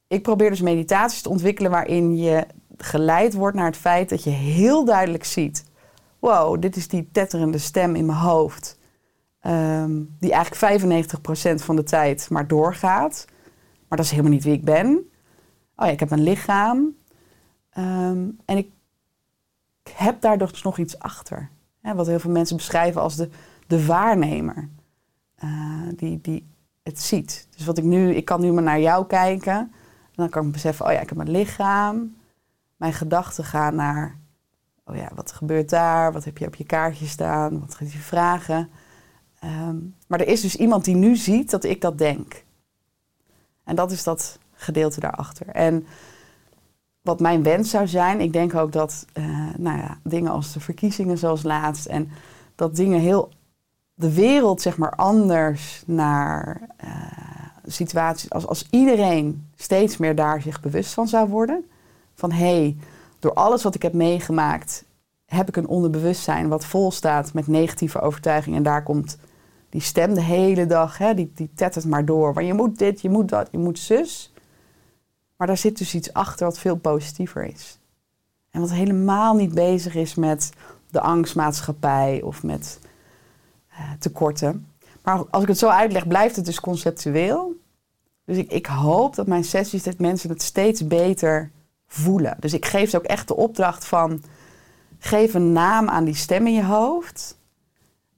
ik 0.07 0.21
probeer 0.21 0.49
dus 0.49 0.61
meditaties 0.61 1.21
te 1.21 1.29
ontwikkelen 1.29 1.71
waarin 1.71 2.17
je 2.17 2.45
geleid 2.77 3.33
wordt 3.33 3.57
naar 3.57 3.65
het 3.65 3.77
feit 3.77 4.09
dat 4.09 4.23
je 4.23 4.29
heel 4.29 4.85
duidelijk 4.85 5.23
ziet: 5.23 5.65
wow, 6.19 6.61
dit 6.61 6.75
is 6.75 6.87
die 6.87 7.09
tetterende 7.11 7.57
stem 7.57 7.95
in 7.95 8.05
mijn 8.05 8.17
hoofd, 8.17 8.79
ehm, 9.39 10.01
die 10.19 10.31
eigenlijk 10.31 10.55
95% 10.55 11.63
van 11.63 11.75
de 11.75 11.83
tijd 11.83 12.29
maar 12.29 12.47
doorgaat. 12.47 13.25
Maar 13.87 13.97
dat 13.97 14.05
is 14.05 14.11
helemaal 14.11 14.31
niet 14.31 14.43
wie 14.43 14.53
ik 14.53 14.65
ben. 14.65 14.87
Oh 15.75 15.85
ja, 15.85 15.91
ik 15.91 15.99
heb 15.99 16.11
een 16.11 16.23
lichaam. 16.23 16.95
Ehm, 17.69 18.29
en 18.45 18.57
ik 18.57 18.71
heb 19.93 20.21
daar 20.21 20.37
dus 20.37 20.63
nog 20.63 20.77
iets 20.77 20.99
achter. 20.99 21.49
Wat 21.81 22.07
heel 22.07 22.19
veel 22.19 22.31
mensen 22.31 22.55
beschrijven 22.55 23.01
als 23.01 23.15
de, 23.15 23.29
de 23.67 23.85
waarnemer. 23.85 24.69
Eh, 25.41 25.87
die, 25.95 26.21
die 26.21 26.47
het 26.83 26.99
ziet. 26.99 27.47
Dus 27.55 27.65
wat 27.65 27.77
ik 27.77 27.83
nu, 27.83 28.15
ik 28.15 28.25
kan 28.25 28.41
nu 28.41 28.51
maar 28.51 28.63
naar 28.63 28.79
jou 28.79 29.05
kijken. 29.05 29.53
En 29.53 29.71
dan 30.15 30.29
kan 30.29 30.45
ik 30.45 30.51
beseffen, 30.51 30.85
oh 30.85 30.91
ja, 30.91 30.99
ik 30.99 31.09
heb 31.09 31.17
een 31.17 31.31
lichaam. 31.31 32.15
Mijn 32.75 32.93
gedachten 32.93 33.43
gaan 33.43 33.75
naar, 33.75 34.19
oh 34.85 34.95
ja, 34.95 35.11
wat 35.15 35.31
gebeurt 35.31 35.69
daar? 35.69 36.11
Wat 36.11 36.23
heb 36.23 36.37
je 36.37 36.45
op 36.47 36.55
je 36.55 36.63
kaartje 36.63 37.05
staan? 37.05 37.59
Wat 37.59 37.75
gaat 37.75 37.91
je 37.91 37.99
vragen? 37.99 38.69
Ehm, 39.39 39.77
maar 40.07 40.19
er 40.19 40.27
is 40.27 40.41
dus 40.41 40.55
iemand 40.55 40.85
die 40.85 40.95
nu 40.95 41.15
ziet 41.15 41.49
dat 41.49 41.63
ik 41.63 41.81
dat 41.81 41.97
denk. 41.97 42.43
En 43.63 43.75
dat 43.75 43.91
is 43.91 44.03
dat 44.03 44.39
gedeelte 44.53 44.99
daarachter. 44.99 45.47
En 45.47 45.85
wat 47.01 47.19
mijn 47.19 47.43
wens 47.43 47.69
zou 47.69 47.87
zijn, 47.87 48.19
ik 48.19 48.33
denk 48.33 48.55
ook 48.55 48.71
dat 48.71 49.05
eh, 49.13 49.23
nou 49.57 49.77
ja, 49.77 49.99
dingen 50.03 50.31
als 50.31 50.53
de 50.53 50.59
verkiezingen 50.59 51.17
zoals 51.17 51.43
laatst 51.43 51.85
en 51.85 52.09
dat 52.55 52.75
dingen 52.75 52.99
heel 52.99 53.31
de 53.93 54.13
wereld 54.13 54.61
zeg 54.61 54.77
maar 54.77 54.95
anders 54.95 55.83
naar 55.85 56.61
eh, 56.77 56.89
situaties 57.65 58.29
als 58.29 58.47
als 58.47 58.67
iedereen 58.69 59.49
steeds 59.55 59.97
meer 59.97 60.15
daar 60.15 60.41
zich 60.41 60.61
bewust 60.61 60.93
van 60.93 61.07
zou 61.07 61.29
worden 61.29 61.65
van 62.13 62.31
hé 62.31 62.59
hey, 62.59 62.77
door 63.19 63.33
alles 63.33 63.63
wat 63.63 63.75
ik 63.75 63.81
heb 63.81 63.93
meegemaakt, 63.93 64.85
heb 65.25 65.47
ik 65.47 65.55
een 65.55 65.67
onderbewustzijn 65.67 66.47
wat 66.47 66.65
vol 66.65 66.91
staat 66.91 67.33
met 67.33 67.47
negatieve 67.47 67.99
overtuigingen. 67.99 68.57
En 68.57 68.63
daar 68.63 68.83
komt 68.83 69.17
die 69.69 69.81
stem 69.81 70.13
de 70.13 70.21
hele 70.21 70.65
dag, 70.65 70.97
hè, 70.97 71.13
die, 71.13 71.31
die 71.35 71.49
tettert 71.55 71.85
maar 71.85 72.05
door. 72.05 72.33
Want 72.33 72.47
je 72.47 72.53
moet 72.53 72.77
dit, 72.77 73.01
je 73.01 73.09
moet 73.09 73.29
dat, 73.29 73.47
je 73.51 73.57
moet 73.57 73.79
zus. 73.79 74.33
Maar 75.37 75.47
daar 75.47 75.57
zit 75.57 75.77
dus 75.77 75.95
iets 75.95 76.13
achter 76.13 76.45
wat 76.45 76.59
veel 76.59 76.75
positiever 76.75 77.45
is. 77.45 77.79
En 78.49 78.61
wat 78.61 78.71
helemaal 78.71 79.35
niet 79.35 79.53
bezig 79.53 79.95
is 79.95 80.15
met 80.15 80.49
de 80.89 81.01
angstmaatschappij 81.01 82.21
of 82.21 82.43
met 82.43 82.79
tekorten. 83.99 84.67
Maar 85.03 85.23
als 85.29 85.41
ik 85.41 85.47
het 85.47 85.57
zo 85.57 85.67
uitleg, 85.67 86.07
blijft 86.07 86.35
het 86.35 86.45
dus 86.45 86.59
conceptueel. 86.59 87.59
Dus 88.25 88.37
ik, 88.37 88.51
ik 88.51 88.65
hoop 88.65 89.15
dat 89.15 89.27
mijn 89.27 89.43
sessies, 89.43 89.83
dat 89.83 89.99
mensen 89.99 90.29
het 90.29 90.41
steeds 90.41 90.87
beter 90.87 91.51
voelen. 91.87 92.37
Dus 92.39 92.53
ik 92.53 92.65
geef 92.65 92.89
ze 92.89 92.97
ook 92.97 93.03
echt 93.03 93.27
de 93.27 93.35
opdracht 93.35 93.85
van... 93.85 94.23
geef 94.99 95.33
een 95.33 95.51
naam 95.51 95.89
aan 95.89 96.03
die 96.03 96.15
stem 96.15 96.47
in 96.47 96.53
je 96.53 96.65
hoofd. 96.65 97.37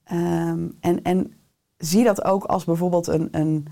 Ehm, 0.04 0.68
en, 0.80 1.04
en 1.04 1.34
zie 1.78 2.04
dat 2.04 2.24
ook 2.24 2.44
als 2.44 2.64
bijvoorbeeld 2.64 3.08
een, 3.08 3.28
een, 3.32 3.68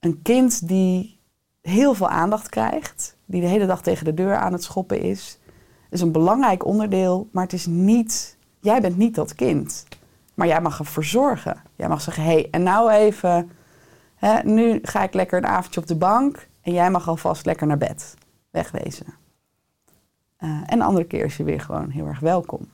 een 0.00 0.22
kind 0.22 0.68
die 0.68 1.18
heel 1.62 1.94
veel 1.94 2.08
aandacht 2.08 2.48
krijgt. 2.48 3.16
Die 3.24 3.40
de 3.40 3.46
hele 3.46 3.66
dag 3.66 3.82
tegen 3.82 4.04
de 4.04 4.14
deur 4.14 4.36
aan 4.36 4.52
het 4.52 4.62
schoppen 4.62 5.00
is. 5.00 5.38
is 5.90 6.00
een 6.00 6.12
belangrijk 6.12 6.64
onderdeel, 6.64 7.28
maar 7.32 7.44
het 7.44 7.52
is 7.52 7.66
niet... 7.66 8.36
Jij 8.60 8.80
bent 8.80 8.96
niet 8.96 9.14
dat 9.14 9.34
kind. 9.34 9.84
Maar 10.38 10.46
jij 10.46 10.60
mag 10.60 10.78
ervoor 10.78 11.04
zorgen. 11.04 11.62
Jij 11.76 11.88
mag 11.88 12.00
zeggen, 12.00 12.22
hé, 12.22 12.32
hey, 12.32 12.48
en 12.50 12.62
nou 12.62 12.90
even... 12.90 13.50
Hè, 14.14 14.42
nu 14.42 14.78
ga 14.82 15.02
ik 15.02 15.14
lekker 15.14 15.38
een 15.38 15.46
avondje 15.46 15.80
op 15.80 15.86
de 15.86 15.96
bank... 15.96 16.48
en 16.60 16.72
jij 16.72 16.90
mag 16.90 17.08
alvast 17.08 17.46
lekker 17.46 17.66
naar 17.66 17.78
bed. 17.78 18.14
Wegwezen. 18.50 19.06
Uh, 20.38 20.60
en 20.66 20.78
de 20.78 20.84
andere 20.84 21.06
keer 21.06 21.24
is 21.24 21.36
je 21.36 21.44
weer 21.44 21.60
gewoon 21.60 21.90
heel 21.90 22.06
erg 22.06 22.20
welkom. 22.20 22.68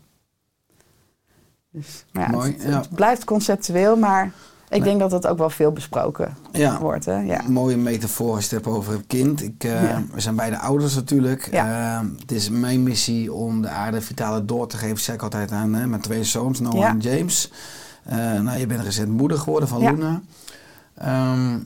Dus, 1.71 2.05
maar 2.13 2.31
ja, 2.31 2.31
Mooi, 2.31 2.53
het, 2.53 2.63
ja. 2.63 2.69
het 2.71 2.95
blijft 2.95 3.25
conceptueel, 3.25 3.97
maar 3.97 4.33
ik 4.65 4.71
Nee. 4.71 4.83
denk 4.83 5.01
dat 5.01 5.11
het 5.13 5.27
ook 5.27 5.39
wel 5.39 5.51
veel 5.51 5.73
besproken 5.73 6.37
Ja. 6.53 6.79
wordt. 6.81 7.05
Hè? 7.05 7.19
Ja. 7.21 7.45
Een 7.45 7.53
mooie 7.53 7.77
metafoor 7.77 8.35
als 8.35 8.49
je 8.49 8.55
het 8.55 8.65
hebt 8.65 8.77
over 8.77 8.95
een 8.95 9.07
kind. 9.07 9.43
Ik, 9.43 9.65
eh, 9.65 9.83
Ja. 9.83 10.03
We 10.13 10.21
zijn 10.21 10.37
beide 10.37 10.59
ouders 10.59 10.95
natuurlijk. 10.95 11.49
Ja. 11.51 11.99
Eh, 12.01 12.09
het 12.21 12.33
is 12.33 12.49
mijn 12.51 12.83
missie 12.83 13.33
om 13.33 13.63
de 13.63 13.69
aarde 13.69 14.01
vitale 14.01 14.45
door 14.45 14.67
te 14.67 14.77
geven. 14.77 14.99
Zeg 14.99 15.15
ik 15.15 15.23
altijd 15.23 15.51
aan 15.51 15.75
hè, 15.75 15.87
mijn 15.87 16.01
twee 16.03 16.25
zoons, 16.25 16.61
Noah 16.61 16.85
en 16.89 16.99
James. 17.01 17.53
Eh, 18.05 18.17
nou, 18.17 18.59
je 18.59 18.67
bent 18.67 18.83
recent 18.83 19.09
moeder 19.09 19.39
geworden 19.39 19.69
van. 19.69 19.81
Luna. 19.81 20.21
Ehm, 20.95 21.59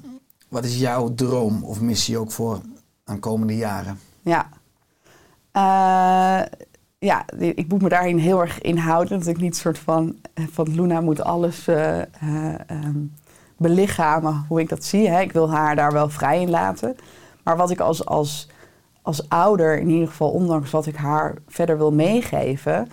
wat 0.49 0.65
is 0.65 0.79
jouw 0.79 1.15
droom 1.15 1.65
of 1.65 1.81
missie 1.81 2.19
ook 2.19 2.33
voor 2.33 2.61
aankomende 3.05 3.57
jaren? 3.57 3.99
Ja. 4.23 4.49
Ja, 7.01 7.25
ik 7.39 7.69
moet 7.69 7.83
me 7.83 7.89
daarin 7.89 8.19
heel 8.19 8.41
erg 8.41 8.61
inhouden. 8.61 9.19
Dat 9.19 9.29
ik 9.29 9.41
niet 9.41 9.57
soort 9.57 9.79
van, 9.79 10.17
eh, 10.35 10.45
van 10.51 10.75
Luna 10.75 11.01
moet 11.01 11.23
alles 11.23 11.69
eh, 11.69 12.01
eh, 12.01 12.07
ehm, 12.67 12.99
belichamen 13.57 14.45
hoe 14.49 14.61
ik 14.61 14.69
dat 14.69 14.85
zie. 14.85 15.09
Hè. 15.09 15.21
Ik 15.21 15.33
wil 15.33 15.51
haar 15.51 15.77
daar 15.77 15.93
wel 15.93 16.09
vrij 16.09 16.41
in 16.41 16.51
laten. 16.51 16.97
Maar 17.45 17.57
wat 17.57 17.71
ik 17.71 17.81
als, 17.81 18.05
als, 18.05 18.49
als 19.03 19.29
ouder, 19.29 19.79
in 19.79 19.89
ieder 19.89 20.09
geval 20.09 20.31
ondanks 20.31 20.71
wat 20.71 20.87
ik 20.87 20.97
haar 20.97 21.35
verder 21.47 21.77
wil 21.77 21.93
meegeven... 21.93 22.89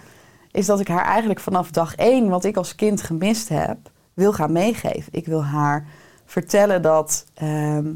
is 0.51 0.65
dat 0.65 0.79
ik 0.79 0.87
haar 0.87 1.05
eigenlijk 1.05 1.39
vanaf 1.39 1.71
dag 1.71 1.95
één, 1.95 2.29
wat 2.29 2.43
ik 2.43 2.57
als 2.57 2.75
kind 2.75 3.01
gemist 3.01 3.49
heb, 3.49 3.77
wil 4.13 4.33
gaan 4.33 4.51
meegeven. 4.51 5.13
Ik 5.13 5.25
wil 5.25 5.43
haar 5.43 5.85
vertellen 6.25 6.81
dat... 6.81 7.25
ehm, 7.33 7.87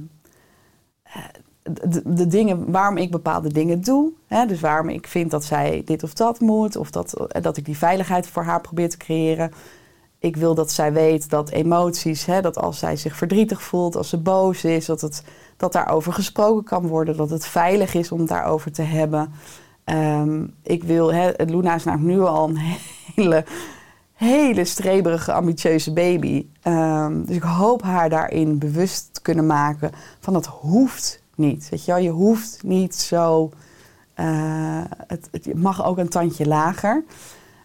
de, 2.06 2.28
dingen 2.28 2.72
waarom 2.72 2.98
ik 2.98 3.12
bepaalde 3.12 3.54
dingen 3.54 3.82
doe. 3.82 4.12
Hè, 4.28 4.46
dus 4.46 4.60
waarom 4.60 4.90
ik 4.90 5.08
vind 5.08 5.32
dat 5.32 5.44
zij 5.44 5.82
dit 5.86 6.04
of 6.04 6.14
dat 6.14 6.40
moet. 6.40 6.76
Of 6.76 6.92
dat, 6.92 7.14
eh, 7.14 7.42
dat 7.42 7.58
ik 7.58 7.66
die 7.66 7.78
veiligheid 7.78 8.28
voor 8.28 8.44
haar 8.44 8.62
probeer 8.62 8.90
te 8.90 8.98
creëren. 8.98 9.52
Ik 10.20 10.36
wil 10.36 10.56
dat 10.56 10.72
zij 10.72 10.94
weet 10.94 11.30
dat 11.30 11.50
emoties, 11.50 12.26
hè, 12.26 12.42
dat 12.42 12.58
als 12.58 12.80
zij 12.80 12.96
zich 12.96 13.16
verdrietig 13.16 13.64
voelt, 13.64 13.96
als 13.96 14.10
ze 14.10 14.18
boos 14.18 14.64
is, 14.64 14.86
dat, 14.86 15.02
het, 15.02 15.24
dat 15.58 15.72
daarover 15.72 16.14
gesproken 16.14 16.64
kan 16.64 16.88
worden. 16.88 17.18
Dat 17.18 17.30
het 17.30 17.46
veilig 17.46 17.94
is 17.94 18.12
om 18.12 18.20
het 18.20 18.28
daarover 18.28 18.72
te 18.72 18.82
hebben. 18.82 19.32
Ehm, 19.84 20.46
ik 20.64 20.84
wil, 20.84 21.14
hè, 21.14 21.32
Luna 21.38 21.76
is 21.76 21.84
namelijk 21.84 22.18
nu 22.18 22.22
al 22.22 22.50
een 22.50 22.58
hele, 23.16 23.46
hele 24.14 24.66
streberige, 24.66 25.34
ambitieuze 25.34 25.94
baby. 25.94 26.46
Ehm, 26.62 27.24
dus 27.24 27.36
ik 27.36 27.44
hoop 27.44 27.82
haar 27.82 28.10
daarin 28.10 28.58
bewust 28.58 29.14
te 29.14 29.22
kunnen 29.22 29.46
maken 29.46 29.92
van 30.20 30.34
dat 30.34 30.46
hoeft 30.46 31.19
niet. 31.40 31.70
Weet 31.70 31.86
je, 31.86 31.94
je 31.96 32.10
hoeft 32.10 32.64
niet 32.64 32.96
zo. 32.96 33.52
eh, 34.14 34.82
het, 35.08 35.30
het 35.32 35.54
mag 35.54 35.86
ook 35.86 35.98
een 35.98 36.10
tandje 36.10 36.48
lager. 36.48 37.04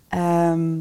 Ehm, 0.09 0.79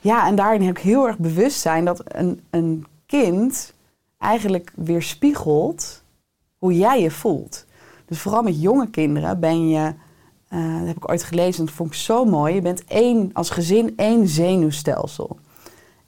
ja, 0.00 0.26
en 0.26 0.36
daarin 0.36 0.62
heb 0.62 0.76
ik 0.76 0.82
heel 0.82 1.06
erg 1.06 1.18
bewust 1.18 1.60
zijn 1.60 1.84
dat 1.84 2.02
een, 2.04 2.40
een 2.50 2.86
kind 3.06 3.74
eigenlijk 4.18 4.72
weerspiegelt 4.76 6.02
hoe 6.58 6.76
jij 6.76 7.02
je 7.02 7.10
voelt. 7.10 7.64
Dus 8.06 8.20
vooral 8.20 8.42
met 8.42 8.60
jonge 8.60 8.90
kinderen 8.90 9.40
ben 9.40 9.68
je, 9.68 9.94
eh, 10.48 10.78
dat 10.78 10.86
heb 10.86 10.96
ik 10.96 11.10
ooit 11.10 11.22
gelezen, 11.22 11.64
dat 11.64 11.74
vond 11.74 11.88
ik 11.90 11.96
zo 11.98 12.24
mooi. 12.24 12.54
Je 12.54 12.60
bent 12.60 12.84
één, 12.84 13.30
als 13.32 13.50
gezin 13.50 13.92
één 13.96 14.28
zenuwstelsel. 14.28 15.38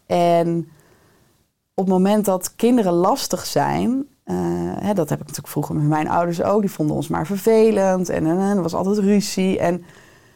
En 0.07 0.69
op 1.75 1.85
het 1.85 1.95
moment 1.95 2.25
dat 2.25 2.55
kinderen 2.57 2.93
lastig 2.93 3.47
zijn, 3.47 4.07
hè, 4.81 4.95
dat 4.95 5.09
heb 5.09 5.18
ik 5.18 5.26
natuurlijk 5.26 5.53
vroeger 5.53 5.74
met 5.74 5.89
mijn 5.89 6.09
ouders 6.09 6.43
ook, 6.43 6.61
die 6.61 6.70
vonden 6.70 6.97
ons 6.97 7.09
maar 7.09 7.26
vervelend 7.26 8.09
en, 8.09 8.26
en, 8.26 8.39
er 8.39 8.62
was 8.62 8.74
altijd 8.74 8.99
ruzie. 8.99 9.59
En, 9.59 9.85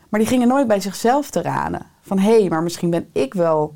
maar 0.09 0.21
die 0.21 0.29
gingen 0.29 0.49
nooit 0.49 0.67
bij 0.69 0.81
zichzelf 0.81 1.31
te 1.31 1.43
raden. 1.43 1.87
Van 2.01 2.19
hé, 2.19 2.39
hey, 2.41 2.49
maar 2.49 2.63
misschien 2.63 2.91
ben 2.91 3.09
ik 3.13 3.35
wel 3.35 3.75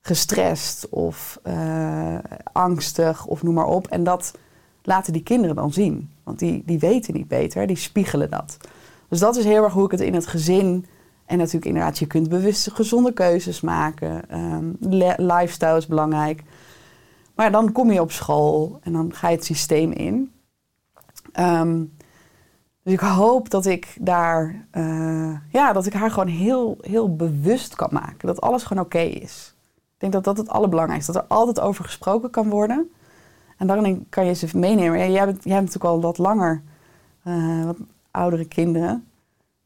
gestrest 0.00 0.88
of 0.88 1.38
eh, 1.42 2.18
angstig 2.52 3.26
of 3.26 3.42
noem 3.42 3.54
maar 3.54 3.66
op. 3.66 3.86
En 3.86 4.04
dat 4.04 4.34
laten 4.82 5.12
die 5.12 5.22
kinderen 5.22 5.56
dan 5.56 5.72
zien. 5.72 6.10
Want 6.22 6.38
die, 6.38 6.62
die 6.66 6.78
weten 6.78 7.14
niet 7.14 7.28
beter, 7.28 7.66
die 7.66 7.76
spiegelen 7.76 8.30
dat. 8.30 8.56
Dus 9.08 9.18
dat 9.18 9.36
is 9.36 9.44
heel 9.44 9.64
erg 9.64 9.72
hoe 9.72 9.84
ik 9.84 9.90
het 9.90 10.00
in 10.00 10.14
het 10.14 10.26
gezin... 10.26 10.86
En 11.24 11.38
natuurlijk 11.38 11.66
inderdaad, 11.66 11.98
je 11.98 12.06
kunt 12.06 12.28
bewust 12.28 12.70
gezonde 12.72 13.12
keuzes 13.12 13.60
maken. 13.60 14.30
Ehm, 14.30 14.64
le- 14.80 15.14
lifestyle 15.16 15.76
is 15.76 15.86
belangrijk. 15.86 16.42
Maar 17.34 17.50
dan 17.50 17.72
kom 17.72 17.90
je 17.90 18.00
op 18.00 18.12
school 18.12 18.78
en 18.82 18.92
dan 18.92 19.14
ga 19.14 19.28
je 19.28 19.36
het 19.36 19.44
systeem 19.44 19.92
in. 19.92 20.32
Ehm, 21.32 21.84
dus 22.82 22.92
ik 22.92 23.00
hoop 23.00 23.50
dat 23.50 23.66
ik 23.66 23.96
daar, 24.00 24.66
eh, 24.70 25.38
ja, 25.48 25.72
dat 25.72 25.86
ik 25.86 25.92
haar 25.92 26.10
gewoon 26.10 26.28
heel, 26.28 26.76
heel 26.80 27.16
bewust 27.16 27.74
kan 27.74 27.88
maken. 27.92 28.26
Dat 28.26 28.40
alles 28.40 28.62
gewoon 28.62 28.84
oké 28.84 28.98
is. 28.98 29.54
Ik 29.74 30.00
denk 30.00 30.12
dat 30.12 30.24
dat 30.24 30.36
het 30.36 30.48
allerbelangrijkste 30.48 31.10
is. 31.10 31.16
Dat 31.16 31.24
er 31.24 31.36
altijd 31.36 31.60
over 31.60 31.84
gesproken 31.84 32.30
kan 32.30 32.48
worden. 32.48 32.90
En 33.56 33.66
daarin 33.66 34.06
kan 34.08 34.26
je 34.26 34.34
ze 34.34 34.58
meenemen. 34.58 35.12
Jij, 35.12 35.24
bent, 35.24 35.44
jij 35.44 35.54
hebt 35.54 35.66
natuurlijk 35.66 35.94
al 35.94 36.00
wat 36.00 36.18
langer, 36.18 36.62
eh, 37.22 37.64
wat 37.64 37.76
oudere 38.10 38.44
kinderen. 38.44 39.08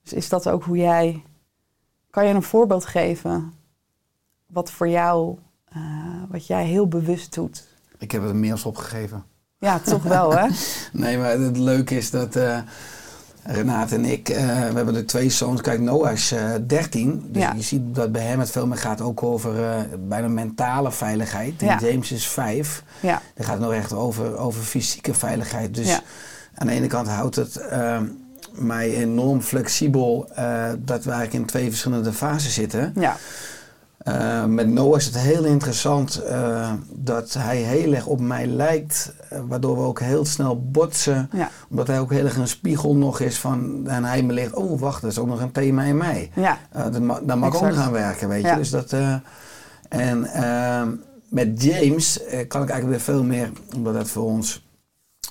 Dus 0.03 0.13
is 0.13 0.29
dat 0.29 0.49
ook 0.49 0.65
hoe 0.65 0.77
jij... 0.77 1.23
Kan 2.11 2.27
je 2.27 2.35
een 2.35 2.43
voorbeeld 2.43 2.85
geven 2.85 3.53
wat 4.47 4.71
voor 4.71 4.89
jou, 4.89 5.39
eh, 5.73 5.81
wat 6.29 6.47
jij 6.47 6.65
heel 6.65 6.89
bewust 6.89 7.35
doet? 7.35 7.67
Ik 7.99 8.11
heb 8.13 8.23
er 8.23 8.37
mails 8.37 8.65
opgegeven. 8.65 9.25
Ja, 9.59 9.79
toch 9.79 10.03
wel, 10.03 10.37
hè? 10.37 10.47
Nee, 10.93 11.19
maar 11.19 11.31
het 11.31 11.57
leuke 11.57 11.97
is 11.97 12.11
dat 12.11 12.37
eh 12.37 12.59
Renate 13.43 13.95
en 13.95 14.05
ik, 14.05 14.29
eh, 14.29 14.47
we 14.47 14.75
hebben 14.75 14.95
de 14.95 15.05
twee 15.05 15.31
zoons. 15.31 15.61
Kijk, 15.61 15.81
Noah 15.81 16.13
is 16.13 16.33
eh 16.33 16.51
13. 16.67 17.29
Dus 17.29 17.43
Ja. 17.43 17.53
je 17.57 17.63
ziet 17.63 17.95
dat 17.95 18.13
bij 18.13 18.23
hem 18.23 18.39
het 18.41 18.51
veel 18.51 18.67
meer 18.67 18.79
gaat 18.79 19.01
ook 19.01 19.23
over 19.23 19.87
bijna 20.09 20.29
mentale 20.29 20.93
veiligheid. 20.93 21.55
En 21.59 21.67
Ja. 21.67 21.79
James 21.81 22.13
is 22.13 22.27
vijf. 22.29 22.83
Ja, 23.01 23.23
Dan 23.35 23.45
gaat 23.45 23.55
het 23.55 23.63
nog 23.65 23.73
echt 23.73 23.93
over, 23.93 24.37
over 24.37 24.63
fysieke 24.63 25.15
veiligheid. 25.15 25.75
Dus 25.75 25.87
Ja. 25.89 26.01
aan 26.55 26.67
de 26.67 26.73
ene 26.73 26.87
kant 26.87 27.09
houdt 27.09 27.37
het 27.37 27.61
mij 28.53 28.95
enorm 28.95 29.41
flexibel 29.41 30.29
dat 30.79 31.05
we 31.05 31.11
eigenlijk 31.11 31.33
in 31.33 31.47
twee 31.47 31.69
verschillende 31.69 32.13
fases 32.13 32.55
zitten. 32.55 32.93
ja, 32.95 33.17
Eh, 34.09 34.45
met 34.45 34.69
Noah 34.69 34.97
is 34.97 35.05
het 35.05 35.19
heel 35.19 35.45
interessant 35.45 36.17
eh, 36.23 36.73
dat 36.91 37.33
hij 37.39 37.57
heel 37.57 37.93
erg 37.93 38.07
op 38.07 38.21
mij 38.21 38.47
lijkt, 38.47 39.13
eh, 39.29 39.39
waardoor 39.49 39.77
we 39.77 39.83
ook 39.83 40.01
heel 40.01 40.25
snel 40.25 40.63
botsen. 40.71 41.31
ja, 41.33 41.51
Omdat 41.71 41.87
hij 41.87 42.01
ook 42.01 42.11
heel 42.13 42.25
erg 42.25 42.37
een 42.37 42.49
spiegel 42.49 42.95
nog 42.97 43.21
is 43.21 43.39
van, 43.39 43.87
en 43.87 44.05
hij 44.05 44.23
me 44.23 44.33
ligt, 44.33 44.55
oh 44.55 44.81
wacht, 44.81 45.03
dat 45.03 45.11
is 45.11 45.19
ook 45.19 45.27
nog 45.27 45.41
een 45.41 45.53
thema 45.53 45.83
in 45.83 45.97
mij. 45.97 46.31
ja, 46.35 46.59
daar 46.73 47.03
ma- 47.03 47.21
daar 47.23 47.39
mag 47.39 47.49
ik 47.49 47.55
ook 47.55 47.61
Exact. 47.63 47.77
nog 47.77 47.85
aan 47.87 47.93
werken, 47.93 48.29
weet 48.29 48.43
je. 48.43 48.47
Ja. 48.49 48.57
Dus 48.57 48.71
dat, 48.71 48.95
en 49.89 50.21
met 51.29 51.63
James 51.63 52.21
kan 52.49 52.63
ik 52.63 52.69
eigenlijk 52.71 52.89
weer 52.89 53.01
veel 53.15 53.23
meer, 53.25 53.51
omdat 53.77 53.95
dat 53.95 54.09
voor 54.09 54.25
ons, 54.25 54.67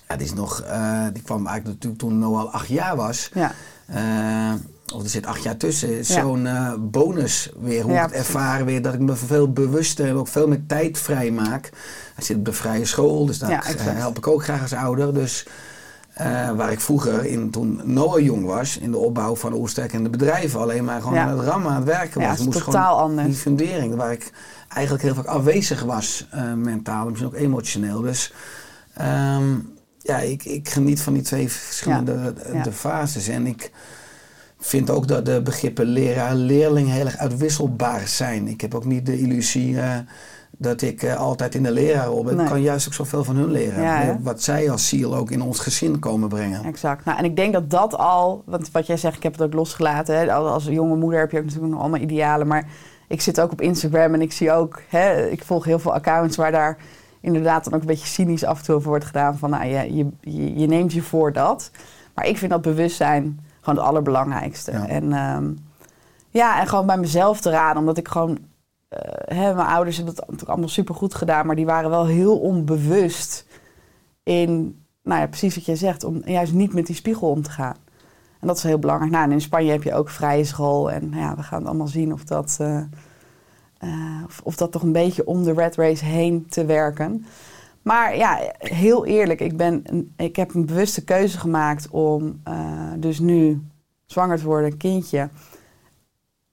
ja, 0.07 0.15
die 0.15 0.25
is 0.25 0.33
nog, 0.33 0.55
die 1.13 1.23
kwam 1.23 1.47
eigenlijk 1.47 1.65
natuurlijk 1.65 2.01
toen 2.01 2.19
Noah 2.19 2.39
al 2.39 2.51
acht 2.51 2.67
jaar 2.67 2.95
was. 2.95 3.31
ja, 3.33 3.51
of 4.93 5.03
er 5.03 5.09
zit 5.09 5.25
acht 5.25 5.43
jaar 5.43 5.57
tussen. 5.57 5.89
Ja. 5.95 6.03
Zo'n 6.03 6.47
eh, 6.47 6.73
bonus 6.79 7.49
weer. 7.59 7.83
Hoe 7.83 7.91
Ja, 7.93 8.03
ik 8.03 8.09
het 8.09 8.17
ervaren 8.17 8.65
weer. 8.65 8.81
Dat 8.81 8.93
ik 8.93 8.99
me 8.99 9.15
veel 9.15 9.51
bewuster 9.51 10.07
en 10.07 10.15
ook 10.15 10.27
veel 10.27 10.47
meer 10.47 10.63
tijd 10.67 10.97
vrij 10.99 11.31
maak. 11.31 11.69
Hij 12.15 12.23
zit 12.23 12.37
op 12.37 12.45
de 12.45 12.53
vrije 12.53 12.85
school. 12.85 13.25
Dus 13.25 13.39
daar 13.39 13.49
Ja, 13.49 13.57
exact. 13.65 13.97
help 13.97 14.17
ik 14.17 14.27
ook 14.27 14.43
graag 14.43 14.61
als 14.61 14.73
ouder. 14.73 15.13
Dus 15.13 15.45
Eh, 16.13 16.51
waar 16.51 16.71
ik 16.71 16.79
vroeger, 16.79 17.25
in, 17.25 17.49
toen 17.51 17.81
Noah 17.83 18.19
jong 18.23 18.45
was, 18.45 18.77
in 18.77 18.91
de 18.91 18.97
opbouw 18.97 19.35
van 19.35 19.53
Oersterk 19.53 19.93
en 19.93 20.03
de 20.03 20.09
bedrijven, 20.09 20.59
alleen 20.59 20.83
maar 20.83 21.01
gewoon 21.01 21.13
Ja. 21.13 21.23
aan 21.25 21.37
het 21.37 21.47
rammen, 21.47 21.69
aan 21.71 21.75
het 21.75 21.85
werken 21.85 22.21
Ja, 22.21 22.27
was. 22.27 22.37
het 22.39 22.47
is 22.47 22.53
Moest 22.53 22.65
totaal 22.65 22.95
gewoon 22.95 23.09
anders. 23.09 23.27
Die 23.27 23.35
fundering, 23.37 23.95
waar 23.95 24.11
ik 24.11 24.31
eigenlijk 24.69 25.03
heel 25.03 25.13
vaak 25.15 25.25
afwezig 25.25 25.83
was, 25.83 26.27
eh, 26.31 26.53
mentaal, 26.53 27.05
misschien 27.05 27.27
ook 27.27 27.35
emotioneel. 27.35 28.01
Dus 28.01 28.33
ehm, 28.93 29.55
ja, 30.01 30.17
ik, 30.17 30.45
ik 30.45 30.69
geniet 30.69 31.01
van 31.01 31.13
die 31.13 31.21
twee 31.21 31.49
verschillende 31.51 32.33
eh, 32.43 32.53
Ja. 32.53 32.63
de 32.63 32.71
fases. 32.71 33.27
En 33.27 33.47
ik 33.47 33.71
vind 34.59 34.89
ook 34.89 35.07
dat 35.07 35.25
de 35.25 35.41
begrippen 35.41 35.85
leraar-leerling 35.85 36.89
heel 36.89 37.05
erg 37.05 37.17
uitwisselbaar 37.17 38.07
zijn. 38.07 38.47
Ik 38.47 38.61
heb 38.61 38.75
ook 38.75 38.85
niet 38.85 39.05
de 39.05 39.19
illusie 39.19 39.79
eh, 39.79 39.95
dat 40.57 40.81
ik 40.81 41.03
eh, 41.03 41.15
altijd 41.15 41.55
in 41.55 41.63
de 41.63 41.71
leraarrol 41.71 42.23
ben. 42.23 42.35
Nee. 42.35 42.45
Ik 42.45 42.51
kan 42.51 42.61
juist 42.61 42.87
ook 42.87 42.93
zoveel 42.93 43.23
van 43.23 43.35
hun 43.35 43.51
leren. 43.51 43.81
Ja, 43.81 44.17
wat 44.21 44.43
zij 44.43 44.71
als 44.71 44.87
ziel 44.87 45.15
ook 45.15 45.31
in 45.31 45.41
ons 45.41 45.59
gezin 45.59 45.99
komen 45.99 46.29
brengen. 46.29 46.63
Exact. 46.63 47.05
Nou, 47.05 47.17
en 47.17 47.25
ik 47.25 47.35
denk 47.35 47.53
dat 47.53 47.69
dat 47.69 47.97
al, 47.97 48.43
want 48.45 48.71
wat 48.71 48.87
jij 48.87 48.97
zegt, 48.97 49.15
ik 49.15 49.23
heb 49.23 49.31
het 49.31 49.41
ook 49.41 49.53
losgelaten. 49.53 50.17
Hè? 50.17 50.33
Als 50.33 50.65
jonge 50.65 50.95
moeder 50.95 51.19
heb 51.19 51.31
je 51.31 51.37
ook 51.37 51.43
natuurlijk 51.43 51.71
nog 51.71 51.81
allemaal 51.81 51.99
idealen. 51.99 52.47
Maar 52.47 52.67
ik 53.07 53.21
zit 53.21 53.41
ook 53.41 53.51
op 53.51 53.61
Instagram 53.61 54.13
en 54.13 54.21
ik 54.21 54.31
zie 54.31 54.51
ook, 54.51 54.81
hè, 54.89 55.27
ik 55.27 55.43
volg 55.43 55.65
heel 55.65 55.79
veel 55.79 55.93
accounts 55.93 56.35
waar 56.35 56.51
daar 56.51 56.77
inderdaad 57.21 57.63
dan 57.63 57.73
ook 57.73 57.81
een 57.81 57.87
beetje 57.87 58.07
cynisch 58.07 58.43
af 58.43 58.59
en 58.59 58.65
toe 58.65 58.75
over 58.75 58.89
wordt 58.89 59.05
gedaan. 59.05 59.37
Van 59.37 59.49
nou, 59.49 59.65
je, 59.65 60.07
je, 60.21 60.59
je 60.59 60.67
neemt 60.67 60.93
je 60.93 61.01
voor 61.01 61.33
dat. 61.33 61.71
Maar 62.13 62.27
ik 62.27 62.37
vind 62.37 62.51
dat 62.51 62.61
bewustzijn 62.61 63.39
gewoon 63.67 63.79
het 63.79 63.89
allerbelangrijkste. 63.89 64.71
Ja. 64.71 64.87
En 64.87 65.13
ehm, 65.13 65.51
ja, 66.29 66.59
en 66.59 66.67
gewoon 66.67 66.85
bij 66.85 66.97
mezelf 66.97 67.41
te 67.41 67.49
raden, 67.49 67.79
omdat 67.79 67.97
ik 67.97 68.07
gewoon. 68.07 68.37
eh, 68.89 69.37
hè, 69.37 69.53
mijn 69.53 69.67
ouders 69.67 69.95
hebben 69.95 70.13
het 70.13 70.23
natuurlijk 70.23 70.49
allemaal 70.49 70.69
supergoed 70.69 71.13
gedaan, 71.15 71.45
maar 71.45 71.55
die 71.55 71.65
waren 71.65 71.89
wel 71.89 72.05
heel 72.05 72.39
onbewust 72.39 73.45
in, 74.23 74.83
nou 75.03 75.21
ja, 75.21 75.27
precies 75.27 75.55
wat 75.55 75.65
jij 75.65 75.75
zegt, 75.75 76.03
om 76.03 76.21
juist 76.25 76.53
niet 76.53 76.73
met 76.73 76.85
die 76.85 76.95
spiegel 76.95 77.29
om 77.29 77.41
te 77.41 77.49
gaan. 77.49 77.75
En 78.39 78.47
dat 78.47 78.57
is 78.57 78.63
heel 78.63 78.79
belangrijk. 78.79 79.11
Nou, 79.11 79.23
en 79.25 79.31
in 79.31 79.41
Spanje 79.41 79.71
heb 79.71 79.83
je 79.83 79.93
ook 79.93 80.09
vrije 80.09 80.43
school. 80.43 80.91
En 80.91 81.11
ja, 81.13 81.35
we 81.35 81.43
gaan 81.43 81.59
het 81.59 81.67
allemaal 81.67 81.87
zien 81.87 82.13
of 82.13 82.23
dat, 82.23 82.57
eh, 82.61 82.77
eh, 83.77 84.23
of, 84.25 84.41
of 84.43 84.55
dat 84.55 84.71
toch 84.71 84.81
een 84.83 84.91
beetje 84.91 85.25
om 85.25 85.43
de 85.43 85.53
red 85.53 85.75
race 85.75 86.05
heen 86.05 86.45
te 86.49 86.65
werken. 86.65 87.25
Maar 87.87 88.17
ja, 88.17 88.51
heel 88.57 89.05
eerlijk, 89.05 89.39
ik, 89.39 89.57
ben 89.57 89.83
ik 90.15 90.35
heb 90.35 90.53
een 90.53 90.65
bewuste 90.65 91.03
keuze 91.03 91.39
gemaakt 91.39 91.89
om 91.89 92.39
eh, 92.43 92.91
dus 92.97 93.19
nu 93.19 93.61
zwanger 94.05 94.37
te 94.37 94.45
worden, 94.45 94.71
een 94.71 94.77
kindje. 94.77 95.29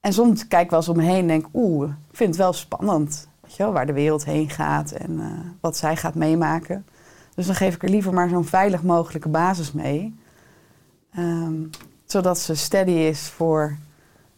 En 0.00 0.12
soms 0.12 0.48
kijk 0.48 0.64
ik 0.64 0.70
wel 0.70 0.78
eens 0.78 0.88
om 0.88 0.96
me 0.96 1.02
heen 1.02 1.20
en 1.20 1.26
denk, 1.26 1.46
oeh, 1.52 1.88
ik 2.10 2.16
vind 2.16 2.28
het 2.28 2.38
wel 2.38 2.52
spannend. 2.52 3.28
Weet 3.40 3.56
je 3.56 3.62
wel, 3.62 3.72
waar 3.72 3.86
de 3.86 3.92
wereld 3.92 4.24
heen 4.24 4.50
gaat 4.50 4.92
en 4.92 5.20
eh, 5.20 5.26
wat 5.60 5.76
zij 5.76 5.96
gaat 5.96 6.14
meemaken. 6.14 6.86
Dus 7.34 7.46
dan 7.46 7.54
geef 7.54 7.74
ik 7.74 7.82
er 7.82 7.90
liever 7.90 8.12
maar 8.12 8.28
zo'n 8.28 8.44
veilig 8.44 8.82
mogelijke 8.82 9.28
basis 9.28 9.72
mee. 9.72 10.14
Ehm, 11.14 11.62
zodat 12.04 12.38
ze 12.38 12.54
steady 12.54 12.90
is 12.90 13.28
voor 13.28 13.76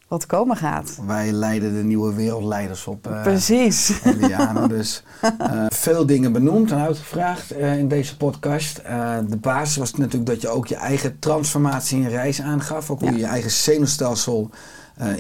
wat 0.09 0.27
komen 0.27 0.57
gaat. 0.57 0.99
Wij 1.07 1.33
leiden 1.33 1.75
de 1.75 1.83
nieuwe 1.83 2.15
wereldleiders 2.15 2.87
op. 2.87 3.07
eh, 3.07 3.23
Precies. 3.23 4.01
Dus 4.69 5.03
eh, 5.39 5.67
veel 5.69 6.07
dingen 6.07 6.33
benoemd 6.33 6.71
en 6.71 6.79
uitgevraagd 6.79 7.51
eh, 7.51 7.79
in 7.79 7.89
deze 7.89 8.17
podcast. 8.17 8.77
De 9.29 9.39
basis 9.41 9.77
was 9.77 9.95
natuurlijk 9.95 10.27
dat 10.27 10.41
je 10.41 10.49
ook 10.49 10.67
je 10.67 10.75
eigen 10.77 11.19
transformatie 11.19 12.05
en 12.05 12.09
reis 12.11 12.41
aangaf. 12.43 12.91
Ook 12.91 13.01
hoe 13.01 13.11
je 13.13 13.19
je 13.19 13.27
eigen 13.27 13.51
zenuwstelsel 13.51 14.51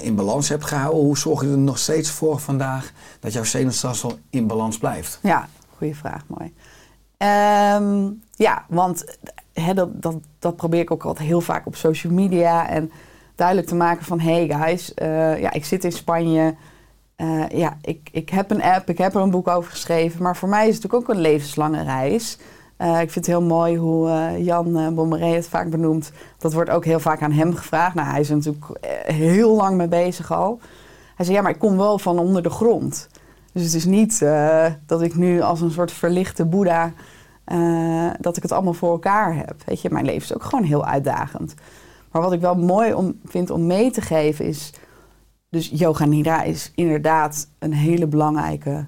in 0.01 0.14
balans 0.14 0.49
hebt 0.49 0.64
gehouden. 0.64 1.03
Hoe 1.05 1.18
zorg 1.18 1.43
je 1.43 1.51
er 1.51 1.59
nog 1.59 1.78
steeds 1.78 2.11
voor 2.11 2.39
vandaag 2.39 2.93
dat 3.20 3.32
jouw 3.32 3.45
zenuwstelsel 3.45 4.18
in 4.30 4.47
balans 4.47 4.78
blijft? 4.78 5.18
Ja, 5.22 5.49
goede 5.76 5.95
vraag, 5.95 6.22
mooi. 6.26 6.53
Ehm, 7.16 8.11
ja, 8.34 8.64
want 8.68 9.16
dat, 9.74 10.03
dat, 10.03 10.16
dat 10.39 10.57
probeer 10.57 10.80
ik 10.80 10.91
ook 10.91 11.05
altijd 11.05 11.28
heel 11.28 11.41
vaak 11.41 11.66
op 11.66 11.76
social 11.76 12.12
media. 12.12 12.68
En 12.68 12.91
duidelijk 13.37 13.68
te 13.68 13.74
maken 13.74 14.05
van, 14.05 14.20
hey 14.20 14.49
guys, 14.49 14.95
eh, 14.95 15.41
ja, 15.41 15.53
ik 15.53 15.64
zit 15.64 15.84
in 15.84 15.93
Spanje. 15.93 16.55
Eh, 17.16 17.49
ja, 17.49 17.76
ik, 17.82 18.09
ik 18.12 18.28
heb 18.28 18.51
een 18.51 18.62
app, 18.62 18.89
ik 18.89 18.99
heb 18.99 19.14
er 19.14 19.20
een 19.20 19.30
boek 19.30 19.49
over 19.49 19.70
geschreven. 19.70 20.22
Maar 20.22 20.37
voor 20.37 20.49
mij 20.49 20.68
is 20.68 20.74
het 20.74 20.82
natuurlijk 20.82 21.11
ook 21.11 21.16
een 21.16 21.22
levenslange 21.22 21.82
reis. 21.82 22.39
Eh, 22.76 23.01
ik 23.01 23.11
vind 23.11 23.14
het 23.14 23.26
heel 23.26 23.43
mooi 23.43 23.76
hoe 23.76 24.34
Jan 24.43 24.78
uh, 24.78 24.89
Bommeré 24.89 25.26
het 25.26 25.49
vaak 25.49 25.70
benoemt. 25.70 26.12
Dat 26.39 26.53
wordt 26.53 26.70
ook 26.70 26.84
heel 26.84 27.01
vaak 27.01 27.22
aan 27.22 27.32
hem 27.32 27.55
gevraagd. 27.55 27.95
Nou, 27.95 28.09
hij 28.09 28.20
is 28.20 28.28
er 28.30 28.37
natuurlijk 28.37 28.66
heel 29.07 29.57
lang 29.57 29.76
mee 29.76 29.89
bezig 29.89 30.32
al. 30.32 30.61
Hij 31.14 31.24
zei, 31.24 31.37
ja, 31.37 31.43
maar 31.43 31.53
ik 31.53 31.59
kom 31.59 31.76
wel 31.76 31.99
van 31.99 32.18
onder 32.18 32.43
de 32.43 32.51
grond. 32.51 33.09
Dus 33.53 33.62
het 33.62 33.74
is 33.74 33.84
niet 33.84 34.26
dat 34.87 35.03
ik 35.03 35.14
nu 35.14 35.41
als 35.41 35.61
een 35.61 35.70
soort 35.70 35.93
verlichte 35.93 36.45
boeddha... 36.45 36.93
dat 38.20 38.37
ik 38.37 38.43
het 38.43 38.53
allemaal 38.53 38.74
voor 38.74 38.91
elkaar 38.91 39.37
heb. 39.37 39.55
Weet 39.66 39.80
je, 39.80 39.91
mijn 39.91 40.05
leven 40.05 40.22
is 40.22 40.34
ook 40.34 40.43
gewoon 40.43 40.64
heel 40.64 40.84
uitdagend. 40.84 41.55
Maar 42.16 42.24
wat 42.24 42.34
ik 42.34 42.40
wel 42.40 42.54
mooi 42.54 42.94
om, 42.94 43.20
vind 43.24 43.50
om 43.50 43.66
mee 43.66 43.90
te 43.90 44.00
geven 44.00 44.44
is... 44.44 44.72
Dus 45.48 45.70
yoga 45.72 46.04
nidra 46.04 46.42
is 46.42 46.72
inderdaad 46.74 47.48
een 47.58 47.72
hele 47.72 48.06
belangrijke 48.06 48.86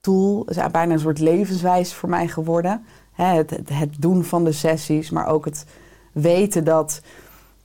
tool. 0.00 0.42
Het 0.46 0.56
is 0.56 0.70
bijna 0.70 0.92
een 0.92 0.98
soort 0.98 1.18
levenswijze 1.18 1.94
voor 1.94 2.08
mij 2.08 2.28
geworden. 2.28 2.84
Het, 3.12 3.50
het, 3.50 3.68
het 3.68 3.94
doen 3.98 4.24
van 4.24 4.44
de 4.44 4.52
sessies, 4.52 5.10
maar 5.10 5.26
ook 5.26 5.44
het 5.44 5.66
weten 6.12 6.64
dat 6.64 7.00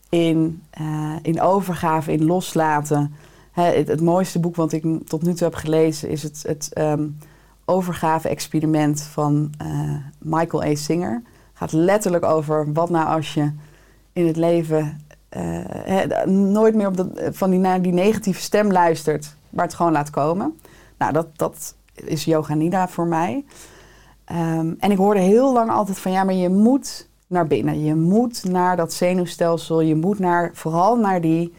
in, 0.09 0.63
uh, 0.81 1.15
in 1.21 1.41
overgave, 1.41 2.11
in 2.11 2.25
loslaten... 2.25 3.15
Het, 3.51 3.87
het, 3.87 4.01
mooiste 4.01 4.39
boek 4.39 4.55
wat 4.55 4.71
ik 4.71 5.07
tot 5.07 5.21
nu 5.21 5.33
toe 5.33 5.47
heb 5.47 5.55
gelezen 5.55 6.09
is 6.09 6.23
het, 6.23 6.43
het 6.47 6.71
um, 6.77 7.17
overgave-experiment 7.65 9.01
van 9.01 9.53
uh, 9.63 9.95
Michael 10.17 10.63
A. 10.63 10.75
Singer. 10.75 11.21
gaat 11.53 11.71
letterlijk 11.71 12.25
over 12.25 12.73
wat 12.73 12.89
nou 12.89 13.07
als 13.07 13.33
je 13.33 13.51
in 14.13 14.27
het 14.27 14.35
leven 14.35 14.99
he, 15.29 16.25
nooit 16.31 16.75
meer 16.75 16.87
op 16.87 17.11
van 17.31 17.49
die, 17.49 17.59
naar 17.59 17.81
die 17.81 17.93
negatieve 17.93 18.41
stem 18.41 18.71
luistert, 18.71 19.35
maar 19.49 19.65
het 19.65 19.73
gewoon 19.73 19.91
laat 19.91 20.09
komen. 20.09 20.59
Nou, 20.97 21.13
dat, 21.13 21.27
dat 21.35 21.75
is 21.93 22.25
yoga 22.25 22.53
nidra 22.53 22.87
voor 22.87 23.07
mij. 23.07 23.45
Um, 24.31 24.75
en 24.79 24.91
ik 24.91 24.97
hoorde 24.97 25.19
heel 25.19 25.53
lang 25.53 25.69
altijd 25.69 25.99
van 25.99 26.11
ja, 26.11 26.23
maar 26.23 26.33
je 26.33 26.49
moet 26.49 27.09
naar 27.27 27.47
binnen. 27.47 27.83
Je 27.83 27.95
moet 27.95 28.43
naar 28.43 28.75
dat 28.75 28.93
zenuwstelsel. 28.93 29.81
Je 29.81 29.95
moet 29.95 30.19
naar, 30.19 30.51
vooral 30.53 30.95
naar 30.95 31.21
die 31.21 31.53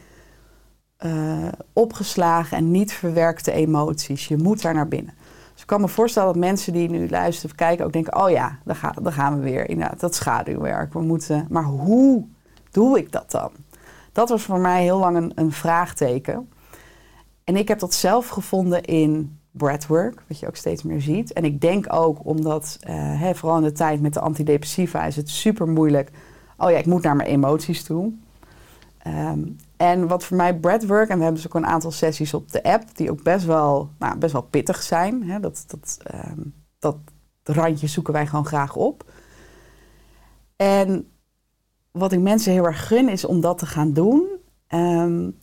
uh, 1.07 1.48
opgeslagen 1.72 2.57
en 2.57 2.70
niet 2.70 2.92
verwerkte 2.92 3.53
emoties. 3.53 4.28
Je 4.28 4.36
moet 4.36 4.62
daar 4.62 4.74
naar 4.74 4.88
binnen. 4.88 5.14
Dus 5.53 5.61
ik 5.61 5.66
kan 5.66 5.80
me 5.80 5.88
voorstellen 5.88 6.32
dat 6.32 6.42
mensen 6.42 6.72
die 6.72 6.90
nu 6.90 7.09
luisteren 7.09 7.50
of 7.50 7.57
kijken 7.57 7.84
ook 7.84 7.92
denken: 7.92 8.16
oh 8.16 8.30
ja, 8.30 8.59
daar, 8.64 8.94
daar 9.03 9.12
gaan 9.12 9.36
we 9.36 9.42
weer. 9.42 9.68
Inderdaad, 9.68 10.00
dat 10.00 10.14
schaduwwerk. 10.14 10.92
We 10.92 11.00
moeten, 11.00 11.46
maar 11.50 11.64
hoe 11.64 12.24
doe 12.73 12.99
ik 12.99 13.12
dat 13.12 13.31
dan? 13.31 13.51
Dat 14.12 14.29
was 14.29 14.43
voor 14.43 14.59
mij 14.59 14.83
heel 14.83 14.99
lang 14.99 15.16
een, 15.16 15.33
een 15.35 15.53
vraagteken. 15.53 16.49
En 17.45 17.57
ik 17.57 17.68
heb 17.68 17.79
dat 17.79 17.95
zelf 17.95 18.29
gevonden 18.29 18.83
in 18.83 19.39
breathwork, 19.51 20.23
wat 20.29 20.39
je 20.39 20.47
ook 20.47 20.57
steeds 20.57 20.83
meer 20.83 21.01
ziet. 21.01 21.33
En 21.33 21.45
ik 21.45 21.61
denk 21.61 21.93
ook 21.93 22.27
omdat, 22.27 22.79
hè, 22.87 23.35
vooral 23.35 23.59
in 23.59 23.64
de 23.64 23.73
tijd 23.73 24.01
met 24.01 24.14
de 24.14 24.20
antidepressiva, 24.20 25.05
is 25.05 25.16
het 25.16 25.29
super 25.29 25.68
moeilijk. 25.68 26.11
Oh 26.57 26.70
ja, 26.70 26.77
ik 26.77 26.87
moet 26.87 27.03
naar 27.03 27.16
mijn 27.16 27.29
emoties 27.29 27.83
toe. 27.83 28.12
Um, 29.07 29.57
en 29.77 30.09
wat 30.09 30.25
voor 30.25 30.37
mij 30.37 30.57
breathwork, 30.57 31.09
en 31.09 31.16
we 31.16 31.23
hebben 31.23 31.43
dus 31.43 31.47
ook 31.47 31.62
een 31.62 31.66
aantal 31.66 31.91
sessies 31.91 32.35
op 32.35 32.53
de 32.53 32.62
app, 32.62 32.97
die 32.97 33.11
ook 33.11 33.23
best 33.23 33.45
wel, 33.45 33.91
nou, 33.99 34.18
best 34.18 34.33
wel 34.33 34.43
pittig 34.43 34.83
zijn. 34.83 35.41
Dat, 35.41 35.64
dat, 35.66 35.99
um, 36.14 36.55
dat 36.79 36.97
randje 37.43 37.87
zoeken 37.87 38.12
wij 38.12 38.27
gewoon 38.27 38.47
graag 38.47 38.77
op. 38.77 39.11
En 40.57 41.12
wat 41.93 42.12
ik 42.12 42.20
mensen 42.20 42.53
heel 42.53 42.64
erg 42.64 42.86
gun, 42.86 43.09
is 43.09 43.24
om 43.24 43.40
dat 43.40 43.59
te 43.59 43.66
gaan 43.66 43.93
doen. 43.93 44.26
Um, 44.68 45.38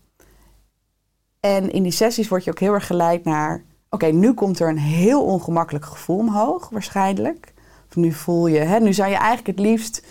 en 1.39 1.71
in 1.71 1.83
die 1.83 1.91
sessies 1.91 2.27
word 2.27 2.43
je 2.43 2.51
ook 2.51 2.59
heel 2.59 2.73
erg 2.73 2.87
geleid 2.87 3.23
naar... 3.23 3.63
Oké, 3.89 4.05
nu 4.05 4.33
komt 4.33 4.59
er 4.59 4.69
een 4.69 4.77
heel 4.77 5.23
ongemakkelijk 5.23 5.85
gevoel 5.85 6.17
omhoog, 6.17 6.69
waarschijnlijk. 6.69 7.53
Of 7.89 7.95
nu 7.95 8.11
voel 8.11 8.47
je... 8.47 8.59
Hè, 8.59 8.79
nu 8.79 8.93
zou 8.93 9.09
je 9.09 9.15
eigenlijk 9.15 9.57
het 9.57 9.67
liefst... 9.67 10.03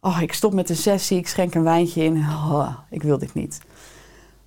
Oh, 0.00 0.18
ik 0.20 0.32
stop 0.32 0.52
met 0.52 0.66
de 0.66 0.74
sessie, 0.74 1.18
ik 1.18 1.28
schenk 1.28 1.54
een 1.54 1.62
wijntje 1.62 2.04
in. 2.04 2.16
Oh, 2.16 2.78
ik 2.90 3.02
wil 3.02 3.18
dit 3.18 3.34
niet. 3.34 3.60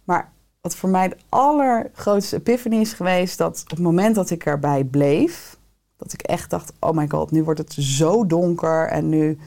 Maar 0.04 0.32
wat 0.62 0.76
voor 0.76 0.90
mij 0.90 1.10
de 1.10 1.18
allergrootste 1.30 2.36
epiphany 2.36 2.76
is 2.76 2.94
geweest... 2.94 3.38
dat 3.38 3.62
op 3.64 3.70
het 3.70 3.80
moment 3.80 4.16
dat 4.16 4.30
ik 4.30 4.46
erbij 4.46 4.84
bleef... 4.84 5.58
dat 5.98 6.14
ik 6.14 6.22
echt 6.22 6.50
dacht, 6.50 6.74
oh 6.80 6.92
my 6.92 7.08
god, 7.08 7.32
nu 7.32 7.44
wordt 7.44 7.60
het 7.60 7.74
zo 7.74 8.26
donker... 8.26 8.88
en 8.88 9.10
nu 9.10 9.40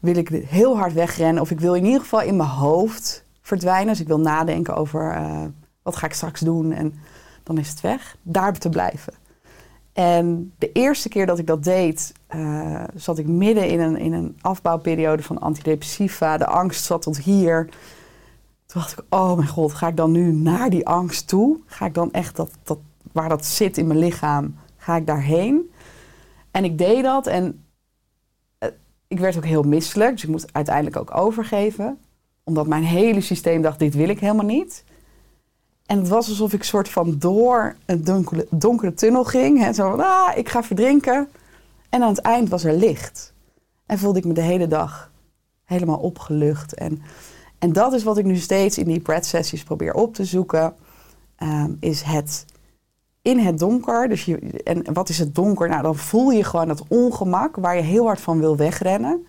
wil 0.00 0.16
ik 0.16 0.28
heel 0.28 0.76
hard 0.76 0.92
wegrennen. 0.92 1.42
Of 1.42 1.50
ik 1.50 1.60
wil 1.60 1.74
in 1.74 1.84
ieder 1.84 2.00
geval 2.00 2.22
in 2.22 2.36
mijn 2.36 2.48
hoofd 2.48 3.24
verdwijnen. 3.42 3.86
Dus 3.86 4.00
ik 4.00 4.06
wil 4.06 4.20
nadenken 4.20 4.76
over 4.76 5.16
uh, 5.16 5.42
wat 5.82 5.96
ga 5.96 6.06
ik 6.06 6.12
straks 6.12 6.40
doen. 6.40 6.72
En 6.72 6.94
dan 7.42 7.58
is 7.58 7.68
het 7.68 7.80
weg. 7.80 8.16
Daar 8.22 8.58
te 8.58 8.68
blijven. 8.68 9.12
En 9.92 10.52
de 10.58 10.72
eerste 10.72 11.08
keer 11.08 11.26
dat 11.26 11.38
ik 11.38 11.46
dat 11.46 11.64
deed, 11.64 12.12
uh, 12.34 12.84
zat 12.94 13.18
ik 13.18 13.26
midden 13.26 13.68
in 13.68 13.80
een, 13.80 13.96
in 13.96 14.12
een 14.12 14.36
afbouwperiode 14.40 15.22
van 15.22 15.38
antidepressiva. 15.38 16.36
De 16.36 16.46
angst 16.46 16.84
zat 16.84 17.02
tot 17.02 17.18
hier. 17.18 17.64
Toen 18.66 18.80
dacht 18.80 18.92
ik, 18.92 19.04
oh 19.08 19.36
mijn 19.36 19.48
god, 19.48 19.72
ga 19.72 19.88
ik 19.88 19.96
dan 19.96 20.10
nu 20.10 20.32
naar 20.32 20.70
die 20.70 20.86
angst 20.86 21.28
toe? 21.28 21.58
Ga 21.66 21.86
ik 21.86 21.94
dan 21.94 22.12
echt 22.12 22.36
dat, 22.36 22.50
dat, 22.62 22.78
waar 23.12 23.28
dat 23.28 23.44
zit 23.44 23.78
in 23.78 23.86
mijn 23.86 23.98
lichaam, 23.98 24.54
ga 24.76 24.96
ik 24.96 25.06
daarheen? 25.06 25.70
En 26.50 26.64
ik 26.64 26.78
deed 26.78 27.02
dat 27.02 27.26
en 27.26 27.64
ik 29.08 29.18
werd 29.18 29.36
ook 29.36 29.44
heel 29.44 29.62
misselijk, 29.62 30.12
dus 30.12 30.22
ik 30.22 30.28
moest 30.28 30.48
uiteindelijk 30.52 30.96
ook 30.96 31.16
overgeven. 31.16 31.98
Omdat 32.44 32.66
mijn 32.66 32.82
hele 32.82 33.20
systeem 33.20 33.62
dacht, 33.62 33.78
dit 33.78 33.94
wil 33.94 34.08
ik 34.08 34.20
helemaal 34.20 34.44
niet. 34.44 34.84
En 35.86 35.98
het 35.98 36.08
was 36.08 36.28
alsof 36.28 36.52
ik 36.52 36.62
soort 36.62 36.88
van 36.88 37.18
door 37.18 37.76
een 37.86 38.04
donkere, 38.04 38.46
donkere 38.50 38.94
tunnel 38.94 39.24
ging. 39.24 39.58
Hè, 39.58 39.72
zo 39.72 39.90
van, 39.90 40.00
ah, 40.00 40.36
ik 40.36 40.48
ga 40.48 40.62
verdrinken. 40.62 41.28
En 41.88 42.02
aan 42.02 42.08
het 42.08 42.18
eind 42.18 42.48
was 42.48 42.64
er 42.64 42.72
licht. 42.72 43.34
En 43.86 43.98
voelde 43.98 44.18
ik 44.18 44.24
me 44.24 44.32
de 44.32 44.40
hele 44.40 44.66
dag 44.66 45.10
helemaal 45.64 45.98
opgelucht. 45.98 46.74
En, 46.74 47.02
en 47.58 47.72
dat 47.72 47.92
is 47.92 48.02
wat 48.02 48.18
ik 48.18 48.24
nu 48.24 48.36
steeds 48.36 48.78
in 48.78 48.86
die 48.86 49.00
pret-sessies 49.00 49.62
probeer 49.62 49.94
op 49.94 50.14
te 50.14 50.24
zoeken. 50.24 50.74
Ehm, 51.36 51.70
is 51.80 52.02
het 52.02 52.44
in 53.26 53.38
het 53.38 53.58
donker. 53.58 54.08
Dus 54.08 54.24
je, 54.24 54.38
en 54.64 54.92
wat 54.92 55.08
is 55.08 55.18
het 55.18 55.34
donker? 55.34 55.68
Nou, 55.68 55.82
dan 55.82 55.96
voel 55.96 56.30
je 56.30 56.44
gewoon 56.44 56.68
dat 56.68 56.84
ongemak 56.88 57.56
waar 57.56 57.76
je 57.76 57.82
heel 57.82 58.04
hard 58.04 58.20
van 58.20 58.38
wil 58.38 58.56
wegrennen. 58.56 59.26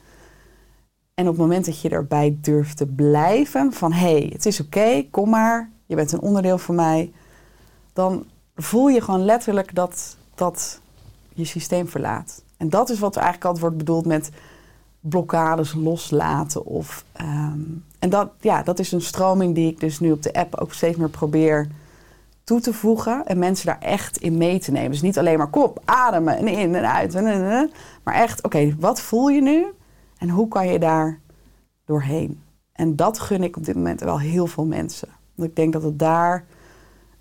En 1.14 1.24
op 1.24 1.32
het 1.32 1.42
moment 1.42 1.66
dat 1.66 1.82
je 1.82 1.90
erbij 1.90 2.38
durft 2.42 2.78
te 2.78 2.86
blijven, 2.86 3.74
van 3.74 3.92
hé, 3.92 4.12
hey, 4.12 4.30
het 4.34 4.46
is 4.46 4.60
oké, 4.60 5.08
kom 5.12 5.30
maar, 5.30 5.70
je 5.86 5.96
bent 5.96 6.12
een 6.12 6.22
onderdeel 6.22 6.58
van 6.58 6.76
mij, 6.76 7.12
dan 7.94 8.26
voel 8.56 8.88
je 8.88 9.02
gewoon 9.02 9.26
letterlijk 9.26 9.76
dat 9.76 10.18
dat 10.36 10.82
je 11.34 11.46
systeem 11.46 11.88
verlaat. 11.88 12.44
En 12.58 12.70
dat 12.70 12.90
is 12.90 13.00
wat 13.00 13.16
er 13.16 13.22
eigenlijk 13.22 13.46
altijd 13.46 13.64
wordt 13.64 13.78
bedoeld 13.78 14.06
met 14.06 14.30
blokkades 15.00 15.74
loslaten. 15.74 16.66
Of, 16.66 17.06
ehm, 17.12 17.62
en 18.00 18.10
dat, 18.10 18.30
ja, 18.40 18.64
dat 18.64 18.80
is 18.80 18.92
een 18.92 19.02
stroming 19.02 19.56
die 19.56 19.72
ik 19.72 19.80
dus 19.80 20.00
nu 20.00 20.12
op 20.12 20.24
de 20.24 20.34
app 20.34 20.56
ook 20.56 20.74
steeds 20.74 20.98
meer 20.98 21.10
probeer 21.10 21.68
toe 22.48 22.60
te 22.60 22.74
voegen 22.74 23.26
en 23.26 23.40
mensen 23.40 23.66
daar 23.66 23.80
echt 23.80 24.18
in 24.18 24.38
mee 24.38 24.60
te 24.60 24.72
nemen. 24.72 24.92
Dus 24.92 25.02
niet 25.02 25.18
alleen 25.18 25.38
maar 25.38 25.50
kop, 25.50 25.82
ademen 25.86 26.38
en 26.38 26.48
in 26.48 26.76
en 26.76 26.92
uit. 26.92 27.14
Maar 28.04 28.14
echt, 28.14 28.44
oké, 28.44 28.76
wat 28.80 29.02
voel 29.02 29.28
je 29.28 29.42
nu 29.42 29.66
en 30.18 30.30
hoe 30.30 30.48
kan 30.48 30.68
je 30.68 30.80
daar 30.80 31.20
doorheen? 31.86 32.42
En 32.72 32.96
dat 32.96 33.20
gun 33.20 33.44
ik 33.44 33.58
op 33.58 33.66
dit 33.66 33.76
moment 33.76 34.00
wel 34.00 34.20
heel 34.20 34.48
veel 34.48 34.66
mensen. 34.66 35.08
Want 35.36 35.50
ik 35.50 35.56
denk 35.56 35.74
dat 35.74 35.84
het 35.84 36.00
daar, 36.00 36.46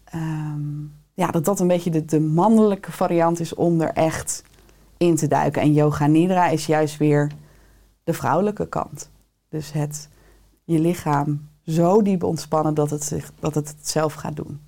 ehm, 0.04 0.80
ja, 1.14 1.26
dat 1.26 1.44
dat 1.44 1.60
een 1.60 1.68
beetje 1.68 1.90
de, 1.90 2.04
de 2.04 2.20
mannelijke 2.20 2.92
variant 2.92 3.40
is 3.40 3.54
om 3.54 3.80
er 3.80 3.92
echt 3.92 4.42
in 4.96 5.16
te 5.16 5.26
duiken. 5.26 5.62
En 5.62 5.72
yoga 5.72 6.06
nidra 6.06 6.48
is 6.48 6.66
juist 6.66 6.96
weer 6.96 7.30
de 8.04 8.12
vrouwelijke 8.12 8.68
kant. 8.68 9.10
Dus 9.48 9.72
het 9.72 10.08
je 10.64 10.78
lichaam 10.78 11.48
zo 11.62 12.02
diep 12.02 12.22
ontspannen 12.22 12.74
dat 12.74 12.90
het, 12.90 13.04
zich, 13.04 13.32
dat 13.40 13.54
het 13.54 13.68
het 13.68 13.88
zelf 13.88 14.14
gaat 14.14 14.36
doen. 14.36 14.65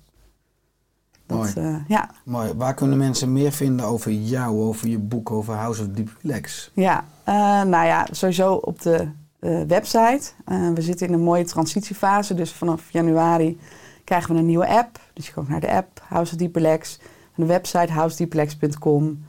Dat, 1.29 1.37
Mooi. 1.37 1.53
eh, 1.55 1.75
ja, 1.87 2.09
Mooi. 2.23 2.53
Waar 2.53 2.73
kunnen 2.73 2.97
mensen 2.97 3.33
meer 3.33 3.51
vinden 3.51 3.85
over 3.85 4.11
jou, 4.11 4.61
over 4.61 4.87
je 4.87 4.97
boek, 4.97 5.31
over 5.31 5.53
House 5.53 5.81
of 5.81 5.87
Deep 5.87 6.09
Relax? 6.21 6.71
ja. 6.73 7.05
Eh, 7.23 7.35
nou 7.63 7.85
ja, 7.85 8.07
sowieso 8.11 8.53
op 8.53 8.81
de 8.81 9.07
eh, 9.39 9.61
website. 9.67 10.31
We 10.73 10.81
zitten 10.81 11.07
in 11.07 11.13
een 11.13 11.19
mooie 11.21 11.45
transitiefase, 11.45 12.33
dus 12.33 12.51
vanaf 12.51 12.91
januari 12.91 13.59
krijgen 14.03 14.33
we 14.33 14.39
een 14.39 14.45
nieuwe 14.45 14.67
app. 14.67 14.99
Dus 15.13 15.25
je 15.25 15.31
ook 15.35 15.47
naar 15.47 15.59
de 15.59 15.71
app 15.71 16.01
House 16.07 16.31
of 16.33 16.39
Deep 16.39 16.55
Relax. 16.55 16.99
En 17.35 17.43
de 17.43 17.45
website 17.45 17.91
housedeeprelax.com. 17.93 19.23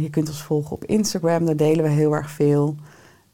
Je 0.00 0.10
kunt 0.10 0.28
ons 0.28 0.42
volgen 0.42 0.72
op 0.72 0.84
Instagram, 0.84 1.44
daar 1.44 1.56
delen 1.56 1.84
we 1.84 1.90
heel 1.90 2.12
erg 2.12 2.30
veel. 2.30 2.76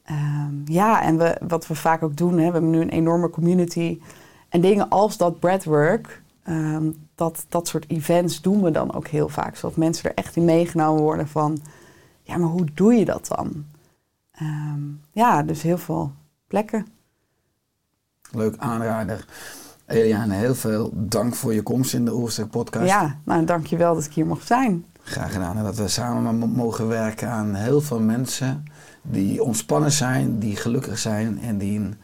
Ehm, 0.04 0.54
ja, 0.64 1.02
en 1.02 1.18
we, 1.18 1.36
wat 1.48 1.66
we 1.66 1.74
vaak 1.74 2.02
ook 2.02 2.16
doen, 2.16 2.32
hè, 2.32 2.36
we 2.36 2.42
hebben 2.42 2.70
nu 2.70 2.80
een 2.80 2.88
enorme 2.88 3.30
community. 3.30 4.00
En 4.48 4.60
dingen 4.60 4.88
als 4.88 5.16
dat 5.16 5.38
breathwork, 5.40 6.22
ehm, 6.46 6.90
dat, 7.14 7.46
dat 7.48 7.68
soort 7.68 7.84
events 7.88 8.40
doen 8.40 8.62
we 8.62 8.70
dan 8.70 8.94
ook 8.94 9.06
heel 9.08 9.28
vaak. 9.28 9.56
Zodat 9.56 9.76
mensen 9.76 10.04
er 10.10 10.14
echt 10.16 10.36
in 10.36 10.44
meegenomen 10.44 11.02
worden 11.02 11.28
van, 11.28 11.58
ja, 12.22 12.36
maar 12.36 12.48
hoe 12.48 12.66
doe 12.74 12.94
je 12.94 13.04
dat 13.04 13.26
dan? 13.36 13.64
Ehm, 14.32 14.80
ja, 15.10 15.42
dus 15.42 15.62
heel 15.62 15.78
veel 15.78 16.12
plekken. 16.46 16.86
Leuk 18.30 18.56
aanrader. 18.58 19.26
Eliane, 19.86 20.34
heel 20.34 20.54
veel 20.54 20.90
dank 20.94 21.34
voor 21.34 21.54
je 21.54 21.62
komst 21.62 21.94
in 21.94 22.04
de 22.04 22.14
Oerstek 22.14 22.50
podcast. 22.50 22.86
Ja, 22.88 23.18
nou 23.24 23.44
dankjewel 23.44 23.94
dat 23.94 24.04
ik 24.04 24.12
hier 24.12 24.26
mocht 24.26 24.46
zijn. 24.46 24.84
Graag 25.02 25.32
gedaan. 25.32 25.56
En 25.56 25.64
dat 25.64 25.76
we 25.76 25.88
samen 25.88 26.38
mo- 26.38 26.46
mogen 26.46 26.88
werken 26.88 27.28
aan 27.30 27.54
heel 27.54 27.80
veel 27.80 28.00
mensen 28.00 28.64
die 29.02 29.42
ontspannen 29.42 29.92
zijn, 29.92 30.38
die 30.38 30.56
gelukkig 30.56 30.98
zijn 30.98 31.40
en 31.40 31.58
die 31.58 31.78
een 31.78 31.94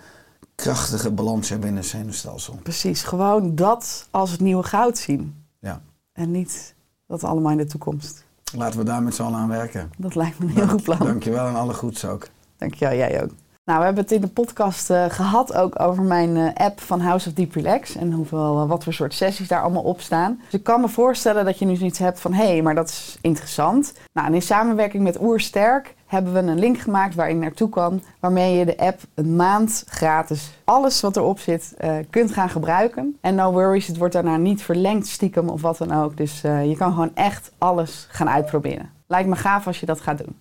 krachtige 0.54 1.10
balans 1.10 1.48
hebben 1.48 1.68
in 1.68 1.74
hun 1.74 1.84
zenuwstelsel. 1.84 2.58
Precies, 2.62 3.02
gewoon 3.02 3.54
dat 3.54 4.08
als 4.10 4.30
het 4.30 4.40
nieuwe 4.40 4.62
goud 4.62 4.98
zien. 4.98 5.44
Ja. 5.58 5.82
En 6.12 6.30
niet 6.30 6.74
dat 7.06 7.24
allemaal 7.24 7.50
in 7.50 7.56
de 7.56 7.66
toekomst. 7.66 8.24
Laten 8.56 8.78
we 8.78 8.84
daar 8.84 9.02
met 9.02 9.14
z'n 9.14 9.22
allen 9.22 9.38
aan 9.38 9.48
werken. 9.48 9.90
Dat 9.98 10.14
lijkt 10.14 10.38
me 10.38 10.44
een 10.46 10.52
heel 10.52 10.68
goed 10.68 10.82
plan. 10.82 10.98
Dankjewel 10.98 11.46
en 11.46 11.54
alle 11.54 11.74
goeds 11.74 12.04
ook. 12.04 12.28
Dankjewel, 12.56 12.96
jij 12.96 13.22
ook. 13.22 13.30
Nou, 13.64 13.78
we 13.78 13.84
hebben 13.84 14.02
het 14.02 14.12
in 14.12 14.20
de 14.20 14.28
podcast 14.28 14.90
eh, 14.90 15.04
gehad 15.08 15.54
ook 15.54 15.80
over 15.80 16.02
mijn 16.02 16.36
eh, 16.36 16.66
app 16.66 16.80
van 16.80 17.00
House 17.00 17.28
of 17.28 17.34
Deep 17.34 17.54
Relax. 17.54 17.96
En 17.96 18.12
hoeveel, 18.12 18.60
eh, 18.60 18.68
wat 18.68 18.84
voor 18.84 18.92
soort 18.92 19.14
sessies 19.14 19.48
daar 19.48 19.62
allemaal 19.62 19.82
op 19.82 20.00
staan. 20.00 20.40
Dus 20.44 20.54
ik 20.54 20.62
kan 20.62 20.80
me 20.80 20.88
voorstellen 20.88 21.44
dat 21.44 21.58
je 21.58 21.64
nu 21.64 21.76
zoiets 21.76 21.98
hebt 21.98 22.20
van... 22.20 22.32
hé, 22.32 22.46
hey, 22.46 22.62
maar 22.62 22.74
dat 22.74 22.88
is 22.88 23.18
interessant. 23.20 23.92
Nou, 24.12 24.26
en 24.26 24.34
in 24.34 24.42
samenwerking 24.42 25.02
met 25.02 25.20
Oersterk 25.20 25.94
hebben 26.06 26.32
we 26.32 26.38
een 26.38 26.58
link 26.58 26.78
gemaakt 26.78 27.14
waar 27.14 27.28
je 27.28 27.34
naartoe 27.34 27.68
kan... 27.68 28.02
waarmee 28.20 28.56
je 28.56 28.64
de 28.64 28.78
app 28.78 29.00
een 29.14 29.36
maand 29.36 29.84
gratis 29.86 30.50
alles 30.64 31.00
wat 31.00 31.16
erop 31.16 31.38
zit 31.38 31.74
kunt 32.10 32.32
gaan 32.32 32.50
gebruiken. 32.50 33.16
En 33.20 33.34
no 33.34 33.52
worries, 33.52 33.86
het 33.86 33.96
wordt 33.96 34.14
daarna 34.14 34.36
niet 34.36 34.62
verlengd 34.62 35.06
stiekem 35.06 35.48
of 35.48 35.62
wat 35.62 35.78
dan 35.78 35.92
ook. 35.92 36.16
Dus 36.16 36.40
je 36.40 36.74
kan 36.78 36.92
gewoon 36.92 37.14
echt 37.14 37.52
alles 37.58 38.06
gaan 38.10 38.30
uitproberen. 38.30 38.90
Lijkt 39.06 39.28
me 39.28 39.36
gaaf 39.36 39.66
als 39.66 39.80
je 39.80 39.86
dat 39.86 40.00
gaat 40.00 40.18
doen. 40.18 40.36